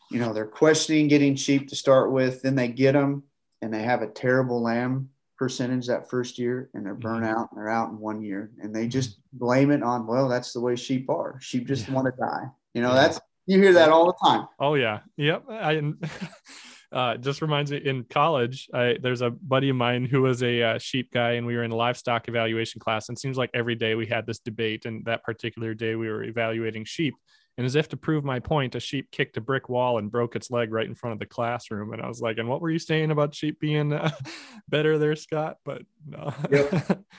you 0.10 0.20
know, 0.20 0.34
they're 0.34 0.45
questioning 0.45 1.08
getting 1.08 1.36
sheep 1.36 1.68
to 1.70 1.76
start 1.76 2.12
with, 2.12 2.41
then 2.41 2.55
they 2.55 2.68
get 2.68 2.93
them 2.93 3.24
and 3.62 3.74
they 3.74 3.84
have 3.84 4.01
a 4.01 4.08
terrible 4.08 4.62
lamb 4.62 5.10
percentage 5.38 5.88
that 5.88 6.10
first 6.10 6.39
year 6.39 6.70
and 6.74 6.86
they're 6.86 6.95
burnt 6.95 7.24
mm-hmm. 7.24 7.38
out 7.38 7.49
and 7.51 7.60
they're 7.60 7.70
out 7.70 7.89
in 7.89 7.99
one 7.99 8.22
year 8.22 8.51
and 8.62 8.74
they 8.74 8.88
just 8.88 9.20
blame 9.34 9.72
it 9.72 9.84
on, 9.84 10.08
well, 10.08 10.28
that's 10.28 10.53
the 10.53 10.60
way 10.60 10.76
sheep 10.76 11.10
are. 11.10 11.38
Sheep 11.41 11.68
just 11.68 11.88
yeah. 11.88 11.93
want 11.93 12.05
to 12.05 12.14
die. 12.20 12.45
You 12.74 12.82
know, 12.82 12.89
yeah. 12.89 13.01
that's, 13.01 13.20
you 13.45 13.62
hear 13.62 13.74
that 13.74 13.89
all 13.89 14.05
the 14.05 14.28
time. 14.28 14.47
Oh 14.60 14.76
yeah. 14.76 14.99
Yep. 15.18 15.43
I, 15.49 15.93
uh, 16.91 17.18
just 17.18 17.41
reminds 17.41 17.72
me 17.72 17.78
in 17.78 18.03
college, 18.05 18.68
I, 18.74 18.97
there's 19.01 19.22
a 19.22 19.30
buddy 19.30 19.70
of 19.70 19.76
mine 19.76 20.05
who 20.05 20.22
was 20.22 20.41
a 20.43 20.62
uh, 20.62 20.80
sheep 20.80 21.12
guy 21.12 21.34
and 21.34 21.45
we 21.45 21.55
were 21.55 21.64
in 21.64 21.72
a 21.72 21.76
livestock 21.76 22.28
evaluation 22.28 22.80
class 22.80 23.10
and 23.10 23.18
seems 23.18 23.38
like 23.38 23.51
every 23.53 23.76
day 23.76 23.95
we 23.95 24.05
had 24.05 24.26
this 24.26 24.39
debate 24.39 24.86
and 24.86 25.05
that 25.05 25.24
particular 25.24 25.74
day 25.74 25.95
we 25.95 26.10
were 26.10 26.24
evaluating 26.24 26.86
sheep 26.86 27.14
and 27.58 27.66
as 27.66 27.76
if 27.76 27.90
to 27.90 27.98
prove 27.98 28.24
my 28.24 28.40
point, 28.40 28.76
a 28.76 28.80
sheep 28.80 29.10
kicked 29.12 29.38
a 29.38 29.42
brick 29.42 29.68
wall 29.68 29.98
and 29.98 30.12
broke 30.12 30.36
its 30.36 30.52
leg 30.52 30.72
right 30.72 30.86
in 30.86 30.96
front 30.96 31.14
of 31.14 31.20
the 31.20 31.26
classroom. 31.26 31.94
And 31.94 32.02
I 32.02 32.08
was 32.08 32.22
like, 32.22 32.38
and 32.38 32.48
what 32.48 32.62
were 32.62 32.70
you 32.70 32.80
saying 32.80 33.10
about 33.10 33.34
sheep 33.34 33.60
being 33.60 33.94
uh, 33.94 34.12
better 34.70 34.98
there, 34.98 35.16
Scott? 35.16 35.58
But 35.66 35.82
no. 36.06 36.34
yep. 36.52 37.00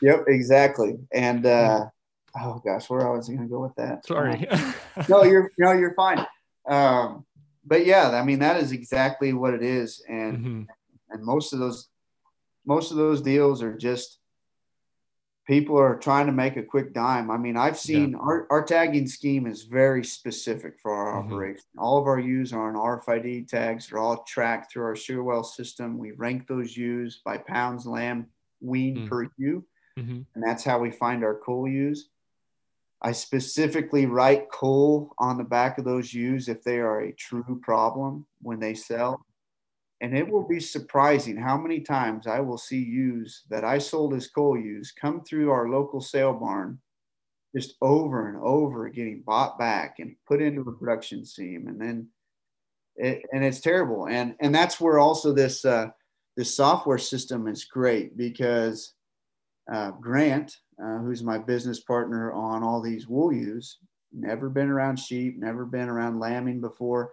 Yep, 0.00 0.24
exactly. 0.28 0.94
And 1.12 1.44
uh, 1.44 1.86
oh 2.40 2.62
gosh, 2.64 2.88
where 2.88 3.08
I 3.08 3.16
was 3.16 3.28
going 3.28 3.40
to 3.40 3.48
go 3.48 3.60
with 3.60 3.74
that? 3.76 4.06
Sorry. 4.06 4.46
Uh, 4.48 4.72
no, 5.08 5.24
you're 5.24 5.50
no, 5.58 5.72
you're 5.72 5.94
fine. 5.94 6.24
Um, 6.68 7.26
but 7.64 7.84
yeah, 7.84 8.10
I 8.10 8.22
mean 8.22 8.38
that 8.40 8.58
is 8.58 8.72
exactly 8.72 9.32
what 9.32 9.54
it 9.54 9.62
is, 9.62 10.02
and 10.08 10.38
mm-hmm. 10.38 10.62
and 11.10 11.24
most 11.24 11.52
of 11.52 11.58
those 11.58 11.88
most 12.64 12.90
of 12.90 12.96
those 12.96 13.22
deals 13.22 13.62
are 13.62 13.76
just 13.76 14.17
people 15.48 15.78
are 15.78 15.96
trying 15.96 16.26
to 16.26 16.32
make 16.32 16.58
a 16.58 16.62
quick 16.62 16.92
dime. 16.92 17.30
I 17.30 17.38
mean, 17.38 17.56
I've 17.56 17.78
seen 17.78 18.10
yeah. 18.10 18.18
our, 18.18 18.46
our 18.50 18.62
tagging 18.62 19.08
scheme 19.08 19.46
is 19.46 19.62
very 19.62 20.04
specific 20.04 20.74
for 20.80 20.92
our 20.92 21.14
mm-hmm. 21.14 21.32
operation. 21.32 21.64
All 21.78 21.98
of 21.98 22.06
our 22.06 22.20
ewes 22.20 22.52
are 22.52 22.68
on 22.68 22.74
RFID 22.74 23.48
tags. 23.48 23.88
They're 23.88 23.98
all 23.98 24.22
tracked 24.24 24.70
through 24.70 24.84
our 24.84 24.94
Shearwell 24.94 25.44
system. 25.44 25.96
We 25.96 26.12
rank 26.12 26.46
those 26.46 26.76
ewes 26.76 27.22
by 27.24 27.38
pounds 27.38 27.86
lamb 27.86 28.26
wean 28.60 28.96
mm-hmm. 28.96 29.08
per 29.08 29.30
ewe. 29.38 29.64
Mm-hmm. 29.98 30.20
And 30.34 30.44
that's 30.44 30.64
how 30.64 30.78
we 30.78 30.90
find 30.90 31.24
our 31.24 31.34
cull 31.34 31.66
ewes. 31.66 32.10
I 33.00 33.12
specifically 33.12 34.04
write 34.04 34.50
cull 34.50 35.14
on 35.18 35.38
the 35.38 35.44
back 35.44 35.78
of 35.78 35.84
those 35.86 36.12
ewes 36.12 36.48
if 36.48 36.62
they 36.62 36.78
are 36.78 37.00
a 37.00 37.12
true 37.12 37.58
problem 37.62 38.26
when 38.42 38.60
they 38.60 38.74
sell. 38.74 39.24
And 40.00 40.16
it 40.16 40.28
will 40.28 40.46
be 40.46 40.60
surprising 40.60 41.36
how 41.36 41.56
many 41.58 41.80
times 41.80 42.26
I 42.26 42.40
will 42.40 42.58
see 42.58 42.78
ewes 42.78 43.42
that 43.50 43.64
I 43.64 43.78
sold 43.78 44.14
as 44.14 44.28
cull 44.28 44.56
ewes 44.56 44.92
come 44.92 45.22
through 45.24 45.50
our 45.50 45.68
local 45.68 46.00
sale 46.00 46.34
barn 46.34 46.78
just 47.54 47.74
over 47.80 48.28
and 48.28 48.38
over 48.38 48.88
getting 48.88 49.22
bought 49.26 49.58
back 49.58 49.96
and 49.98 50.14
put 50.26 50.40
into 50.40 50.60
a 50.60 50.72
production 50.72 51.24
seam. 51.24 51.66
And 51.66 51.80
then 51.80 52.08
it, 52.96 53.22
and 53.32 53.44
it's 53.44 53.60
terrible. 53.60 54.06
And 54.06 54.34
and 54.40 54.54
that's 54.54 54.80
where 54.80 54.98
also 54.98 55.32
this 55.32 55.64
uh, 55.64 55.88
this 56.36 56.54
software 56.54 56.98
system 56.98 57.48
is 57.48 57.64
great 57.64 58.16
because 58.16 58.94
uh, 59.72 59.90
Grant, 59.92 60.56
uh, 60.82 60.98
who's 60.98 61.22
my 61.22 61.38
business 61.38 61.80
partner 61.80 62.32
on 62.32 62.62
all 62.62 62.80
these 62.80 63.08
wool 63.08 63.32
ewes, 63.32 63.78
never 64.12 64.48
been 64.48 64.68
around 64.68 64.98
sheep, 64.98 65.38
never 65.38 65.64
been 65.64 65.88
around 65.88 66.20
lambing 66.20 66.60
before 66.60 67.12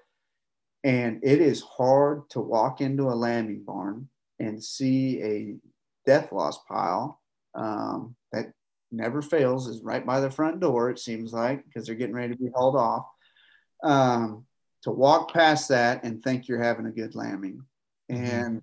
And 0.86 1.20
it 1.24 1.42
is 1.42 1.62
hard 1.62 2.30
to 2.30 2.40
walk 2.40 2.80
into 2.80 3.10
a 3.10 3.18
lambing 3.18 3.64
barn 3.64 4.08
and 4.38 4.64
see 4.64 5.20
a 5.24 5.56
death 6.06 6.32
loss 6.32 6.60
pile 6.68 7.20
um, 7.56 8.16
that 8.32 8.54
never 8.92 9.24
fails, 9.24 9.68
is 9.68 9.82
right 9.82 10.06
by 10.06 10.20
the 10.20 10.30
front 10.30 10.60
door, 10.60 10.92
it 10.92 11.00
seems 11.00 11.34
like, 11.34 11.66
because 11.66 11.88
they're 11.88 11.96
getting 11.96 12.16
ready 12.16 12.36
to 12.36 12.40
be 12.40 12.52
hauled 12.54 12.76
off. 12.76 13.08
Um, 13.84 14.46
to 14.84 14.92
walk 14.92 15.34
past 15.34 15.70
that 15.70 16.04
and 16.04 16.22
think 16.22 16.48
you're 16.48 16.62
having 16.62 16.86
a 16.86 16.92
good 16.92 17.16
lambing. 17.16 17.64
Mm-hmm. 18.12 18.24
And 18.24 18.62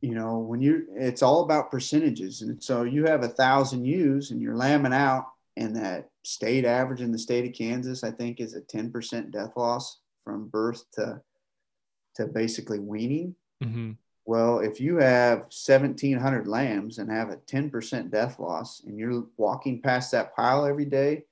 you 0.00 0.14
know, 0.14 0.38
when 0.38 0.62
you 0.62 0.86
it's 0.94 1.22
all 1.22 1.42
about 1.42 1.70
percentages. 1.70 2.40
And 2.40 2.62
so 2.62 2.84
you 2.84 3.04
have 3.04 3.24
a 3.24 3.28
thousand 3.28 3.84
ewes 3.84 4.30
and 4.30 4.40
you're 4.40 4.56
lambing 4.56 4.94
out 4.94 5.26
and 5.58 5.76
that 5.76 6.08
state 6.24 6.64
average 6.64 7.02
in 7.02 7.12
the 7.12 7.18
state 7.18 7.44
of 7.44 7.52
Kansas, 7.52 8.02
I 8.02 8.10
think, 8.12 8.40
is 8.40 8.54
a 8.54 8.62
10% 8.62 9.32
death 9.32 9.52
loss 9.54 9.98
from 10.28 10.46
birth 10.48 10.84
to 10.92 11.22
to 12.14 12.26
basically 12.26 12.78
weaning. 12.78 13.34
Mm-hmm. 13.64 13.92
Well, 14.26 14.58
if 14.58 14.78
you 14.78 14.98
have 14.98 15.38
1,700 15.38 16.46
lambs 16.46 16.98
and 16.98 17.10
have 17.10 17.30
a 17.30 17.36
10% 17.36 18.10
death 18.10 18.38
loss, 18.38 18.82
and 18.84 18.98
you're 18.98 19.24
walking 19.38 19.80
past 19.80 20.12
that 20.12 20.36
pile 20.36 20.66
every 20.66 20.84
day, 20.84 21.24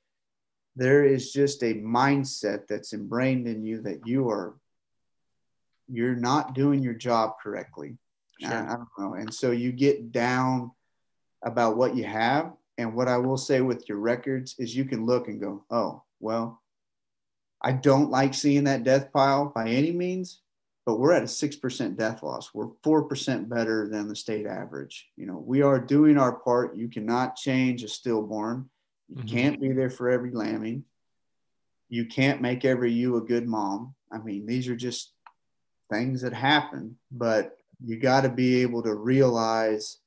there 0.77 1.05
is 1.05 1.31
just 1.31 1.62
a 1.62 1.74
mindset 1.74 2.68
that's 2.68 2.94
ingrained 2.94 3.47
in 3.47 3.62
you 3.62 3.82
that 3.82 4.06
you 4.06 4.31
are 4.31 4.55
you're 5.89 6.16
not 6.16 6.55
doing 6.55 6.82
your 6.82 6.94
job 6.94 7.35
correctly. 7.43 7.98
Sure. 8.40 8.51
I, 8.51 8.73
I 8.73 8.77
don't 8.77 8.89
know, 8.98 9.14
and 9.14 9.32
so 9.32 9.51
you 9.51 9.73
get 9.73 10.10
down 10.10 10.70
about 11.43 11.77
what 11.77 11.94
you 11.94 12.05
have 12.05 12.52
and 12.78 12.94
what 12.94 13.09
I 13.09 13.18
will 13.18 13.36
say 13.36 13.60
with 13.60 13.89
your 13.90 13.98
records 13.98 14.55
is 14.59 14.74
you 14.74 14.86
can 14.86 15.05
look 15.05 15.28
and 15.28 15.39
go, 15.39 15.64
oh, 15.70 16.02
well, 16.18 16.62
I 17.62 17.73
don't 17.73 18.11
like 18.11 18.35
seeing 18.35 18.65
that 18.65 18.85
death 18.85 19.12
pile 19.12 19.53
by 19.55 19.69
any 19.69 19.93
means, 19.93 20.41
but 20.85 20.99
we're 20.99 21.12
at 21.12 21.23
a 21.23 21.27
6% 21.27 21.97
death 21.97 22.23
loss. 22.23 22.53
We're 22.55 22.69
4% 22.85 23.49
better 23.49 23.89
than 23.89 24.09
the 24.09 24.16
state 24.16 24.47
average. 24.47 25.09
You 25.16 25.27
know, 25.27 25.43
we 25.45 25.62
are 25.62 25.81
doing 25.81 26.19
our 26.19 26.33
part. 26.33 26.77
You 26.77 26.89
cannot 26.89 27.37
change 27.37 27.83
a 27.83 27.89
stillborn. 27.89 28.69
You 29.09 29.16
mm-hmm. 29.16 29.28
can't 29.28 29.61
be 29.61 29.73
there 29.73 29.91
for 29.91 30.11
every 30.11 30.31
lambing. 30.31 30.85
You 31.89 32.07
can't 32.07 32.43
make 32.43 32.65
every 32.65 32.93
ewe 32.93 33.16
a 33.16 33.20
good 33.20 33.47
mom. 33.47 33.95
I 34.12 34.19
mean, 34.19 34.47
these 34.47 34.69
are 34.69 34.77
just 34.77 35.12
things 35.91 36.23
that 36.23 36.33
happen, 36.33 36.97
but 37.11 37.57
you 37.85 37.97
got 37.97 38.23
to 38.23 38.28
be 38.28 38.62
able 38.62 38.83
to 38.83 38.95
realize 38.95 39.99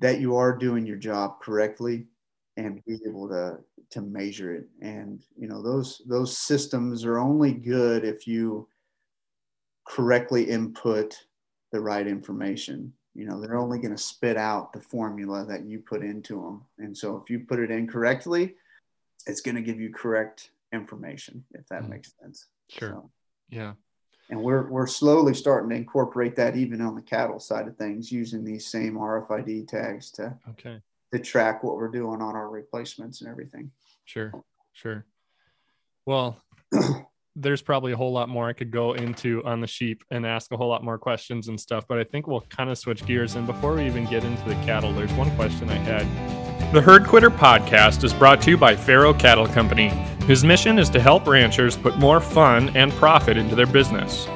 that 0.00 0.20
you 0.20 0.36
are 0.36 0.56
doing 0.56 0.86
your 0.86 0.96
job 0.96 1.40
correctly 1.40 2.06
and 2.66 2.84
be 2.84 2.98
able 3.06 3.28
to 3.28 3.58
to 3.90 4.00
measure 4.00 4.54
it. 4.54 4.68
And 4.80 5.24
you 5.36 5.48
know 5.48 5.62
those 5.62 6.02
those 6.06 6.36
systems 6.36 7.04
are 7.04 7.18
only 7.18 7.52
good 7.52 8.04
if 8.04 8.26
you 8.26 8.68
correctly 9.86 10.48
input 10.48 11.16
the 11.72 11.80
right 11.80 12.06
information. 12.06 12.92
You 13.14 13.26
know 13.26 13.40
they're 13.40 13.58
only 13.58 13.78
going 13.78 13.94
to 13.94 14.02
spit 14.02 14.36
out 14.36 14.72
the 14.72 14.80
formula 14.80 15.44
that 15.46 15.64
you 15.64 15.80
put 15.80 16.04
into 16.04 16.40
them 16.40 16.62
and 16.78 16.96
so 16.96 17.16
if 17.16 17.28
you 17.28 17.40
put 17.40 17.58
it 17.58 17.70
in 17.70 17.88
correctly 17.88 18.54
it's 19.26 19.40
going 19.40 19.56
to 19.56 19.62
give 19.62 19.80
you 19.80 19.92
correct 19.92 20.52
information 20.72 21.44
if 21.52 21.66
that 21.68 21.82
mm 21.82 21.90
makes 21.90 22.12
sense. 22.22 22.46
Sure. 22.68 22.90
So, 22.90 23.10
yeah. 23.48 23.72
And 24.30 24.40
we're 24.40 24.70
we're 24.70 24.86
slowly 24.86 25.34
starting 25.34 25.70
to 25.70 25.76
incorporate 25.76 26.36
that 26.36 26.56
even 26.56 26.80
on 26.80 26.94
the 26.94 27.02
cattle 27.02 27.40
side 27.40 27.66
of 27.66 27.76
things 27.76 28.12
using 28.12 28.44
these 28.44 28.68
same 28.68 28.94
RFID 28.94 29.66
tags 29.66 30.12
to 30.12 30.38
okay 30.50 30.80
to 31.12 31.18
track 31.18 31.62
what 31.62 31.76
we're 31.76 31.88
doing 31.88 32.20
on 32.20 32.36
our 32.36 32.48
replacements 32.48 33.20
and 33.20 33.30
everything. 33.30 33.70
Sure, 34.04 34.32
sure. 34.72 35.04
Well, 36.06 36.36
there's 37.36 37.62
probably 37.62 37.92
a 37.92 37.96
whole 37.96 38.12
lot 38.12 38.28
more 38.28 38.48
I 38.48 38.52
could 38.52 38.70
go 38.70 38.94
into 38.94 39.42
on 39.44 39.60
the 39.60 39.66
sheep 39.66 40.02
and 40.10 40.26
ask 40.26 40.50
a 40.52 40.56
whole 40.56 40.68
lot 40.68 40.84
more 40.84 40.98
questions 40.98 41.48
and 41.48 41.60
stuff, 41.60 41.86
but 41.88 41.98
I 41.98 42.04
think 42.04 42.26
we'll 42.26 42.40
kind 42.42 42.70
of 42.70 42.78
switch 42.78 43.06
gears. 43.06 43.36
And 43.36 43.46
before 43.46 43.74
we 43.74 43.86
even 43.86 44.04
get 44.06 44.24
into 44.24 44.48
the 44.48 44.54
cattle, 44.56 44.92
there's 44.92 45.12
one 45.12 45.34
question 45.36 45.68
I 45.70 45.76
had. 45.76 46.06
The 46.74 46.80
Herd 46.80 47.06
Quitter 47.06 47.30
podcast 47.30 48.04
is 48.04 48.12
brought 48.12 48.40
to 48.42 48.50
you 48.50 48.56
by 48.56 48.76
Faris 48.76 49.16
Cattle 49.18 49.46
Company, 49.46 49.88
whose 50.26 50.44
mission 50.44 50.78
is 50.78 50.88
to 50.90 51.00
help 51.00 51.26
ranchers 51.26 51.76
put 51.76 51.96
more 51.98 52.20
fun 52.20 52.74
and 52.76 52.92
profit 52.92 53.36
into 53.36 53.56
their 53.56 53.66
business. 53.66 54.26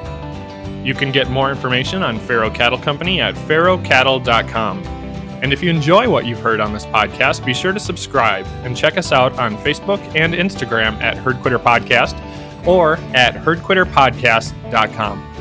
You 0.83 0.93
can 0.93 1.11
get 1.11 1.29
more 1.29 1.49
information 1.49 2.03
on 2.03 2.19
Faris 2.19 2.55
Cattle 2.55 2.77
Company 2.77 3.21
at 3.21 3.35
fariscattle.com. 3.35 4.94
And 5.41 5.53
if 5.53 5.61
you 5.61 5.69
enjoy 5.69 6.09
what 6.09 6.25
you've 6.25 6.39
heard 6.39 6.59
on 6.59 6.73
this 6.73 6.85
podcast, 6.85 7.45
be 7.45 7.53
sure 7.53 7.73
to 7.73 7.79
subscribe 7.79 8.45
and 8.63 8.75
check 8.75 8.97
us 8.97 9.11
out 9.11 9.37
on 9.37 9.57
Facebook 9.57 9.99
and 10.15 10.33
Instagram 10.33 10.99
at 11.01 11.17
Herd 11.17 11.41
Quitter 11.41 11.59
Podcast 11.59 12.15
or 12.65 12.95
at 13.13 13.35
herdquitterpodcast.com. 13.35 15.34